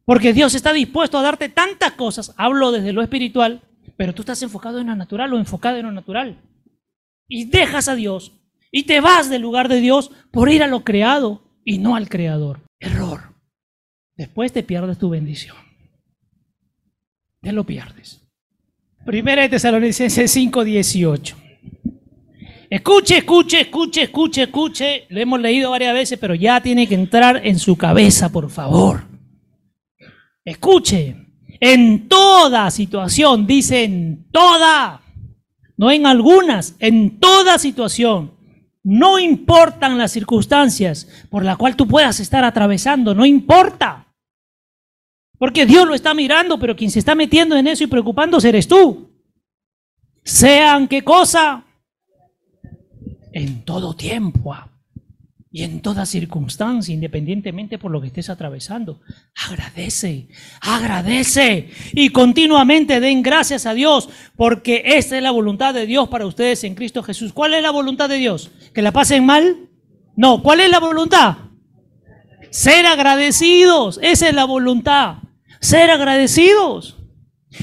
Porque 0.05 0.33
Dios 0.33 0.55
está 0.55 0.73
dispuesto 0.73 1.17
a 1.17 1.21
darte 1.21 1.49
tantas 1.49 1.93
cosas, 1.93 2.33
hablo 2.37 2.71
desde 2.71 2.93
lo 2.93 3.01
espiritual, 3.01 3.61
pero 3.97 4.13
tú 4.13 4.21
estás 4.21 4.41
enfocado 4.41 4.79
en 4.79 4.87
lo 4.87 4.95
natural 4.95 5.33
o 5.33 5.37
enfocado 5.37 5.77
en 5.77 5.85
lo 5.85 5.91
natural. 5.91 6.37
Y 7.27 7.45
dejas 7.45 7.87
a 7.87 7.95
Dios 7.95 8.33
y 8.71 8.83
te 8.83 9.01
vas 9.01 9.29
del 9.29 9.41
lugar 9.41 9.67
de 9.67 9.81
Dios 9.81 10.11
por 10.31 10.49
ir 10.49 10.63
a 10.63 10.67
lo 10.67 10.83
creado 10.83 11.43
y 11.63 11.77
no 11.77 11.95
al 11.95 12.09
creador. 12.09 12.61
Error. 12.79 13.35
Después 14.15 14.51
te 14.51 14.63
pierdes 14.63 14.97
tu 14.97 15.09
bendición. 15.09 15.55
Te 17.41 17.51
lo 17.51 17.63
pierdes. 17.63 18.21
Primera 19.05 19.43
de 19.43 19.49
Tesalonicenses 19.49 20.35
5:18. 20.35 21.35
Escuche, 22.69 23.17
escuche, 23.17 23.61
escuche, 23.61 24.03
escuche, 24.03 24.43
escuche. 24.43 25.05
Lo 25.09 25.19
hemos 25.19 25.39
leído 25.39 25.71
varias 25.71 25.93
veces, 25.93 26.19
pero 26.19 26.35
ya 26.35 26.61
tiene 26.61 26.87
que 26.87 26.95
entrar 26.95 27.41
en 27.43 27.57
su 27.57 27.75
cabeza, 27.75 28.31
por 28.31 28.49
favor. 28.49 29.07
Escuche. 30.45 31.15
En 31.61 32.07
toda 32.07 32.71
situación, 32.71 33.45
dice 33.45 33.83
en 33.83 34.29
toda, 34.31 35.01
no 35.75 35.91
en 35.91 36.05
algunas, 36.05 36.75
en 36.79 37.19
toda 37.19 37.57
situación 37.57 38.38
no 38.89 39.19
importan 39.19 39.99
las 39.99 40.11
circunstancias 40.11 41.07
por 41.29 41.45
las 41.45 41.57
cuales 41.57 41.77
tú 41.77 41.87
puedas 41.87 42.19
estar 42.19 42.43
atravesando, 42.43 43.13
no 43.13 43.23
importa. 43.23 44.07
Porque 45.37 45.67
Dios 45.67 45.87
lo 45.87 45.93
está 45.93 46.15
mirando, 46.15 46.57
pero 46.57 46.75
quien 46.75 46.89
se 46.89 46.97
está 46.97 47.13
metiendo 47.13 47.55
en 47.55 47.67
eso 47.67 47.83
y 47.83 47.87
preocupándose 47.87 48.49
eres 48.49 48.67
tú. 48.67 49.11
Sean 50.23 50.87
qué 50.87 51.03
cosa, 51.03 51.63
en 53.31 53.63
todo 53.63 53.95
tiempo. 53.95 54.55
Ah 54.55 54.69
y 55.51 55.63
en 55.63 55.81
toda 55.81 56.05
circunstancia, 56.05 56.93
independientemente 56.93 57.79
por 57.79 57.91
lo 57.91 58.01
que 58.01 58.07
estés 58.07 58.29
atravesando. 58.29 59.01
Agradece, 59.49 60.27
agradece 60.61 61.69
y 61.93 62.09
continuamente 62.09 62.99
den 62.99 63.23
gracias 63.23 63.65
a 63.65 63.73
Dios, 63.73 64.09
porque 64.35 64.83
esta 64.85 65.17
es 65.17 65.23
la 65.23 65.31
voluntad 65.31 65.73
de 65.73 65.87
Dios 65.87 66.07
para 66.07 66.27
ustedes 66.27 66.63
en 66.63 66.75
Cristo 66.75 67.01
Jesús. 67.01 67.33
¿Cuál 67.33 67.55
es 67.55 67.63
la 67.63 67.71
voluntad 67.71 68.09
de 68.09 68.17
Dios? 68.17 68.51
¿Que 68.79 68.83
la 68.83 68.93
pasen 68.93 69.25
mal? 69.25 69.67
No, 70.15 70.41
¿cuál 70.41 70.61
es 70.61 70.69
la 70.69 70.79
voluntad? 70.79 71.35
Ser 72.49 72.85
agradecidos, 72.85 73.99
esa 74.01 74.29
es 74.29 74.33
la 74.33 74.45
voluntad. 74.45 75.15
Ser 75.59 75.91
agradecidos. 75.91 76.95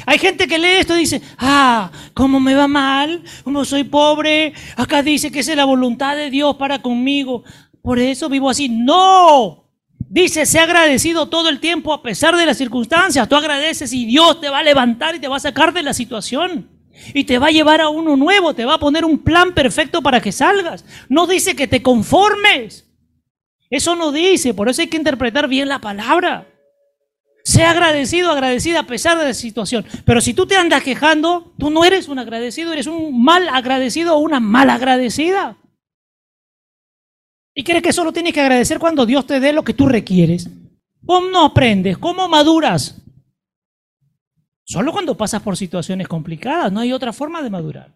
Hay 0.05 0.19
gente 0.19 0.47
que 0.47 0.59
lee 0.59 0.77
esto 0.81 0.95
y 0.95 0.99
dice, 0.99 1.23
ah, 1.39 1.91
¿cómo 2.13 2.39
me 2.39 2.55
va 2.55 2.69
mal? 2.69 3.23
¿Cómo 3.45 3.65
soy 3.65 3.85
pobre? 3.85 4.53
Acá 4.77 5.03
dice 5.03 5.33
que 5.33 5.39
esa 5.41 5.53
es 5.53 5.57
la 5.57 5.65
voluntad 5.65 6.17
de 6.17 6.29
Dios 6.29 6.57
para 6.57 6.83
conmigo 6.83 7.45
por 7.81 7.99
eso 7.99 8.29
vivo 8.29 8.51
así. 8.51 8.69
No. 8.69 9.71
Dice, 10.11 10.45
sé 10.45 10.59
agradecido 10.59 11.31
todo 11.31 11.49
el 11.49 11.61
tiempo 11.61 11.95
a 11.95 12.03
pesar 12.03 12.37
de 12.37 12.45
las 12.45 12.59
circunstancias. 12.59 13.27
Tú 13.27 13.37
agradeces 13.37 13.91
y 13.95 14.05
Dios 14.05 14.39
te 14.39 14.51
va 14.51 14.59
a 14.59 14.63
levantar 14.63 15.15
y 15.15 15.19
te 15.19 15.29
va 15.29 15.37
a 15.37 15.41
sacar 15.41 15.73
de 15.73 15.83
la 15.83 15.95
situación. 15.95 16.76
Y 17.15 17.25
te 17.25 17.39
va 17.39 17.49
a 17.49 17.51
llevar 17.51 17.81
a 17.81 17.89
uno 17.89 18.17
nuevo, 18.17 18.55
te 18.55 18.65
va 18.65 18.75
a 18.75 18.79
poner 18.79 19.05
un 19.05 19.19
plan 19.19 19.55
perfecto 19.55 20.03
para 20.03 20.21
que 20.21 20.33
salgas. 20.33 20.85
No 21.09 21.27
dice 21.27 21.57
que 21.57 21.67
te 21.67 21.83
conformes. 21.83 22.87
Eso 23.71 23.97
no 23.97 24.13
dice, 24.13 24.55
por 24.55 24.69
eso 24.69 24.83
hay 24.83 24.89
que 24.89 24.97
interpretar 24.97 25.49
bien 25.49 25.69
la 25.69 25.81
palabra. 25.81 26.49
Sea 27.45 27.71
agradecido, 27.71 28.33
agradecida 28.33 28.81
a 28.81 28.87
pesar 28.87 29.19
de 29.19 29.25
la 29.25 29.35
situación. 29.35 29.85
Pero 30.05 30.21
si 30.21 30.35
tú 30.35 30.47
te 30.47 30.57
andas 30.57 30.83
quejando, 30.83 31.55
tú 31.59 31.71
no 31.71 31.85
eres 31.85 32.09
un 32.09 32.19
agradecido, 32.19 32.73
eres 32.73 32.87
un 32.87 33.23
mal 33.23 33.49
agradecido 33.49 34.17
o 34.17 34.19
una 34.19 34.41
mal 34.41 34.69
agradecida. 34.71 35.57
¿Y 37.55 37.63
crees 37.63 37.83
que 37.83 37.93
solo 37.93 38.13
tienes 38.13 38.35
que 38.35 38.41
agradecer 38.41 38.79
cuando 38.79 39.07
Dios 39.07 39.27
te 39.27 39.41
dé 39.41 39.53
lo 39.53 39.65
que 39.65 39.75
tú 39.75 39.89
requieres? 39.89 40.49
¿Cómo 41.07 41.29
no 41.29 41.45
aprendes? 41.45 41.97
¿Cómo 41.99 42.29
maduras? 42.29 43.01
Solo 44.67 44.91
cuando 44.91 45.17
pasas 45.17 45.43
por 45.43 45.57
situaciones 45.57 46.09
complicadas, 46.09 46.73
no 46.73 46.81
hay 46.81 46.93
otra 46.93 47.13
forma 47.13 47.41
de 47.41 47.51
madurar. 47.51 47.95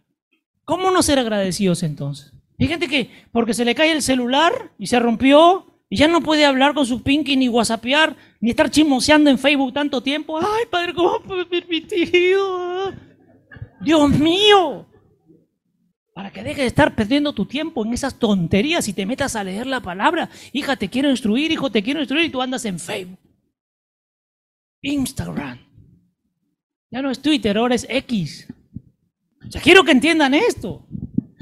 ¿Cómo 0.64 0.92
no 0.92 1.02
ser 1.02 1.18
agradecidos 1.18 1.82
entonces? 1.82 2.32
Hay 2.60 2.68
gente 2.68 2.86
que 2.86 3.10
porque 3.32 3.54
se 3.54 3.64
le 3.64 3.74
cae 3.74 3.90
el 3.90 4.02
celular 4.02 4.70
y 4.78 4.86
se 4.86 5.00
rompió 5.00 5.66
y 5.88 5.96
ya 5.96 6.06
no 6.06 6.20
puede 6.20 6.44
hablar 6.44 6.72
con 6.72 6.86
su 6.86 7.02
pinky 7.02 7.36
ni 7.36 7.48
whatsappear 7.48 8.16
ni 8.40 8.50
estar 8.50 8.70
chismoseando 8.70 9.30
en 9.30 9.38
Facebook 9.38 9.72
tanto 9.72 10.00
tiempo. 10.00 10.38
Ay, 10.38 10.66
padre, 10.70 10.94
¿cómo 10.94 11.18
fue 11.26 11.44
permitido? 11.44 12.92
Dios 13.80 14.10
mío, 14.10 14.86
para 16.14 16.30
que 16.30 16.44
dejes 16.44 16.58
de 16.58 16.66
estar 16.66 16.94
perdiendo 16.94 17.32
tu 17.32 17.46
tiempo 17.46 17.84
en 17.84 17.94
esas 17.94 18.16
tonterías 18.16 18.86
y 18.86 18.92
te 18.92 19.06
metas 19.06 19.34
a 19.34 19.42
leer 19.42 19.66
la 19.66 19.80
palabra. 19.80 20.30
Hija, 20.52 20.76
te 20.76 20.88
quiero 20.88 21.10
instruir, 21.10 21.50
hijo, 21.50 21.68
te 21.72 21.82
quiero 21.82 21.98
instruir 21.98 22.26
y 22.26 22.30
tú 22.30 22.40
andas 22.40 22.64
en 22.64 22.78
Facebook. 22.78 23.18
Instagram. 24.82 25.69
Ya 26.91 27.03
no 27.03 27.11
es 27.11 27.22
Twitter, 27.22 27.57
ahora 27.57 27.76
es 27.76 27.86
X. 27.88 28.49
O 29.47 29.51
sea, 29.51 29.61
quiero 29.61 29.84
que 29.84 29.93
entiendan 29.93 30.34
esto. 30.34 30.84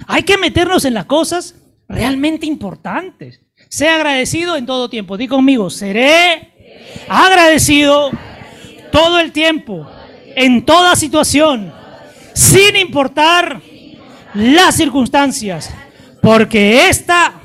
Hay 0.06 0.22
que 0.22 0.36
meternos 0.36 0.84
en 0.84 0.92
las 0.92 1.06
cosas 1.06 1.54
realmente 1.88 2.44
importantes. 2.44 3.40
Sé 3.70 3.88
agradecido 3.88 4.56
en 4.56 4.66
todo 4.66 4.90
tiempo. 4.90 5.16
Di 5.16 5.26
conmigo, 5.26 5.70
seré 5.70 6.52
agradecido 7.08 8.10
todo 8.92 9.20
el 9.20 9.32
tiempo, 9.32 9.88
en 10.36 10.64
toda 10.64 10.96
situación, 10.96 11.72
sin 12.34 12.76
importar 12.76 13.60
las 14.34 14.76
circunstancias, 14.76 15.74
porque 16.20 16.88
esta 16.88 17.40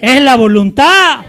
es 0.00 0.20
la 0.22 0.36
voluntad 0.36 1.20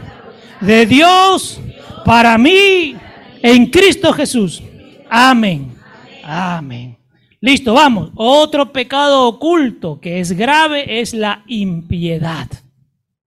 de 0.61 0.85
Dios 0.85 1.59
para 2.05 2.37
mí 2.37 2.95
en 3.41 3.65
Cristo 3.67 4.13
Jesús. 4.13 4.63
Amén. 5.09 5.72
Amén. 6.23 6.97
Listo, 7.41 7.73
vamos. 7.73 8.11
Otro 8.15 8.71
pecado 8.71 9.27
oculto 9.27 9.99
que 9.99 10.19
es 10.19 10.31
grave 10.31 11.01
es 11.01 11.13
la 11.13 11.43
impiedad. 11.47 12.47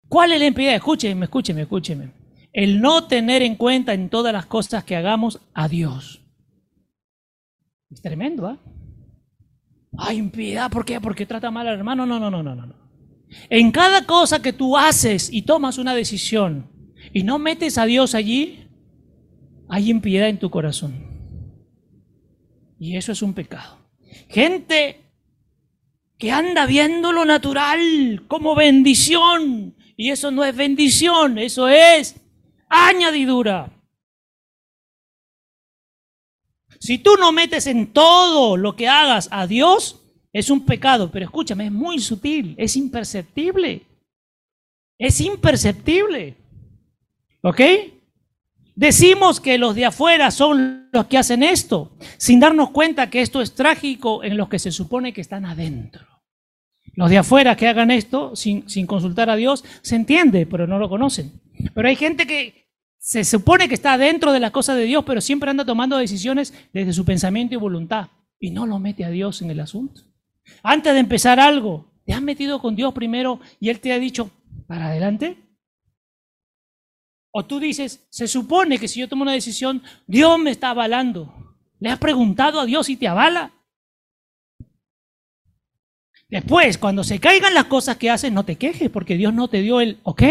¿Cuál 0.08 0.32
es 0.32 0.38
la 0.38 0.46
impiedad? 0.46 0.76
Escúcheme, 0.76 1.24
escúcheme, 1.24 1.62
escúcheme. 1.62 2.12
El 2.52 2.80
no 2.80 3.08
tener 3.08 3.42
en 3.42 3.56
cuenta 3.56 3.92
en 3.92 4.08
todas 4.08 4.32
las 4.32 4.46
cosas 4.46 4.84
que 4.84 4.94
hagamos 4.94 5.40
a 5.52 5.66
Dios. 5.66 6.22
Es 7.90 8.00
tremendo, 8.00 8.46
¿ah? 8.46 8.58
Ay, 9.98 10.18
impiedad, 10.18 10.70
¿por 10.70 10.84
qué? 10.84 11.00
Porque 11.00 11.26
trata 11.26 11.50
mal 11.50 11.66
al 11.66 11.78
hermano. 11.78 12.06
No, 12.06 12.20
no, 12.20 12.30
no, 12.30 12.42
no, 12.42 12.54
no. 12.54 12.74
En 13.50 13.72
cada 13.72 14.06
cosa 14.06 14.40
que 14.40 14.52
tú 14.52 14.76
haces 14.76 15.32
y 15.32 15.42
tomas 15.42 15.78
una 15.78 15.94
decisión 15.94 16.70
y 17.12 17.24
no 17.24 17.38
metes 17.38 17.78
a 17.78 17.84
Dios 17.84 18.14
allí, 18.14 18.68
hay 19.68 19.90
impiedad 19.90 20.28
en 20.28 20.38
tu 20.38 20.50
corazón. 20.50 21.13
Y 22.84 22.98
eso 22.98 23.12
es 23.12 23.22
un 23.22 23.32
pecado. 23.32 23.78
Gente 24.28 25.00
que 26.18 26.30
anda 26.30 26.66
viendo 26.66 27.12
lo 27.12 27.24
natural 27.24 28.26
como 28.28 28.54
bendición. 28.54 29.74
Y 29.96 30.10
eso 30.10 30.30
no 30.30 30.44
es 30.44 30.54
bendición, 30.54 31.38
eso 31.38 31.66
es 31.66 32.14
añadidura. 32.68 33.72
Si 36.78 36.98
tú 36.98 37.16
no 37.18 37.32
metes 37.32 37.66
en 37.68 37.90
todo 37.90 38.58
lo 38.58 38.76
que 38.76 38.86
hagas 38.86 39.30
a 39.32 39.46
Dios, 39.46 40.02
es 40.34 40.50
un 40.50 40.66
pecado. 40.66 41.10
Pero 41.10 41.24
escúchame, 41.24 41.64
es 41.64 41.72
muy 41.72 42.00
sutil, 42.00 42.54
es 42.58 42.76
imperceptible. 42.76 43.80
Es 44.98 45.22
imperceptible. 45.22 46.36
¿Ok? 47.40 47.60
Decimos 48.76 49.40
que 49.40 49.58
los 49.58 49.74
de 49.74 49.84
afuera 49.84 50.30
son 50.30 50.88
los 50.92 51.06
que 51.06 51.18
hacen 51.18 51.42
esto, 51.42 51.96
sin 52.16 52.40
darnos 52.40 52.70
cuenta 52.70 53.10
que 53.10 53.20
esto 53.20 53.40
es 53.40 53.54
trágico 53.54 54.24
en 54.24 54.36
los 54.36 54.48
que 54.48 54.58
se 54.58 54.72
supone 54.72 55.12
que 55.12 55.20
están 55.20 55.44
adentro. 55.44 56.06
Los 56.94 57.10
de 57.10 57.18
afuera 57.18 57.56
que 57.56 57.68
hagan 57.68 57.90
esto 57.90 58.34
sin, 58.36 58.68
sin 58.68 58.86
consultar 58.86 59.30
a 59.30 59.36
Dios, 59.36 59.64
se 59.82 59.96
entiende, 59.96 60.46
pero 60.46 60.66
no 60.66 60.78
lo 60.78 60.88
conocen. 60.88 61.40
Pero 61.72 61.88
hay 61.88 61.96
gente 61.96 62.26
que 62.26 62.68
se 62.98 63.24
supone 63.24 63.68
que 63.68 63.74
está 63.74 63.98
dentro 63.98 64.32
de 64.32 64.40
las 64.40 64.50
cosas 64.50 64.76
de 64.76 64.84
Dios, 64.84 65.04
pero 65.04 65.20
siempre 65.20 65.50
anda 65.50 65.64
tomando 65.64 65.96
decisiones 65.96 66.54
desde 66.72 66.92
su 66.92 67.04
pensamiento 67.04 67.54
y 67.54 67.58
voluntad 67.58 68.08
y 68.40 68.50
no 68.50 68.66
lo 68.66 68.78
mete 68.78 69.04
a 69.04 69.10
Dios 69.10 69.42
en 69.42 69.50
el 69.50 69.60
asunto. 69.60 70.02
Antes 70.62 70.92
de 70.92 71.00
empezar 71.00 71.40
algo, 71.40 71.92
¿te 72.04 72.12
has 72.12 72.22
metido 72.22 72.60
con 72.60 72.76
Dios 72.76 72.92
primero 72.92 73.40
y 73.60 73.70
Él 73.70 73.80
te 73.80 73.92
ha 73.92 73.98
dicho, 73.98 74.30
para 74.66 74.86
adelante? 74.86 75.36
O 77.36 77.44
tú 77.44 77.58
dices, 77.58 78.06
se 78.10 78.28
supone 78.28 78.78
que 78.78 78.86
si 78.86 79.00
yo 79.00 79.08
tomo 79.08 79.22
una 79.22 79.32
decisión, 79.32 79.82
Dios 80.06 80.38
me 80.38 80.52
está 80.52 80.70
avalando. 80.70 81.34
¿Le 81.80 81.90
has 81.90 81.98
preguntado 81.98 82.60
a 82.60 82.64
Dios 82.64 82.86
si 82.86 82.96
te 82.96 83.08
avala? 83.08 83.52
Después, 86.28 86.78
cuando 86.78 87.02
se 87.02 87.18
caigan 87.18 87.52
las 87.52 87.64
cosas 87.64 87.96
que 87.96 88.08
haces, 88.08 88.30
no 88.30 88.44
te 88.44 88.54
quejes 88.54 88.88
porque 88.88 89.16
Dios 89.16 89.34
no 89.34 89.48
te 89.48 89.62
dio 89.62 89.80
el 89.80 89.98
ok. 90.04 90.22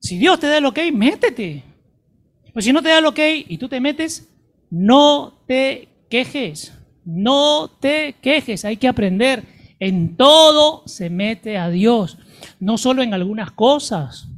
Si 0.00 0.18
Dios 0.18 0.38
te 0.38 0.46
da 0.46 0.58
el 0.58 0.66
ok, 0.66 0.78
métete. 0.92 1.64
Pues 2.52 2.66
si 2.66 2.74
no 2.74 2.82
te 2.82 2.90
da 2.90 2.98
el 2.98 3.06
ok 3.06 3.20
y 3.48 3.56
tú 3.56 3.70
te 3.70 3.80
metes, 3.80 4.28
no 4.68 5.42
te 5.46 5.88
quejes. 6.10 6.74
No 7.06 7.70
te 7.80 8.16
quejes. 8.20 8.66
Hay 8.66 8.76
que 8.76 8.88
aprender. 8.88 9.44
En 9.78 10.18
todo 10.18 10.82
se 10.86 11.08
mete 11.08 11.56
a 11.56 11.70
Dios, 11.70 12.18
no 12.60 12.78
solo 12.78 13.02
en 13.02 13.14
algunas 13.14 13.50
cosas. 13.52 14.28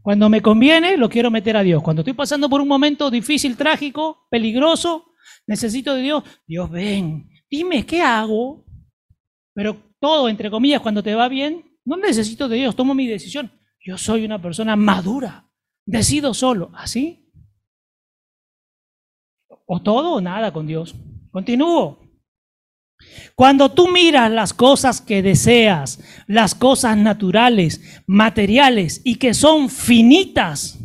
Cuando 0.00 0.28
me 0.28 0.40
conviene, 0.40 0.96
lo 0.96 1.08
quiero 1.08 1.30
meter 1.30 1.56
a 1.56 1.62
Dios. 1.62 1.82
Cuando 1.82 2.00
estoy 2.02 2.14
pasando 2.14 2.48
por 2.48 2.60
un 2.60 2.66
momento 2.66 3.10
difícil, 3.10 3.56
trágico, 3.56 4.26
peligroso, 4.30 5.12
necesito 5.46 5.94
de 5.94 6.02
Dios. 6.02 6.24
Dios, 6.46 6.68
ven, 6.70 7.30
dime 7.48 7.86
qué 7.86 8.00
hago. 8.00 8.64
Pero 9.54 9.94
todo, 10.00 10.28
entre 10.28 10.50
comillas, 10.50 10.80
cuando 10.80 11.02
te 11.02 11.14
va 11.14 11.28
bien, 11.28 11.78
no 11.84 11.96
necesito 11.96 12.48
de 12.48 12.56
Dios, 12.56 12.74
tomo 12.74 12.94
mi 12.94 13.06
decisión. 13.06 13.52
Yo 13.80 13.96
soy 13.98 14.24
una 14.24 14.40
persona 14.40 14.74
madura, 14.74 15.48
decido 15.84 16.34
solo. 16.34 16.70
¿Así? 16.74 17.30
O 19.66 19.80
todo 19.82 20.14
o 20.14 20.20
nada 20.20 20.52
con 20.52 20.66
Dios. 20.66 20.94
Continúo. 21.30 22.00
Cuando 23.34 23.72
tú 23.72 23.88
miras 23.88 24.30
las 24.30 24.52
cosas 24.52 25.00
que 25.00 25.22
deseas, 25.22 26.00
las 26.26 26.54
cosas 26.54 26.96
naturales, 26.96 28.02
materiales 28.06 29.00
y 29.04 29.16
que 29.16 29.34
son 29.34 29.68
finitas, 29.70 30.78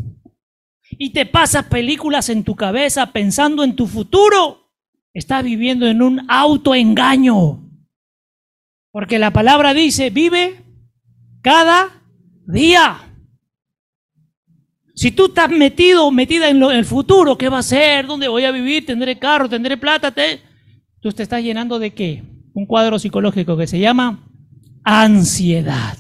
y 0.97 1.11
te 1.11 1.26
pasas 1.26 1.65
películas 1.65 2.30
en 2.30 2.43
tu 2.43 2.55
cabeza 2.55 3.11
pensando 3.11 3.63
en 3.63 3.76
tu 3.76 3.88
futuro, 3.88 4.72
estás 5.13 5.43
viviendo 5.43 5.88
en 5.88 6.01
un 6.01 6.26
autoengaño. 6.30 7.63
Porque 8.91 9.20
la 9.20 9.32
palabra 9.32 9.74
dice, 9.74 10.09
vive 10.09 10.63
cada 11.41 12.03
día. 12.47 13.03
Si 14.95 15.11
tú 15.11 15.28
estás 15.28 15.51
metido 15.51 16.09
metida 16.09 16.49
en, 16.49 16.63
el 16.63 16.86
futuro, 16.86 17.38
¿qué 17.38 17.49
va 17.49 17.59
a 17.59 17.63
ser? 17.63 18.07
¿Dónde 18.07 18.28
voy 18.28 18.45
a 18.45 18.51
vivir? 18.51 18.86
¿Tendré 18.86 19.20
carro? 19.20 19.47
¿Tendré 19.47 19.78
plata? 19.78 20.09
¿Te? 20.11 20.41
Tú 21.00 21.12
te 21.12 21.24
estás 21.24 21.43
llenando 21.43 21.80
de 21.80 21.93
qué? 21.93 22.24
Un 22.54 22.66
cuadro 22.66 23.00
psicológico 23.00 23.56
que 23.58 23.68
se 23.68 23.80
llama 23.80 24.28
ansiedad. 24.84 25.98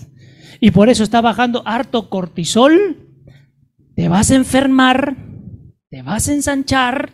Y 0.59 0.71
por 0.71 0.89
eso 0.89 1.03
está 1.03 1.21
bajando 1.21 1.61
harto 1.65 2.09
cortisol. 2.09 3.07
Te 3.95 4.07
vas 4.09 4.31
a 4.31 4.35
enfermar, 4.35 5.17
te 5.89 6.01
vas 6.01 6.27
a 6.27 6.33
ensanchar, 6.33 7.13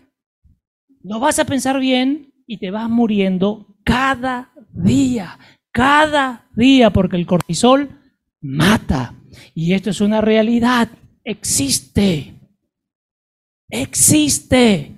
no 1.01 1.19
vas 1.19 1.39
a 1.39 1.45
pensar 1.45 1.79
bien 1.79 2.33
y 2.45 2.57
te 2.57 2.71
vas 2.71 2.89
muriendo 2.89 3.77
cada 3.83 4.51
día, 4.71 5.37
cada 5.71 6.49
día, 6.55 6.91
porque 6.91 7.17
el 7.17 7.25
cortisol 7.25 7.89
mata. 8.41 9.15
Y 9.53 9.73
esto 9.73 9.89
es 9.89 10.01
una 10.01 10.21
realidad. 10.21 10.89
Existe. 11.23 12.35
Existe. 13.69 14.92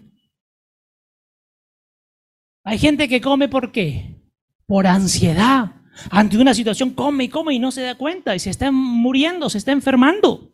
Hay 2.66 2.80
gente 2.80 3.08
que 3.08 3.22
come 3.22 3.48
por 3.48 3.72
qué? 3.72 4.20
Por 4.66 4.88
ansiedad. 4.88 5.72
Ante 6.10 6.38
una 6.38 6.54
situación 6.54 6.90
come 6.90 7.26
y 7.26 7.30
come 7.30 7.54
y 7.54 7.60
no 7.60 7.72
se 7.72 7.82
da 7.82 7.96
cuenta 7.96 8.36
y 8.36 8.40
se 8.40 8.50
está 8.50 8.72
muriendo, 8.72 9.50
se 9.50 9.60
está 9.60 9.72
enfermando. 9.72 10.52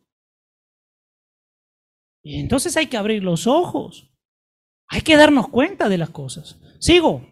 Y 2.21 2.39
entonces 2.39 2.75
hay 2.77 2.87
que 2.87 2.97
abrir 2.97 3.23
los 3.23 3.47
ojos. 3.47 4.11
Hay 4.87 5.01
que 5.01 5.15
darnos 5.15 5.47
cuenta 5.47 5.87
de 5.87 5.97
las 5.97 6.09
cosas. 6.09 6.59
Sigo. 6.79 7.25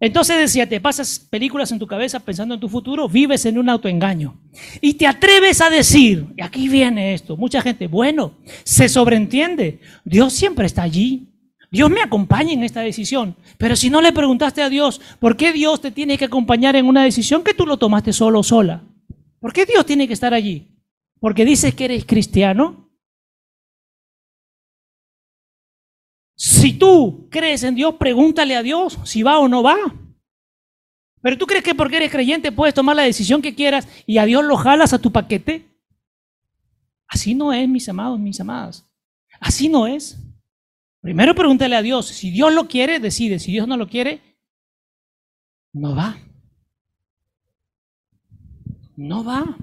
Entonces 0.00 0.38
decía, 0.38 0.68
te 0.68 0.80
pasas 0.80 1.20
películas 1.20 1.70
en 1.70 1.78
tu 1.78 1.86
cabeza 1.86 2.18
pensando 2.20 2.54
en 2.54 2.60
tu 2.60 2.68
futuro, 2.68 3.08
vives 3.08 3.46
en 3.46 3.56
un 3.56 3.68
autoengaño. 3.68 4.40
Y 4.80 4.94
te 4.94 5.06
atreves 5.06 5.60
a 5.60 5.70
decir, 5.70 6.26
y 6.36 6.42
aquí 6.42 6.68
viene 6.68 7.14
esto, 7.14 7.36
mucha 7.36 7.60
gente, 7.60 7.86
bueno, 7.86 8.38
se 8.64 8.88
sobreentiende, 8.88 9.80
Dios 10.04 10.32
siempre 10.32 10.66
está 10.66 10.82
allí. 10.82 11.28
Dios 11.70 11.88
me 11.88 12.02
acompaña 12.02 12.52
en 12.52 12.64
esta 12.64 12.80
decisión. 12.80 13.36
Pero 13.56 13.76
si 13.76 13.90
no 13.90 14.00
le 14.00 14.12
preguntaste 14.12 14.62
a 14.62 14.68
Dios, 14.68 15.00
¿por 15.20 15.36
qué 15.36 15.52
Dios 15.52 15.80
te 15.80 15.90
tiene 15.90 16.18
que 16.18 16.24
acompañar 16.24 16.74
en 16.76 16.86
una 16.86 17.04
decisión 17.04 17.44
que 17.44 17.54
tú 17.54 17.66
lo 17.66 17.76
tomaste 17.76 18.12
solo 18.12 18.40
o 18.40 18.42
sola? 18.42 18.82
¿Por 19.38 19.52
qué 19.52 19.64
Dios 19.66 19.86
tiene 19.86 20.06
que 20.06 20.14
estar 20.14 20.34
allí? 20.34 20.76
¿Porque 21.20 21.44
dices 21.44 21.74
que 21.74 21.84
eres 21.84 22.04
cristiano? 22.04 22.90
Si 26.34 26.72
tú 26.72 27.28
crees 27.30 27.62
en 27.62 27.74
Dios, 27.74 27.94
pregúntale 27.94 28.56
a 28.56 28.62
Dios 28.62 28.98
si 29.04 29.22
va 29.22 29.38
o 29.38 29.46
no 29.46 29.62
va. 29.62 29.76
Pero 31.22 31.36
tú 31.36 31.46
crees 31.46 31.62
que 31.62 31.74
porque 31.74 31.98
eres 31.98 32.10
creyente 32.10 32.50
puedes 32.50 32.74
tomar 32.74 32.96
la 32.96 33.02
decisión 33.02 33.42
que 33.42 33.54
quieras 33.54 33.86
y 34.06 34.18
a 34.18 34.24
Dios 34.24 34.42
lo 34.44 34.56
jalas 34.56 34.92
a 34.92 34.98
tu 34.98 35.12
paquete. 35.12 35.68
Así 37.06 37.34
no 37.34 37.52
es, 37.52 37.68
mis 37.68 37.88
amados, 37.88 38.18
mis 38.18 38.40
amadas. 38.40 38.88
Así 39.38 39.68
no 39.68 39.86
es. 39.86 40.18
Primero 41.00 41.34
pregúntale 41.34 41.76
a 41.76 41.82
Dios. 41.82 42.06
Si 42.06 42.30
Dios 42.30 42.52
lo 42.52 42.68
quiere, 42.68 43.00
decide. 43.00 43.38
Si 43.38 43.52
Dios 43.52 43.66
no 43.66 43.76
lo 43.76 43.88
quiere, 43.88 44.20
no 45.72 45.94
va. 45.94 46.18
No 48.96 49.24
va. 49.24 49.56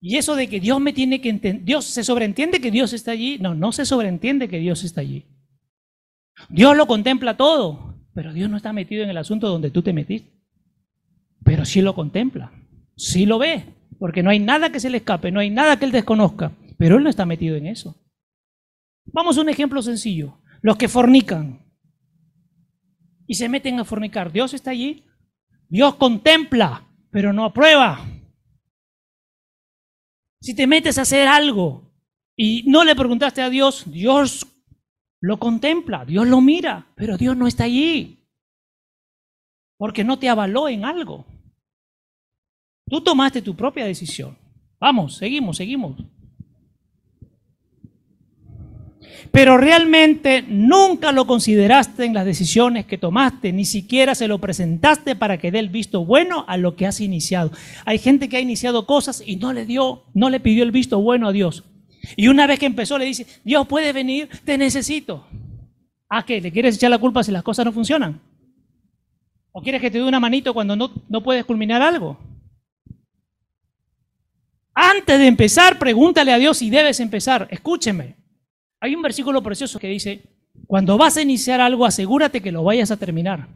Y 0.00 0.16
eso 0.16 0.36
de 0.36 0.48
que 0.48 0.60
Dios 0.60 0.80
me 0.80 0.92
tiene 0.92 1.20
que 1.20 1.28
entender, 1.28 1.64
Dios 1.64 1.84
se 1.84 2.04
sobreentiende 2.04 2.60
que 2.60 2.70
Dios 2.70 2.92
está 2.92 3.10
allí. 3.10 3.38
No, 3.38 3.54
no 3.54 3.72
se 3.72 3.84
sobreentiende 3.84 4.48
que 4.48 4.58
Dios 4.58 4.84
está 4.84 5.00
allí. 5.00 5.26
Dios 6.48 6.76
lo 6.76 6.86
contempla 6.86 7.36
todo, 7.36 7.96
pero 8.14 8.32
Dios 8.32 8.48
no 8.48 8.56
está 8.56 8.72
metido 8.72 9.02
en 9.02 9.10
el 9.10 9.16
asunto 9.16 9.48
donde 9.48 9.70
tú 9.70 9.82
te 9.82 9.92
metiste. 9.92 10.30
Pero 11.44 11.64
sí 11.64 11.82
lo 11.82 11.94
contempla, 11.94 12.52
sí 12.96 13.26
lo 13.26 13.38
ve, 13.38 13.64
porque 13.98 14.22
no 14.22 14.30
hay 14.30 14.38
nada 14.38 14.70
que 14.70 14.80
se 14.80 14.90
le 14.90 14.98
escape, 14.98 15.32
no 15.32 15.40
hay 15.40 15.50
nada 15.50 15.78
que 15.78 15.84
él 15.84 15.92
desconozca, 15.92 16.52
pero 16.78 16.96
él 16.96 17.04
no 17.04 17.10
está 17.10 17.26
metido 17.26 17.56
en 17.56 17.66
eso. 17.66 17.96
Vamos 19.12 19.38
a 19.38 19.40
un 19.40 19.48
ejemplo 19.48 19.82
sencillo. 19.82 20.38
Los 20.60 20.76
que 20.76 20.88
fornican 20.88 21.64
y 23.26 23.34
se 23.34 23.48
meten 23.48 23.78
a 23.78 23.84
fornicar, 23.84 24.32
Dios 24.32 24.54
está 24.54 24.70
allí. 24.70 25.04
Dios 25.68 25.96
contempla, 25.96 26.88
pero 27.10 27.32
no 27.32 27.44
aprueba. 27.44 28.04
Si 30.40 30.54
te 30.54 30.66
metes 30.66 30.98
a 30.98 31.02
hacer 31.02 31.28
algo 31.28 31.92
y 32.36 32.64
no 32.66 32.84
le 32.84 32.96
preguntaste 32.96 33.42
a 33.42 33.50
Dios, 33.50 33.84
Dios 33.86 34.46
lo 35.20 35.38
contempla, 35.38 36.04
Dios 36.04 36.26
lo 36.26 36.40
mira, 36.40 36.86
pero 36.94 37.18
Dios 37.18 37.36
no 37.36 37.46
está 37.46 37.64
allí. 37.64 38.26
Porque 39.76 40.04
no 40.04 40.18
te 40.18 40.28
avaló 40.28 40.68
en 40.68 40.84
algo. 40.84 41.26
Tú 42.88 43.02
tomaste 43.02 43.42
tu 43.42 43.54
propia 43.54 43.84
decisión. 43.84 44.36
Vamos, 44.80 45.16
seguimos, 45.16 45.56
seguimos. 45.56 45.96
Pero 49.30 49.56
realmente 49.56 50.44
nunca 50.48 51.12
lo 51.12 51.26
consideraste 51.26 52.04
en 52.04 52.14
las 52.14 52.24
decisiones 52.24 52.86
que 52.86 52.98
tomaste, 52.98 53.52
ni 53.52 53.64
siquiera 53.64 54.14
se 54.14 54.28
lo 54.28 54.38
presentaste 54.38 55.16
para 55.16 55.38
que 55.38 55.50
dé 55.50 55.58
el 55.58 55.68
visto 55.68 56.04
bueno 56.04 56.44
a 56.48 56.56
lo 56.56 56.76
que 56.76 56.86
has 56.86 57.00
iniciado. 57.00 57.50
Hay 57.84 57.98
gente 57.98 58.28
que 58.28 58.36
ha 58.36 58.40
iniciado 58.40 58.86
cosas 58.86 59.22
y 59.24 59.36
no 59.36 59.52
le 59.52 59.66
dio, 59.66 60.04
no 60.14 60.30
le 60.30 60.40
pidió 60.40 60.62
el 60.62 60.72
visto 60.72 61.00
bueno 61.00 61.28
a 61.28 61.32
Dios. 61.32 61.64
Y 62.16 62.28
una 62.28 62.46
vez 62.46 62.58
que 62.58 62.66
empezó 62.66 62.98
le 62.98 63.04
dice, 63.04 63.26
Dios 63.44 63.66
puede 63.66 63.92
venir, 63.92 64.28
te 64.44 64.56
necesito. 64.56 65.26
¿A 66.08 66.24
qué? 66.24 66.40
¿Le 66.40 66.52
quieres 66.52 66.76
echar 66.76 66.90
la 66.90 66.98
culpa 66.98 67.22
si 67.22 67.32
las 67.32 67.42
cosas 67.42 67.64
no 67.64 67.72
funcionan? 67.72 68.20
¿O 69.52 69.62
quieres 69.62 69.80
que 69.80 69.90
te 69.90 69.98
dé 69.98 70.04
una 70.04 70.20
manito 70.20 70.54
cuando 70.54 70.76
no, 70.76 70.90
no 71.08 71.22
puedes 71.22 71.44
culminar 71.44 71.82
algo? 71.82 72.18
Antes 74.74 75.18
de 75.18 75.26
empezar, 75.26 75.78
pregúntale 75.78 76.32
a 76.32 76.38
Dios 76.38 76.58
si 76.58 76.70
debes 76.70 77.00
empezar. 77.00 77.48
Escúcheme. 77.50 78.17
Hay 78.80 78.94
un 78.94 79.02
versículo 79.02 79.42
precioso 79.42 79.78
que 79.78 79.88
dice, 79.88 80.22
cuando 80.66 80.98
vas 80.98 81.16
a 81.16 81.22
iniciar 81.22 81.60
algo, 81.60 81.84
asegúrate 81.84 82.40
que 82.40 82.52
lo 82.52 82.64
vayas 82.64 82.90
a 82.90 82.96
terminar, 82.96 83.48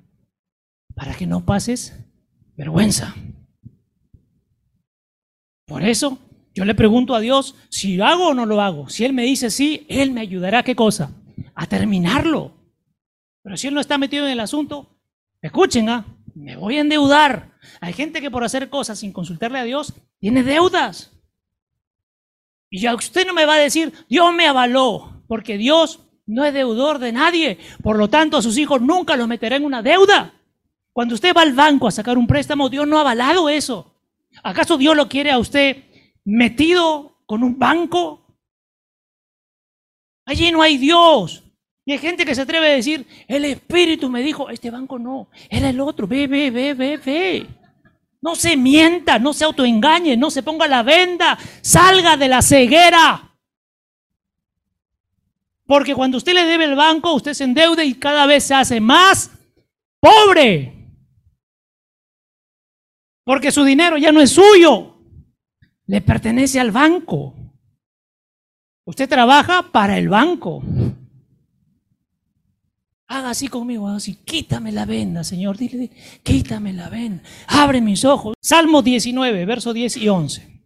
para 0.94 1.14
que 1.14 1.26
no 1.26 1.44
pases 1.44 1.98
vergüenza. 2.56 3.14
Por 5.66 5.82
eso 5.82 6.18
yo 6.54 6.64
le 6.64 6.74
pregunto 6.74 7.14
a 7.14 7.20
Dios 7.20 7.54
si 7.68 7.96
lo 7.96 8.04
hago 8.04 8.28
o 8.28 8.34
no 8.34 8.46
lo 8.46 8.60
hago. 8.60 8.88
Si 8.88 9.04
Él 9.04 9.12
me 9.12 9.22
dice 9.22 9.50
sí, 9.50 9.86
Él 9.88 10.10
me 10.10 10.20
ayudará, 10.20 10.62
¿qué 10.62 10.74
cosa? 10.74 11.12
A 11.54 11.66
terminarlo. 11.66 12.52
Pero 13.42 13.56
si 13.56 13.66
él 13.66 13.74
no 13.74 13.80
está 13.80 13.98
metido 13.98 14.24
en 14.26 14.32
el 14.32 14.40
asunto, 14.40 14.88
escuchen, 15.40 15.88
¿ah? 15.88 16.06
me 16.34 16.56
voy 16.56 16.76
a 16.76 16.80
endeudar. 16.80 17.58
Hay 17.80 17.92
gente 17.92 18.20
que 18.20 18.30
por 18.30 18.44
hacer 18.44 18.70
cosas 18.70 18.98
sin 19.00 19.12
consultarle 19.12 19.58
a 19.58 19.64
Dios 19.64 19.94
tiene 20.18 20.42
deudas. 20.42 21.10
Y 22.70 22.80
ya 22.80 22.94
usted 22.94 23.26
no 23.26 23.34
me 23.34 23.44
va 23.44 23.54
a 23.54 23.58
decir, 23.58 23.92
Dios 24.08 24.32
me 24.32 24.46
avaló, 24.46 25.11
porque 25.32 25.56
Dios 25.56 26.00
no 26.26 26.44
es 26.44 26.52
deudor 26.52 26.98
de 26.98 27.10
nadie. 27.10 27.56
Por 27.82 27.96
lo 27.96 28.10
tanto, 28.10 28.36
a 28.36 28.42
sus 28.42 28.58
hijos 28.58 28.82
nunca 28.82 29.16
los 29.16 29.26
meterá 29.26 29.56
en 29.56 29.64
una 29.64 29.80
deuda. 29.80 30.34
Cuando 30.92 31.14
usted 31.14 31.34
va 31.34 31.40
al 31.40 31.54
banco 31.54 31.88
a 31.88 31.90
sacar 31.90 32.18
un 32.18 32.26
préstamo, 32.26 32.68
Dios 32.68 32.86
no 32.86 32.98
ha 32.98 33.00
avalado 33.00 33.48
eso. 33.48 33.94
¿Acaso 34.42 34.76
Dios 34.76 34.94
lo 34.94 35.08
quiere 35.08 35.30
a 35.30 35.38
usted 35.38 35.84
metido 36.26 37.22
con 37.24 37.42
un 37.42 37.58
banco? 37.58 38.26
Allí 40.26 40.52
no 40.52 40.60
hay 40.60 40.76
Dios. 40.76 41.42
Y 41.86 41.92
hay 41.92 41.98
gente 41.98 42.26
que 42.26 42.34
se 42.34 42.42
atreve 42.42 42.66
a 42.66 42.74
decir, 42.74 43.06
el 43.26 43.46
Espíritu 43.46 44.10
me 44.10 44.20
dijo, 44.20 44.50
este 44.50 44.70
banco 44.70 44.98
no, 44.98 45.30
era 45.48 45.70
el 45.70 45.80
otro, 45.80 46.06
ve, 46.06 46.26
ve, 46.26 46.50
ve, 46.50 46.74
ve, 46.74 46.98
ve. 46.98 47.46
No 48.20 48.34
se 48.34 48.54
mienta, 48.54 49.18
no 49.18 49.32
se 49.32 49.46
autoengañe, 49.46 50.14
no 50.14 50.30
se 50.30 50.42
ponga 50.42 50.68
la 50.68 50.82
venda, 50.82 51.38
salga 51.62 52.18
de 52.18 52.28
la 52.28 52.42
ceguera. 52.42 53.31
Porque 55.72 55.94
cuando 55.94 56.18
usted 56.18 56.34
le 56.34 56.44
debe 56.44 56.66
el 56.66 56.74
banco, 56.74 57.14
usted 57.14 57.32
se 57.32 57.44
endeuda 57.44 57.82
y 57.82 57.94
cada 57.94 58.26
vez 58.26 58.44
se 58.44 58.52
hace 58.52 58.78
más 58.78 59.30
pobre. 59.98 60.70
Porque 63.24 63.50
su 63.50 63.64
dinero 63.64 63.96
ya 63.96 64.12
no 64.12 64.20
es 64.20 64.32
suyo, 64.32 64.98
le 65.86 66.02
pertenece 66.02 66.60
al 66.60 66.72
banco. 66.72 67.34
Usted 68.84 69.08
trabaja 69.08 69.72
para 69.72 69.96
el 69.96 70.10
banco. 70.10 70.62
Haga 73.06 73.30
así 73.30 73.48
conmigo, 73.48 73.88
así, 73.88 74.16
quítame 74.16 74.72
la 74.72 74.84
venda, 74.84 75.24
Señor, 75.24 75.56
dile, 75.56 75.90
quítame 76.22 76.74
la 76.74 76.90
venda, 76.90 77.22
abre 77.46 77.80
mis 77.80 78.04
ojos. 78.04 78.34
Salmo 78.42 78.82
19, 78.82 79.46
verso 79.46 79.72
10 79.72 79.96
y 79.96 80.08
11. 80.10 80.64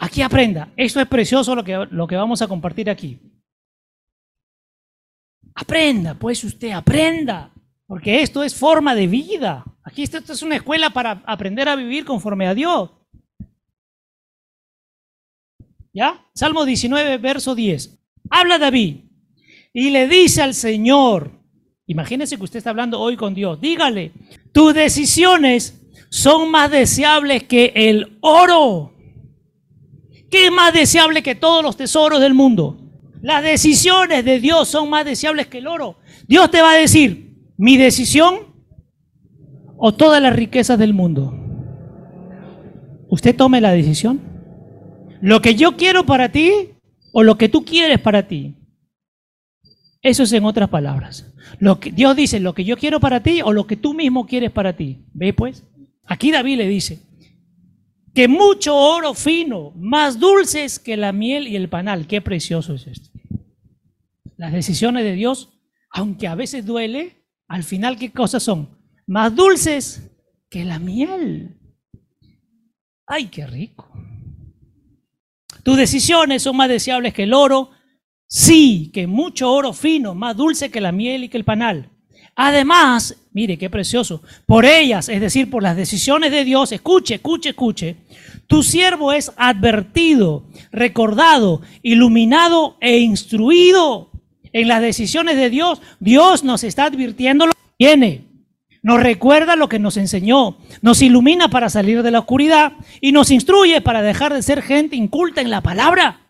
Aquí 0.00 0.22
aprenda, 0.22 0.72
esto 0.76 1.00
es 1.00 1.06
precioso 1.06 1.54
lo 1.54 1.62
que, 1.62 1.86
lo 1.88 2.08
que 2.08 2.16
vamos 2.16 2.42
a 2.42 2.48
compartir 2.48 2.90
aquí. 2.90 3.20
Aprenda, 5.60 6.14
pues 6.14 6.44
usted, 6.44 6.70
aprenda, 6.70 7.52
porque 7.84 8.22
esto 8.22 8.44
es 8.44 8.54
forma 8.54 8.94
de 8.94 9.08
vida. 9.08 9.64
Aquí 9.82 10.04
esto, 10.04 10.18
es 10.18 10.42
una 10.42 10.54
escuela 10.54 10.90
para 10.90 11.22
aprender 11.26 11.68
a 11.68 11.74
vivir 11.74 12.04
conforme 12.04 12.46
a 12.46 12.54
Dios. 12.54 12.90
¿Ya? 15.92 16.24
Salmo 16.32 16.64
19, 16.64 17.18
verso 17.18 17.56
10. 17.56 17.98
Habla 18.30 18.58
David 18.58 18.98
y 19.72 19.90
le 19.90 20.06
dice 20.06 20.42
al 20.42 20.54
Señor, 20.54 21.38
Imagínese 21.88 22.36
que 22.36 22.44
usted 22.44 22.58
está 22.58 22.70
hablando 22.70 23.00
hoy 23.00 23.16
con 23.16 23.34
Dios. 23.34 23.58
Dígale, 23.62 24.12
tus 24.52 24.74
decisiones 24.74 25.80
son 26.10 26.50
más 26.50 26.70
deseables 26.70 27.44
que 27.44 27.72
el 27.74 28.18
oro. 28.20 28.92
¿Qué 30.30 30.46
es 30.46 30.52
más 30.52 30.74
deseable 30.74 31.22
que 31.22 31.34
todos 31.34 31.64
los 31.64 31.78
tesoros 31.78 32.20
del 32.20 32.34
mundo? 32.34 32.87
Las 33.20 33.42
decisiones 33.42 34.24
de 34.24 34.40
Dios 34.40 34.68
son 34.68 34.90
más 34.90 35.04
deseables 35.04 35.46
que 35.46 35.58
el 35.58 35.66
oro. 35.66 35.98
Dios 36.26 36.50
te 36.50 36.62
va 36.62 36.72
a 36.72 36.76
decir, 36.76 37.52
mi 37.56 37.76
decisión 37.76 38.54
o 39.76 39.94
todas 39.94 40.22
las 40.22 40.34
riquezas 40.34 40.78
del 40.78 40.94
mundo. 40.94 41.34
Usted 43.08 43.34
tome 43.34 43.60
la 43.60 43.72
decisión. 43.72 44.20
Lo 45.20 45.40
que 45.40 45.54
yo 45.54 45.76
quiero 45.76 46.04
para 46.04 46.30
ti 46.30 46.52
o 47.12 47.22
lo 47.22 47.38
que 47.38 47.48
tú 47.48 47.64
quieres 47.64 47.98
para 47.98 48.28
ti. 48.28 48.54
Eso 50.02 50.22
es 50.22 50.32
en 50.32 50.44
otras 50.44 50.68
palabras. 50.68 51.32
Lo 51.58 51.80
que, 51.80 51.90
Dios 51.90 52.14
dice, 52.14 52.38
lo 52.38 52.54
que 52.54 52.64
yo 52.64 52.76
quiero 52.76 53.00
para 53.00 53.22
ti 53.22 53.40
o 53.42 53.52
lo 53.52 53.66
que 53.66 53.76
tú 53.76 53.94
mismo 53.94 54.26
quieres 54.26 54.52
para 54.52 54.76
ti. 54.76 55.04
¿Ve 55.12 55.32
pues? 55.32 55.64
Aquí 56.06 56.30
David 56.30 56.58
le 56.58 56.68
dice, 56.68 57.00
que 58.14 58.28
mucho 58.28 58.74
oro 58.74 59.14
fino, 59.14 59.72
más 59.76 60.18
dulces 60.18 60.78
que 60.78 60.96
la 60.96 61.12
miel 61.12 61.46
y 61.46 61.56
el 61.56 61.68
panal. 61.68 62.06
Qué 62.06 62.20
precioso 62.20 62.74
es 62.74 62.86
esto. 62.86 63.07
Las 64.38 64.52
decisiones 64.52 65.04
de 65.04 65.12
Dios, 65.12 65.50
aunque 65.90 66.26
a 66.26 66.34
veces 66.34 66.64
duele, 66.64 67.26
al 67.48 67.64
final 67.64 67.98
qué 67.98 68.10
cosas 68.12 68.42
son? 68.42 68.70
Más 69.06 69.34
dulces 69.34 70.10
que 70.48 70.64
la 70.64 70.78
miel. 70.78 71.58
Ay, 73.06 73.26
qué 73.26 73.46
rico. 73.46 73.92
Tus 75.62 75.76
decisiones 75.76 76.42
son 76.42 76.56
más 76.56 76.70
deseables 76.70 77.12
que 77.12 77.24
el 77.24 77.34
oro, 77.34 77.72
Sí, 78.30 78.90
que 78.92 79.06
mucho 79.06 79.50
oro 79.50 79.72
fino, 79.72 80.14
más 80.14 80.36
dulce 80.36 80.70
que 80.70 80.82
la 80.82 80.92
miel 80.92 81.24
y 81.24 81.28
que 81.30 81.38
el 81.38 81.44
panal. 81.44 81.88
Además, 82.36 83.16
mire 83.32 83.56
qué 83.56 83.70
precioso, 83.70 84.22
por 84.44 84.66
ellas, 84.66 85.08
es 85.08 85.20
decir, 85.22 85.48
por 85.48 85.62
las 85.62 85.76
decisiones 85.76 86.30
de 86.30 86.44
Dios, 86.44 86.70
escuche, 86.70 87.14
escuche, 87.14 87.48
escuche, 87.48 87.96
tu 88.46 88.62
siervo 88.62 89.12
es 89.12 89.32
advertido, 89.38 90.46
recordado, 90.70 91.62
iluminado 91.82 92.76
e 92.80 92.98
instruido 92.98 94.10
en 94.60 94.68
las 94.68 94.82
decisiones 94.82 95.36
de 95.36 95.50
Dios. 95.50 95.80
Dios 96.00 96.44
nos 96.44 96.64
está 96.64 96.84
advirtiendo 96.84 97.46
lo 97.46 97.52
que 97.52 97.58
viene. 97.78 98.24
Nos 98.82 99.02
recuerda 99.02 99.56
lo 99.56 99.68
que 99.68 99.78
nos 99.78 99.96
enseñó, 99.96 100.56
nos 100.82 101.02
ilumina 101.02 101.48
para 101.48 101.68
salir 101.68 102.02
de 102.02 102.12
la 102.12 102.20
oscuridad 102.20 102.72
y 103.00 103.10
nos 103.10 103.30
instruye 103.30 103.80
para 103.80 104.02
dejar 104.02 104.32
de 104.32 104.42
ser 104.42 104.62
gente 104.62 104.94
inculta 104.94 105.40
en 105.40 105.50
la 105.50 105.62
palabra. 105.62 106.20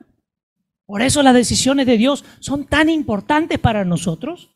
Por 0.86 1.02
eso 1.02 1.22
las 1.22 1.34
decisiones 1.34 1.86
de 1.86 1.98
Dios 1.98 2.24
son 2.40 2.64
tan 2.64 2.88
importantes 2.88 3.58
para 3.58 3.84
nosotros, 3.84 4.50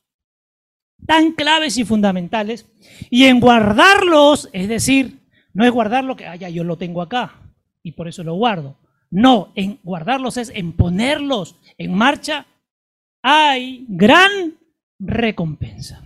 tan 1.07 1.33
claves 1.33 1.77
y 1.77 1.85
fundamentales. 1.85 2.67
Y 3.11 3.25
en 3.27 3.41
guardarlos, 3.41 4.49
es 4.53 4.69
decir, 4.69 5.21
no 5.53 5.65
es 5.65 5.71
guardar 5.71 6.05
lo 6.05 6.17
que, 6.17 6.27
ah, 6.27 6.37
yo 6.37 6.65
lo 6.65 6.79
tengo 6.79 7.03
acá 7.03 7.35
y 7.83 7.93
por 7.93 8.09
eso 8.09 8.25
lo 8.25 8.35
guardo. 8.35 8.79
No, 9.11 9.53
en 9.55 9.79
guardarlos 9.83 10.39
es 10.39 10.51
en 10.55 10.73
ponerlos 10.73 11.57
en 11.77 11.95
marcha. 11.95 12.47
Hay 13.23 13.87
gran 13.89 14.59
recompensa. 14.99 16.03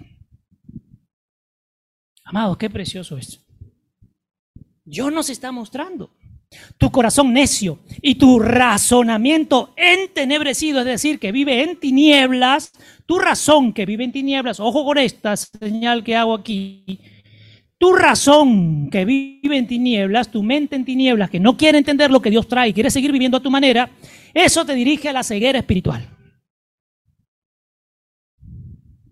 Amados, 2.25 2.57
qué 2.59 2.69
precioso 2.69 3.17
es. 3.17 3.41
Dios 4.85 5.13
nos 5.13 5.31
está 5.31 5.51
mostrando 5.51 6.11
tu 6.79 6.91
corazón 6.91 7.33
necio 7.33 7.81
y 8.03 8.17
tu 8.17 8.39
razonamiento 8.39 9.75
entenebrecido, 9.77 10.81
es 10.81 10.87
decir, 10.87 11.19
que 11.19 11.33
vive 11.33 11.63
en 11.63 11.79
tinieblas, 11.79 12.73
tu 13.05 13.19
razón 13.19 13.73
que 13.73 13.87
vive 13.87 14.05
en 14.05 14.13
tinieblas, 14.13 14.61
ojo 14.61 14.85
con 14.85 14.99
esta 14.99 15.37
señal 15.37 16.05
que 16.05 16.17
hago 16.17 16.35
aquí, 16.35 17.01
tu 17.79 17.93
razón 17.95 18.89
que 18.91 19.05
vive 19.05 19.57
en 19.57 19.67
tinieblas, 19.67 20.31
tu 20.31 20.43
mente 20.43 20.77
en 20.77 20.85
tinieblas, 20.85 21.31
que 21.31 21.41
no 21.41 21.57
quiere 21.57 21.79
entender 21.79 22.11
lo 22.11 22.23
que 22.23 22.31
Dios 22.31 22.49
trae 22.49 22.69
y 22.69 22.73
quiere 22.73 22.91
seguir 22.91 23.13
viviendo 23.13 23.37
a 23.37 23.43
tu 23.43 23.51
manera, 23.51 23.91
eso 24.33 24.65
te 24.65 24.75
dirige 24.75 25.09
a 25.09 25.13
la 25.13 25.23
ceguera 25.23 25.59
espiritual. 25.59 26.16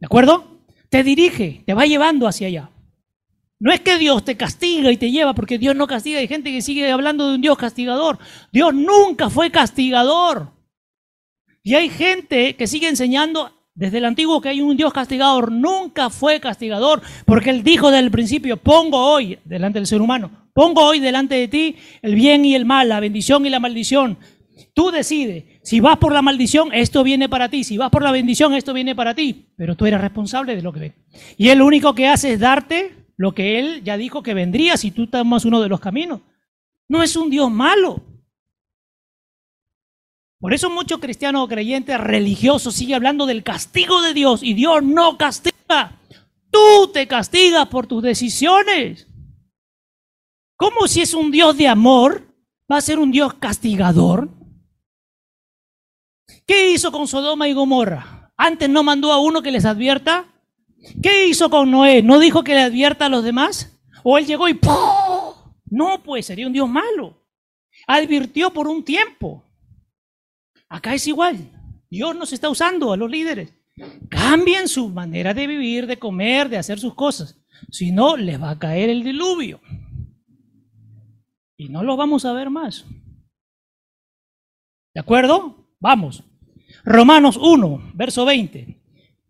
¿De 0.05 0.07
acuerdo? 0.07 0.44
Te 0.90 1.02
dirige, 1.02 1.62
te 1.64 1.72
va 1.72 1.86
llevando 1.86 2.28
hacia 2.28 2.48
allá. 2.48 2.68
No 3.59 3.72
es 3.72 3.80
que 3.80 3.96
Dios 3.96 4.22
te 4.22 4.36
castiga 4.36 4.92
y 4.92 4.98
te 4.98 5.11
lleva, 5.11 5.32
porque 5.32 5.57
Dios 5.57 5.74
no 5.74 5.86
castiga. 5.86 6.18
Hay 6.18 6.28
gente 6.28 6.52
que 6.52 6.61
sigue 6.61 6.90
hablando 6.90 7.26
de 7.26 7.36
un 7.36 7.40
Dios 7.40 7.57
castigador. 7.57 8.18
Dios 8.52 8.74
nunca 8.74 9.30
fue 9.30 9.50
castigador. 9.50 10.50
Y 11.62 11.74
hay 11.74 11.88
gente 11.88 12.55
que 12.55 12.66
sigue 12.66 12.86
enseñando 12.86 13.50
desde 13.74 13.96
el 13.96 14.05
antiguo 14.05 14.42
que 14.42 14.50
hay 14.50 14.61
un 14.61 14.76
Dios 14.76 14.92
castigador. 14.92 15.50
Nunca 15.50 16.11
fue 16.11 16.38
castigador, 16.38 17.00
porque 17.24 17.48
Él 17.48 17.62
dijo 17.62 17.90
desde 17.90 18.05
el 18.05 18.11
principio, 18.11 18.59
pongo 18.59 18.98
hoy, 19.11 19.38
delante 19.46 19.78
del 19.78 19.86
ser 19.86 20.02
humano, 20.02 20.48
pongo 20.52 20.84
hoy 20.84 21.00
delante 21.00 21.36
de 21.36 21.48
ti 21.48 21.76
el 22.02 22.14
bien 22.14 22.44
y 22.44 22.55
el 22.55 22.66
mal, 22.66 22.90
la 22.90 23.00
bendición 23.00 23.46
y 23.46 23.48
la 23.48 23.59
maldición. 23.59 24.18
Tú 24.75 24.91
decides, 24.91 25.45
si 25.62 25.79
vas 25.79 25.99
por 25.99 26.12
la 26.12 26.20
maldición, 26.20 26.70
esto 26.72 27.05
viene 27.05 27.29
para 27.29 27.49
ti. 27.49 27.62
Si 27.62 27.79
vas 27.79 27.91
por 27.91 28.03
la 28.03 28.11
bendición, 28.11 28.55
esto 28.55 28.75
viene 28.75 28.97
para 28.97 29.14
ti. 29.14 29.47
Pero 29.57 29.77
tú 29.77 29.87
eres 29.87 30.01
responsable 30.01 30.57
de 30.57 30.62
lo 30.62 30.72
que 30.72 30.81
ve. 30.81 30.95
Y 31.37 31.49
Él 31.49 31.59
lo 31.59 31.66
único 31.66 31.95
que 31.95 32.09
hace 32.09 32.33
es 32.33 32.41
darte 32.41 33.07
lo 33.16 33.33
que 33.33 33.61
Él 33.61 33.83
ya 33.85 33.97
dijo 33.97 34.25
que 34.25 34.35
vendría 34.35 34.77
si 34.77 34.91
tú 34.91 35.07
tomas 35.07 35.45
uno 35.45 35.61
de 35.61 35.68
los 35.68 35.79
caminos. 35.79 36.22
No 36.89 37.05
es 37.05 37.14
un 37.14 37.31
Dios 37.31 37.53
malo. 37.53 38.03
Por 40.41 40.53
eso 40.53 40.68
muchos 40.68 40.99
cristianos 40.99 41.49
creyentes 41.49 41.99
religiosos 41.99 42.75
siguen 42.75 42.97
hablando 42.97 43.27
del 43.27 43.45
castigo 43.45 44.03
de 44.03 44.12
Dios 44.12 44.43
y 44.43 44.55
Dios 44.55 44.83
no 44.83 45.16
castiga. 45.16 46.01
Tú 46.51 46.91
te 46.93 47.07
castigas 47.07 47.68
por 47.68 47.87
tus 47.87 48.03
decisiones. 48.03 49.07
¿Cómo 50.57 50.89
si 50.89 51.01
es 51.01 51.14
un 51.14 51.31
Dios 51.31 51.57
de 51.57 51.68
amor 51.68 52.27
va 52.70 52.79
a 52.79 52.83
ser 52.83 52.99
un 52.99 53.12
Dios 53.12 53.35
castigador? 53.35 54.29
¿Qué 56.47 56.72
hizo 56.72 56.92
con 56.92 57.09
Sodoma 57.09 57.49
y 57.49 57.55
Gomorra? 57.55 58.32
Antes 58.36 58.68
no 58.68 58.82
mandó 58.82 59.12
a 59.12 59.20
uno 59.20 59.42
que 59.42 59.51
les 59.51 59.64
advierta 59.64 60.34
¿Qué 61.03 61.28
hizo 61.28 61.51
con 61.51 61.70
Noé? 61.70 62.03
¿No 62.03 62.18
dijo 62.18 62.45
que 62.45 62.55
le 62.55 62.62
advierta 62.62 63.07
a 63.07 63.09
los 63.09 63.24
demás? 63.24 63.80
¿O 64.03 64.18
él 64.18 64.26
llegó 64.26 64.49
y 64.49 64.55
¡pum! 64.55 64.72
No, 65.66 66.03
pues 66.03 66.26
sería 66.26 66.47
un 66.47 66.53
Dios 66.53 66.68
malo. 66.68 67.26
Advirtió 67.86 68.53
por 68.53 68.68
un 68.68 68.84
tiempo. 68.84 69.45
Acá 70.68 70.95
es 70.95 71.07
igual. 71.07 71.51
Dios 71.90 72.14
nos 72.14 72.32
está 72.32 72.49
usando 72.49 72.92
a 72.92 72.97
los 72.97 73.11
líderes. 73.11 73.53
Cambien 74.09 74.68
su 74.68 74.88
manera 74.88 75.34
de 75.34 75.47
vivir, 75.47 75.86
de 75.86 75.99
comer, 75.99 76.49
de 76.49 76.59
hacer 76.59 76.78
sus 76.78 76.95
cosas. 76.95 77.40
Si 77.70 77.90
no, 77.90 78.16
les 78.16 78.40
va 78.40 78.51
a 78.51 78.59
caer 78.59 78.90
el 78.90 79.03
diluvio. 79.03 79.61
Y 81.57 81.68
no 81.68 81.82
lo 81.82 81.97
vamos 81.97 82.24
a 82.24 82.32
ver 82.32 82.51
más. 82.51 82.84
¿De 84.95 85.01
acuerdo? 85.01 85.66
Vamos. 85.80 86.22
Romanos 86.85 87.39
1, 87.41 87.93
verso 87.95 88.24
20. 88.24 88.76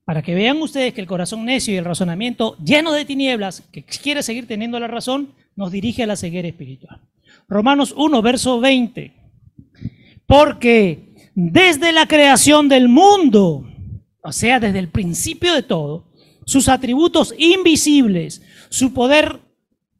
Para 0.04 0.22
que 0.22 0.34
vean 0.34 0.60
ustedes 0.60 0.92
que 0.92 1.00
el 1.00 1.06
corazón 1.06 1.44
necio 1.44 1.72
y 1.72 1.76
el 1.76 1.84
razonamiento 1.84 2.56
lleno 2.58 2.92
de 2.92 3.04
tinieblas, 3.04 3.62
que 3.72 3.84
quiere 3.84 4.22
seguir 4.22 4.46
teniendo 4.46 4.78
la 4.78 4.88
razón, 4.88 5.32
nos 5.56 5.70
dirige 5.70 6.02
a 6.02 6.06
la 6.06 6.16
ceguera 6.16 6.48
espiritual. 6.48 7.00
Romanos 7.48 7.94
1, 7.96 8.22
verso 8.22 8.60
20. 8.60 9.12
Porque 10.26 11.14
desde 11.34 11.92
la 11.92 12.06
creación 12.06 12.68
del 12.68 12.88
mundo, 12.88 13.66
o 14.22 14.32
sea, 14.32 14.60
desde 14.60 14.78
el 14.78 14.88
principio 14.88 15.54
de 15.54 15.62
todo, 15.62 16.12
sus 16.44 16.68
atributos 16.68 17.34
invisibles, 17.38 18.42
su 18.68 18.92
poder 18.92 19.40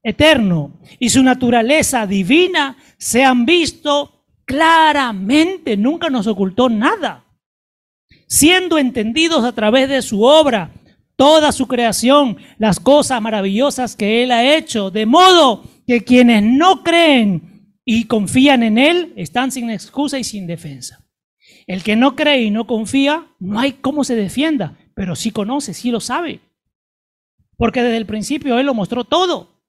eterno 0.02 0.78
y 0.98 1.08
su 1.08 1.22
naturaleza 1.22 2.06
divina 2.06 2.76
se 2.98 3.24
han 3.24 3.46
visto 3.46 4.24
claramente, 4.44 5.76
nunca 5.76 6.10
nos 6.10 6.26
ocultó 6.26 6.68
nada, 6.68 7.23
siendo 8.34 8.78
entendidos 8.78 9.44
a 9.44 9.52
través 9.52 9.88
de 9.88 10.02
su 10.02 10.24
obra, 10.24 10.72
toda 11.14 11.52
su 11.52 11.68
creación, 11.68 12.36
las 12.58 12.80
cosas 12.80 13.22
maravillosas 13.22 13.94
que 13.94 14.24
Él 14.24 14.32
ha 14.32 14.56
hecho, 14.56 14.90
de 14.90 15.06
modo 15.06 15.62
que 15.86 16.02
quienes 16.02 16.42
no 16.42 16.82
creen 16.82 17.78
y 17.84 18.06
confían 18.06 18.64
en 18.64 18.76
Él 18.76 19.12
están 19.14 19.52
sin 19.52 19.70
excusa 19.70 20.18
y 20.18 20.24
sin 20.24 20.48
defensa. 20.48 21.06
El 21.68 21.84
que 21.84 21.94
no 21.94 22.16
cree 22.16 22.42
y 22.42 22.50
no 22.50 22.66
confía, 22.66 23.28
no 23.38 23.60
hay 23.60 23.74
cómo 23.74 24.02
se 24.02 24.16
defienda, 24.16 24.76
pero 24.96 25.14
sí 25.14 25.30
conoce, 25.30 25.72
sí 25.72 25.92
lo 25.92 26.00
sabe. 26.00 26.40
Porque 27.56 27.84
desde 27.84 27.98
el 27.98 28.06
principio 28.06 28.58
Él 28.58 28.66
lo 28.66 28.74
mostró 28.74 29.04
todo. 29.04 29.62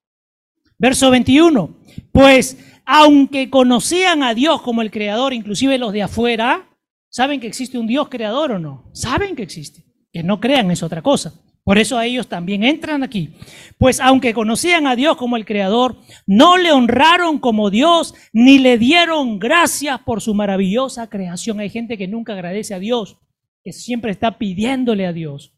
Verso 0.80 1.11
21. 1.11 1.70
Pues 2.11 2.57
aunque 2.84 3.51
conocían 3.51 4.24
a 4.24 4.34
Dios 4.34 4.63
como 4.63 4.82
el 4.82 4.89
creador, 4.89 5.34
inclusive 5.34 5.78
los 5.78 5.93
de 5.93 6.01
afuera, 6.01 6.68
¿saben 7.16 7.39
que 7.39 7.47
existe 7.47 7.78
un 7.78 7.88
Dios 7.88 8.09
creador 8.09 8.51
o 8.51 8.59
no? 8.59 8.89
Saben 8.93 9.38
que 9.38 9.43
existe. 9.43 9.86
Que 10.11 10.22
no 10.22 10.41
crean 10.41 10.70
es 10.70 10.84
otra 10.84 11.01
cosa. 11.01 11.34
Por 11.63 11.78
eso 11.78 11.97
a 11.97 12.05
ellos 12.05 12.28
también 12.28 12.66
entran 12.66 13.03
aquí. 13.03 13.36
Pues 13.78 14.01
aunque 14.01 14.34
conocían 14.34 14.86
a 14.86 14.97
Dios 14.97 15.16
como 15.16 15.38
el 15.38 15.45
Creador, 15.45 15.95
no 16.28 16.57
le 16.57 16.74
honraron 16.74 17.39
como 17.39 17.70
Dios, 17.70 18.16
ni 18.34 18.59
le 18.59 18.78
dieron 18.78 19.39
gracias 19.39 20.01
por 20.01 20.20
su 20.20 20.34
maravillosa 20.34 21.09
creación. 21.09 21.61
Hay 21.61 21.70
gente 21.70 21.97
que 21.97 22.09
nunca 22.09 22.34
agradece 22.34 22.74
a 22.74 22.80
Dios, 22.80 23.18
que 23.63 23.72
siempre 23.72 24.11
está 24.11 24.38
pidiéndole 24.38 25.07
a 25.07 25.13
Dios. 25.13 25.53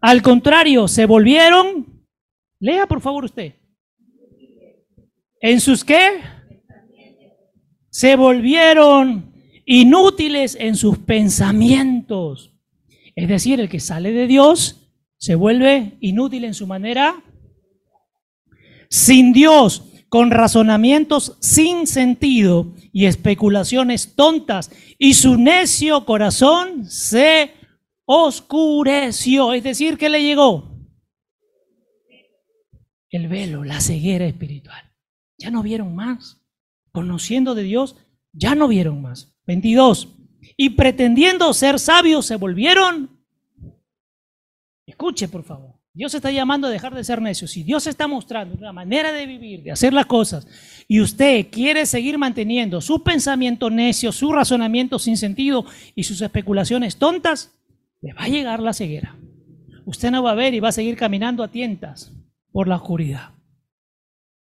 Al 0.00 0.22
contrario, 0.22 0.86
se 0.86 1.04
volvieron, 1.04 2.06
lea 2.60 2.86
por 2.86 3.00
favor 3.00 3.24
usted, 3.24 3.56
¿en 5.40 5.60
sus 5.60 5.84
qué? 5.84 6.20
Se 7.90 8.14
volvieron 8.14 9.29
inútiles 9.70 10.56
en 10.58 10.76
sus 10.76 10.98
pensamientos 10.98 12.50
es 13.20 13.28
decir, 13.28 13.60
el 13.60 13.68
que 13.68 13.80
sale 13.80 14.12
de 14.12 14.26
Dios 14.26 14.88
se 15.18 15.34
vuelve 15.34 15.98
inútil 16.00 16.44
en 16.44 16.54
su 16.54 16.66
manera. 16.66 17.22
Sin 18.88 19.34
Dios, 19.34 19.84
con 20.08 20.30
razonamientos 20.30 21.36
sin 21.40 21.86
sentido 21.86 22.72
y 22.92 23.04
especulaciones 23.04 24.14
tontas, 24.14 24.70
y 24.98 25.14
su 25.14 25.36
necio 25.36 26.04
corazón 26.06 26.86
se 26.88 27.52
oscureció. 28.06 29.52
Es 29.52 29.62
decir, 29.62 29.98
¿qué 29.98 30.08
le 30.08 30.22
llegó? 30.22 30.70
El 33.10 33.28
velo, 33.28 33.64
la 33.64 33.80
ceguera 33.80 34.24
espiritual. 34.24 34.82
Ya 35.36 35.50
no 35.50 35.62
vieron 35.62 35.94
más. 35.94 36.40
Conociendo 36.92 37.54
de 37.54 37.64
Dios, 37.64 37.96
ya 38.32 38.54
no 38.54 38.66
vieron 38.66 39.02
más. 39.02 39.36
22 39.50 40.08
y 40.56 40.70
pretendiendo 40.70 41.52
ser 41.52 41.80
sabios 41.80 42.26
se 42.26 42.36
volvieron. 42.36 43.10
Escuche, 44.86 45.26
por 45.26 45.42
favor. 45.42 45.74
Dios 45.92 46.14
está 46.14 46.30
llamando 46.30 46.68
a 46.68 46.70
dejar 46.70 46.94
de 46.94 47.02
ser 47.02 47.20
necios. 47.20 47.50
Si 47.50 47.64
Dios 47.64 47.88
está 47.88 48.06
mostrando 48.06 48.54
una 48.56 48.72
manera 48.72 49.10
de 49.10 49.26
vivir, 49.26 49.64
de 49.64 49.72
hacer 49.72 49.92
las 49.92 50.06
cosas, 50.06 50.46
y 50.86 51.00
usted 51.00 51.48
quiere 51.50 51.84
seguir 51.84 52.16
manteniendo 52.16 52.80
su 52.80 53.02
pensamiento 53.02 53.70
necio, 53.70 54.12
su 54.12 54.32
razonamiento 54.32 55.00
sin 55.00 55.16
sentido 55.16 55.64
y 55.96 56.04
sus 56.04 56.22
especulaciones 56.22 56.96
tontas, 56.96 57.52
le 58.00 58.12
va 58.12 58.22
a 58.22 58.28
llegar 58.28 58.60
la 58.60 58.72
ceguera. 58.72 59.16
Usted 59.84 60.12
no 60.12 60.22
va 60.22 60.30
a 60.30 60.36
ver 60.36 60.54
y 60.54 60.60
va 60.60 60.68
a 60.68 60.72
seguir 60.72 60.96
caminando 60.96 61.42
a 61.42 61.50
tientas 61.50 62.12
por 62.52 62.68
la 62.68 62.76
oscuridad. 62.76 63.32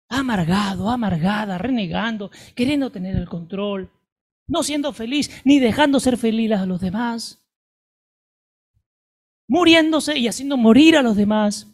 Amargado, 0.09 0.89
amargada, 0.89 1.57
renegando, 1.57 2.29
queriendo 2.55 2.89
tener 2.89 3.15
el 3.15 3.29
control, 3.29 3.89
no 4.47 4.63
siendo 4.63 4.93
feliz, 4.93 5.29
ni 5.43 5.59
dejando 5.59 5.99
ser 5.99 6.17
feliz 6.17 6.51
a 6.53 6.65
los 6.65 6.81
demás, 6.81 7.45
muriéndose 9.47 10.17
y 10.17 10.27
haciendo 10.27 10.57
morir 10.57 10.97
a 10.97 11.01
los 11.01 11.15
demás. 11.15 11.73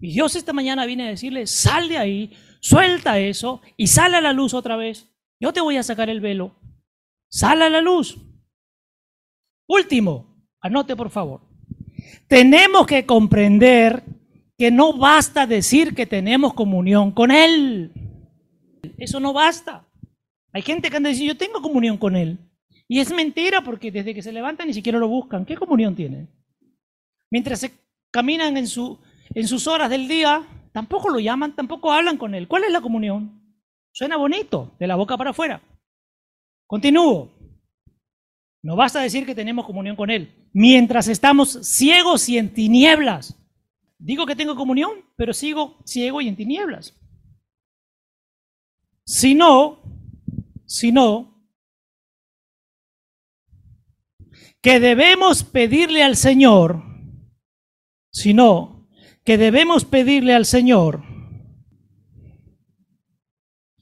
Y 0.00 0.12
Dios 0.12 0.34
esta 0.36 0.52
mañana 0.52 0.86
viene 0.86 1.06
a 1.06 1.10
decirle, 1.10 1.46
sal 1.46 1.88
de 1.88 1.98
ahí, 1.98 2.36
suelta 2.60 3.18
eso 3.18 3.60
y 3.76 3.86
sale 3.86 4.16
a 4.16 4.20
la 4.20 4.32
luz 4.32 4.54
otra 4.54 4.76
vez. 4.76 5.08
Yo 5.40 5.52
te 5.52 5.60
voy 5.60 5.76
a 5.76 5.82
sacar 5.82 6.10
el 6.10 6.20
velo. 6.20 6.56
Sal 7.28 7.62
a 7.62 7.70
la 7.70 7.80
luz. 7.80 8.18
Último, 9.68 10.48
anote 10.60 10.96
por 10.96 11.10
favor. 11.10 11.42
Tenemos 12.26 12.86
que 12.86 13.06
comprender 13.06 14.02
que 14.58 14.70
no 14.70 14.92
basta 14.92 15.46
decir 15.46 15.94
que 15.94 16.06
tenemos 16.06 16.54
comunión 16.54 17.12
con 17.12 17.30
Él. 17.30 17.92
Eso 18.98 19.20
no 19.20 19.32
basta. 19.32 19.89
Hay 20.52 20.62
gente 20.62 20.90
que 20.90 20.96
anda 20.96 21.10
diciendo, 21.10 21.34
yo 21.34 21.38
tengo 21.38 21.62
comunión 21.62 21.96
con 21.96 22.16
Él. 22.16 22.38
Y 22.88 22.98
es 22.98 23.12
mentira 23.12 23.62
porque 23.62 23.92
desde 23.92 24.14
que 24.14 24.22
se 24.22 24.32
levantan 24.32 24.66
ni 24.66 24.74
siquiera 24.74 24.98
lo 24.98 25.08
buscan. 25.08 25.44
¿Qué 25.46 25.56
comunión 25.56 25.94
tienen? 25.94 26.28
Mientras 27.30 27.60
se 27.60 27.72
caminan 28.10 28.56
en, 28.56 28.66
su, 28.66 28.98
en 29.34 29.46
sus 29.46 29.68
horas 29.68 29.88
del 29.90 30.08
día, 30.08 30.44
tampoco 30.72 31.08
lo 31.08 31.20
llaman, 31.20 31.54
tampoco 31.54 31.92
hablan 31.92 32.16
con 32.16 32.34
Él. 32.34 32.48
¿Cuál 32.48 32.64
es 32.64 32.72
la 32.72 32.80
comunión? 32.80 33.40
Suena 33.92 34.16
bonito, 34.16 34.74
de 34.80 34.86
la 34.88 34.96
boca 34.96 35.16
para 35.16 35.30
afuera. 35.30 35.62
Continúo. 36.66 37.30
No 38.62 38.76
basta 38.76 39.00
decir 39.00 39.24
que 39.24 39.34
tenemos 39.34 39.66
comunión 39.66 39.96
con 39.96 40.10
Él. 40.10 40.48
Mientras 40.52 41.06
estamos 41.08 41.60
ciegos 41.62 42.28
y 42.28 42.38
en 42.38 42.52
tinieblas. 42.52 43.36
Digo 43.98 44.26
que 44.26 44.34
tengo 44.34 44.56
comunión, 44.56 45.04
pero 45.16 45.32
sigo 45.32 45.78
ciego 45.84 46.20
y 46.20 46.28
en 46.28 46.36
tinieblas. 46.36 46.98
Si 49.04 49.34
no, 49.34 49.80
sino 50.70 51.34
que 54.62 54.78
debemos 54.78 55.42
pedirle 55.42 56.04
al 56.04 56.14
Señor, 56.14 56.84
sino 58.12 58.88
que 59.24 59.36
debemos 59.36 59.84
pedirle 59.84 60.32
al 60.32 60.46
Señor 60.46 61.02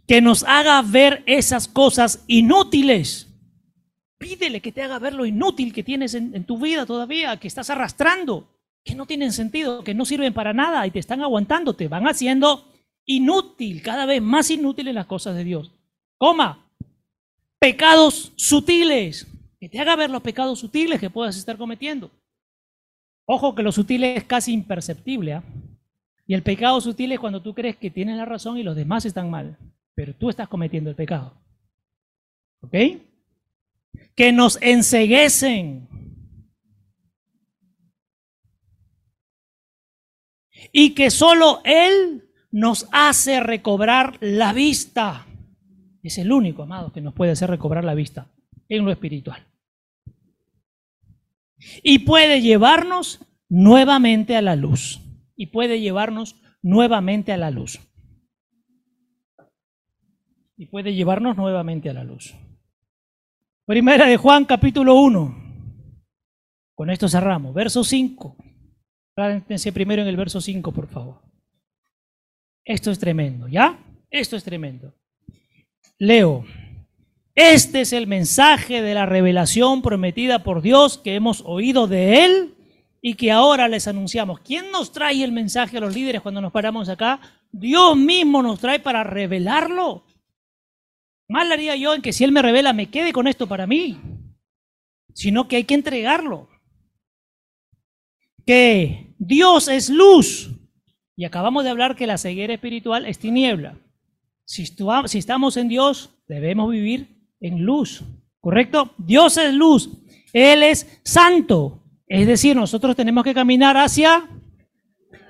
que 0.07 0.23
nos 0.23 0.45
haga 0.45 0.81
ver 0.81 1.23
esas 1.27 1.69
cosas 1.69 2.25
inútiles. 2.27 3.29
Pídele 4.17 4.63
que 4.63 4.73
te 4.73 4.83
haga 4.83 4.99
ver 4.99 5.13
lo 5.13 5.27
inútil 5.27 5.75
que 5.75 5.85
tienes 5.85 6.15
en, 6.15 6.43
tu 6.45 6.59
vida 6.59 6.87
todavía, 6.87 7.37
que 7.37 7.49
estás 7.49 7.69
arrastrando, 7.69 8.49
que 8.83 8.95
no 8.95 9.05
tienen 9.05 9.33
sentido, 9.33 9.85
que 9.85 9.93
no 9.93 10.07
sirven 10.07 10.33
para 10.33 10.55
nada 10.55 10.87
y 10.87 10.91
te 10.91 11.01
están 11.01 11.21
aguantando, 11.21 11.75
te 11.75 11.89
van 11.89 12.09
haciendo 12.09 12.67
inútil, 13.05 13.83
cada 13.83 14.07
vez 14.07 14.23
más 14.23 14.51
inútiles 14.51 14.95
las 14.95 15.05
cosas 15.05 15.37
de 15.37 15.45
Dios. 15.45 15.73
Coma, 16.17 16.68
pecados 17.59 18.33
sutiles, 18.37 19.27
que 19.61 19.69
te 19.69 19.79
haga 19.81 19.97
ver 19.97 20.11
los 20.11 20.23
pecados 20.23 20.59
sutiles 20.59 21.01
que 21.01 21.11
puedas 21.11 21.37
estar 21.37 21.57
cometiendo. 21.57 22.11
Ojo 23.31 23.55
que 23.55 23.63
lo 23.63 23.73
sutil 23.73 24.05
es 24.05 24.25
casi 24.25 24.53
imperceptible. 24.53 25.35
¿ah? 25.35 25.45
Y 26.27 26.35
el 26.35 26.43
pecado 26.43 26.81
sutil 26.81 27.13
es 27.13 27.19
cuando 27.19 27.43
tú 27.43 27.55
crees 27.55 27.77
que 27.77 27.91
tienes 27.91 28.17
la 28.17 28.25
razón 28.25 28.57
y 28.59 28.63
los 28.63 28.77
demás 28.77 29.05
están 29.05 29.31
mal, 29.31 29.59
pero 29.95 30.15
tú 30.15 30.31
estás 30.31 30.49
cometiendo 30.49 30.91
el 30.91 30.97
pecado. 30.97 31.35
¿Ok? 32.61 32.75
Que 34.15 34.33
nos 34.33 34.61
enseguecen. 34.63 35.89
Y 40.73 40.95
que 40.95 41.11
solo 41.11 41.61
Él 41.65 42.31
nos 42.51 42.89
hace 42.93 43.41
recobrar 43.41 44.17
la 44.21 44.53
vista. 44.53 45.28
Es 46.09 46.17
el 46.17 46.33
único, 46.33 46.63
amado, 46.63 46.91
que 46.91 47.03
nos 47.03 47.13
puede 47.13 47.33
hacer 47.33 47.51
recobrar 47.51 47.85
la 47.85 47.93
vista 47.93 48.33
en 48.71 48.83
lo 48.83 48.91
espiritual. 48.91 49.47
Y 51.83 51.99
puede 51.99 52.41
llevarnos 52.41 53.21
nuevamente 53.51 54.35
a 54.35 54.41
la 54.41 54.57
luz. 54.57 55.03
Y 55.37 55.49
puede 55.49 55.83
llevarnos 55.83 56.41
nuevamente 56.63 57.31
a 57.31 57.37
la 57.37 57.51
luz. 57.51 57.79
Y 60.57 60.65
puede 60.65 60.95
llevarnos 60.95 61.37
nuevamente 61.37 61.91
a 61.91 61.93
la 61.93 62.05
luz. 62.05 62.35
Primera 63.67 64.07
de 64.07 64.17
Juan 64.17 64.47
capítulo 64.47 64.95
1. 64.95 65.93
Con 66.75 66.89
esto 66.89 67.07
cerramos. 67.07 67.53
Verso 67.53 67.85
5. 67.85 68.35
Párense 69.15 69.75
primero 69.75 70.01
en 70.01 70.09
el 70.09 70.17
verso 70.17 70.41
5, 70.41 70.73
por 70.73 70.89
favor. 70.89 71.21
Esto 72.65 72.91
es 72.91 72.99
tremendo, 72.99 73.47
¿ya? 73.47 73.79
Esto 74.09 74.37
es 74.37 74.43
tremendo. 74.43 74.95
Leo. 75.99 76.45
Este 77.35 77.81
es 77.81 77.93
el 77.93 78.07
mensaje 78.07 78.83
de 78.83 78.95
la 78.95 79.07
revelación 79.07 79.83
prometida 79.83 80.43
por 80.43 80.63
Dios 80.63 80.99
que 80.99 81.15
hemos 81.15 81.43
oído 81.45 81.87
de 81.87 82.25
Él 82.25 82.55
y 83.01 83.15
que 83.15 83.31
ahora 83.33 83.69
les 83.69 83.89
anunciamos. 83.89 84.41
¿Quién 84.41 84.71
nos 84.71 84.93
trae 84.93 85.23
el 85.23 85.33
mensaje 85.33 85.79
a 85.79 85.81
los 85.81 85.95
líderes 85.95 86.21
cuando 86.21 86.41
nos 86.41 86.53
paramos 86.53 86.89
acá? 86.89 87.21
Dios 87.51 87.97
mismo 87.97 88.43
nos 88.43 88.61
trae 88.61 88.81
para 88.81 89.05
revelarlo. 89.05 90.05
Mal 91.29 91.51
haría 91.53 91.77
yo 91.77 91.95
en 91.95 92.03
que 92.03 92.13
si 92.13 92.25
Él 92.25 92.33
me 92.33 92.43
revela 92.43 92.73
me 92.73 92.91
quede 92.91 93.13
con 93.13 93.27
esto 93.27 93.47
para 93.47 93.67
mí, 93.67 94.01
sino 95.15 95.49
que 95.49 95.57
hay 95.57 95.65
que 95.65 95.75
entregarlo. 95.75 96.49
Que 98.47 99.15
Dios 99.19 99.69
es 99.69 99.91
luz. 99.91 100.51
Y 101.17 101.25
acabamos 101.25 101.65
de 101.65 101.71
hablar 101.71 101.97
que 101.97 102.07
la 102.07 102.19
ceguera 102.19 102.55
espiritual 102.55 103.05
es 103.05 103.19
tiniebla. 103.19 103.77
Si, 104.49 104.63
estamos 105.19 105.59
en 105.59 105.69
Dios, 105.69 106.09
debemos 106.27 106.71
vivir 106.71 107.07
en 107.39 107.65
luz. 107.65 108.03
¿Correcto? 108.41 108.95
Dios 108.97 109.37
es 109.37 109.53
luz. 109.53 109.91
Él 110.33 110.63
es 110.63 111.01
santo. 111.05 111.83
Es 112.07 112.27
decir, 112.27 112.57
nosotros 112.57 112.97
tenemos 112.97 113.25
que 113.25 113.35
caminar 113.35 113.77
hacia 113.77 114.27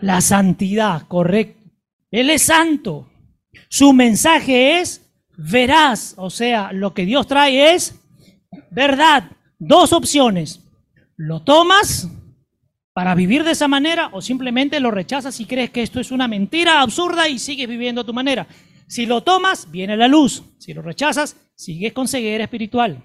la 0.00 0.20
santidad, 0.20 1.02
correcto. 1.08 1.68
Él 2.12 2.30
es 2.30 2.42
santo. 2.42 3.10
Su 3.68 3.92
mensaje 3.92 4.78
es 4.78 5.04
veraz, 5.36 6.14
o 6.16 6.30
sea, 6.30 6.72
lo 6.72 6.94
que 6.94 7.04
Dios 7.04 7.26
trae 7.26 7.74
es 7.74 8.00
verdad. 8.70 9.32
Dos 9.58 9.92
opciones. 9.92 10.60
Lo 11.16 11.42
tomas 11.42 12.08
para 12.92 13.16
vivir 13.16 13.42
de 13.42 13.50
esa 13.50 13.66
manera 13.66 14.10
o 14.12 14.22
simplemente 14.22 14.78
lo 14.78 14.92
rechazas 14.92 15.40
y 15.40 15.44
crees 15.44 15.70
que 15.70 15.82
esto 15.82 15.98
es 15.98 16.12
una 16.12 16.28
mentira 16.28 16.80
absurda 16.80 17.28
y 17.28 17.40
sigues 17.40 17.68
viviendo 17.68 18.02
a 18.02 18.06
tu 18.06 18.14
manera. 18.14 18.46
Si 18.88 19.06
lo 19.06 19.22
tomas, 19.22 19.70
viene 19.70 19.96
la 19.96 20.08
luz. 20.08 20.42
Si 20.58 20.74
lo 20.74 20.82
rechazas, 20.82 21.36
sigues 21.54 21.92
con 21.92 22.08
ceguera 22.08 22.44
espiritual. 22.44 23.02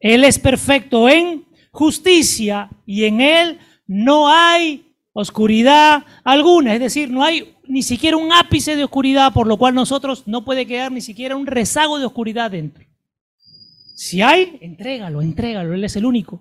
Él 0.00 0.24
es 0.24 0.38
perfecto 0.38 1.08
en 1.08 1.44
justicia 1.70 2.70
y 2.86 3.04
en 3.04 3.20
Él 3.20 3.58
no 3.86 4.28
hay 4.28 4.94
oscuridad 5.12 6.04
alguna. 6.24 6.74
Es 6.74 6.80
decir, 6.80 7.10
no 7.10 7.22
hay 7.22 7.54
ni 7.68 7.82
siquiera 7.82 8.16
un 8.16 8.32
ápice 8.32 8.74
de 8.74 8.84
oscuridad, 8.84 9.32
por 9.32 9.46
lo 9.46 9.58
cual 9.58 9.74
nosotros 9.74 10.24
no 10.26 10.44
puede 10.44 10.66
quedar 10.66 10.90
ni 10.90 11.02
siquiera 11.02 11.36
un 11.36 11.46
rezago 11.46 11.98
de 11.98 12.06
oscuridad 12.06 12.50
dentro. 12.50 12.84
Si 13.94 14.22
hay, 14.22 14.58
entrégalo, 14.62 15.20
entrégalo, 15.20 15.74
Él 15.74 15.84
es 15.84 15.94
el 15.94 16.06
único. 16.06 16.40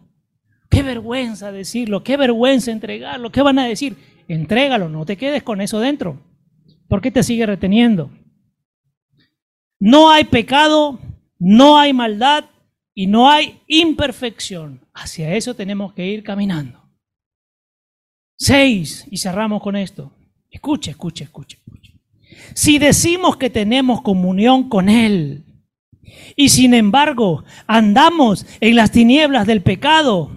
Qué 0.70 0.82
vergüenza 0.82 1.52
decirlo, 1.52 2.04
qué 2.04 2.16
vergüenza 2.16 2.72
entregarlo, 2.72 3.32
¿qué 3.32 3.42
van 3.42 3.60
a 3.60 3.66
decir? 3.66 3.98
Entrégalo, 4.30 4.88
no 4.88 5.06
te 5.06 5.18
quedes 5.18 5.44
con 5.44 5.60
eso 5.60 5.80
dentro. 5.80 6.22
¿Por 6.88 7.02
qué 7.02 7.12
te 7.12 7.22
sigue 7.22 7.46
reteniendo? 7.46 8.12
No 9.80 10.12
hay 10.12 10.26
pecado, 10.26 11.00
no 11.38 11.78
hay 11.78 11.94
maldad 11.94 12.46
y 12.94 13.08
no 13.08 13.30
hay 13.30 13.62
imperfección. 13.68 14.86
Hacia 14.94 15.34
eso 15.36 15.56
tenemos 15.56 15.94
que 15.94 16.06
ir 16.06 16.24
caminando. 16.24 16.80
Seis, 18.38 19.08
y 19.10 19.18
cerramos 19.18 19.62
con 19.62 19.76
esto. 19.76 20.12
Escuche, 20.50 20.92
escuche, 20.92 21.24
escuche. 21.24 21.60
Si 22.54 22.80
decimos 22.80 23.38
que 23.38 23.50
tenemos 23.50 24.02
comunión 24.02 24.70
con 24.70 24.90
Él 24.90 25.46
y 26.36 26.50
sin 26.50 26.74
embargo 26.74 27.44
andamos 27.68 28.46
en 28.60 28.76
las 28.76 28.92
tinieblas 28.92 29.46
del 29.48 29.62
pecado, 29.62 30.32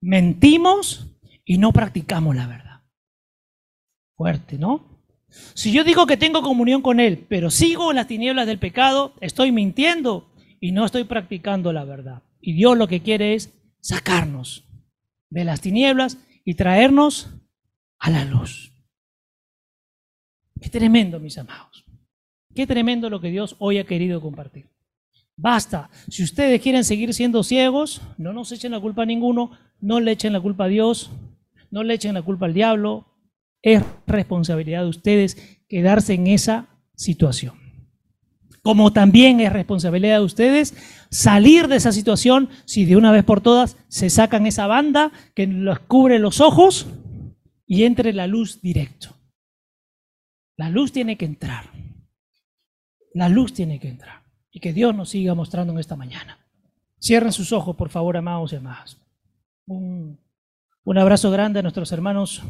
mentimos 0.00 1.08
y 1.44 1.58
no 1.58 1.72
practicamos 1.72 2.36
la 2.36 2.46
verdad. 2.46 2.82
Fuerte, 4.16 4.58
¿no? 4.58 4.91
Si 5.54 5.72
yo 5.72 5.84
digo 5.84 6.06
que 6.06 6.16
tengo 6.16 6.42
comunión 6.42 6.82
con 6.82 7.00
Él, 7.00 7.26
pero 7.28 7.50
sigo 7.50 7.90
en 7.90 7.96
las 7.96 8.06
tinieblas 8.06 8.46
del 8.46 8.58
pecado, 8.58 9.14
estoy 9.20 9.52
mintiendo 9.52 10.30
y 10.60 10.72
no 10.72 10.84
estoy 10.84 11.04
practicando 11.04 11.72
la 11.72 11.84
verdad. 11.84 12.22
Y 12.40 12.52
Dios 12.52 12.76
lo 12.76 12.88
que 12.88 13.00
quiere 13.00 13.34
es 13.34 13.52
sacarnos 13.80 14.64
de 15.30 15.44
las 15.44 15.60
tinieblas 15.60 16.18
y 16.44 16.54
traernos 16.54 17.30
a 17.98 18.10
la 18.10 18.24
luz. 18.24 18.72
Qué 20.60 20.68
tremendo, 20.68 21.18
mis 21.18 21.38
amados. 21.38 21.84
Qué 22.54 22.66
tremendo 22.66 23.08
lo 23.08 23.20
que 23.20 23.30
Dios 23.30 23.56
hoy 23.58 23.78
ha 23.78 23.84
querido 23.84 24.20
compartir. 24.20 24.68
Basta. 25.36 25.90
Si 26.08 26.22
ustedes 26.22 26.60
quieren 26.60 26.84
seguir 26.84 27.14
siendo 27.14 27.42
ciegos, 27.42 28.02
no 28.18 28.32
nos 28.32 28.52
echen 28.52 28.72
la 28.72 28.80
culpa 28.80 29.02
a 29.02 29.06
ninguno, 29.06 29.58
no 29.80 29.98
le 29.98 30.12
echen 30.12 30.32
la 30.32 30.40
culpa 30.40 30.64
a 30.64 30.68
Dios, 30.68 31.10
no 31.70 31.82
le 31.82 31.94
echen 31.94 32.14
la 32.14 32.22
culpa 32.22 32.46
al 32.46 32.54
diablo, 32.54 33.06
es 33.62 33.82
responsabilidad 34.06 34.82
de 34.82 34.88
ustedes 34.88 35.36
quedarse 35.68 36.14
en 36.14 36.26
esa 36.26 36.66
situación. 36.94 37.54
Como 38.62 38.92
también 38.92 39.40
es 39.40 39.52
responsabilidad 39.52 40.18
de 40.18 40.24
ustedes 40.24 40.74
salir 41.10 41.66
de 41.68 41.76
esa 41.76 41.92
situación 41.92 42.48
si 42.64 42.84
de 42.84 42.96
una 42.96 43.10
vez 43.10 43.24
por 43.24 43.40
todas 43.40 43.76
se 43.88 44.10
sacan 44.10 44.46
esa 44.46 44.66
banda 44.66 45.10
que 45.34 45.46
les 45.46 45.78
cubre 45.80 46.18
los 46.18 46.40
ojos 46.40 46.86
y 47.66 47.84
entre 47.84 48.12
la 48.12 48.26
luz 48.26 48.60
directo. 48.60 49.16
La 50.56 50.68
luz 50.68 50.92
tiene 50.92 51.16
que 51.16 51.24
entrar. 51.24 51.70
La 53.14 53.28
luz 53.28 53.52
tiene 53.52 53.80
que 53.80 53.88
entrar. 53.88 54.22
Y 54.50 54.60
que 54.60 54.72
Dios 54.72 54.94
nos 54.94 55.08
siga 55.08 55.34
mostrando 55.34 55.72
en 55.72 55.78
esta 55.78 55.96
mañana. 55.96 56.38
Cierren 57.00 57.32
sus 57.32 57.52
ojos, 57.52 57.74
por 57.74 57.88
favor, 57.88 58.16
amados 58.16 58.52
y 58.52 58.56
amadas. 58.56 58.96
Un, 59.66 60.20
un 60.84 60.98
abrazo 60.98 61.30
grande 61.30 61.58
a 61.58 61.62
nuestros 61.62 61.90
hermanos 61.90 62.42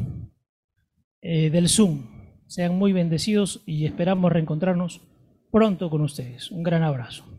eh, 1.23 1.49
del 1.49 1.69
Zoom. 1.69 2.01
Sean 2.47 2.77
muy 2.77 2.93
bendecidos 2.93 3.63
y 3.65 3.85
esperamos 3.85 4.31
reencontrarnos 4.31 5.01
pronto 5.51 5.89
con 5.89 6.01
ustedes. 6.01 6.51
Un 6.51 6.63
gran 6.63 6.83
abrazo. 6.83 7.32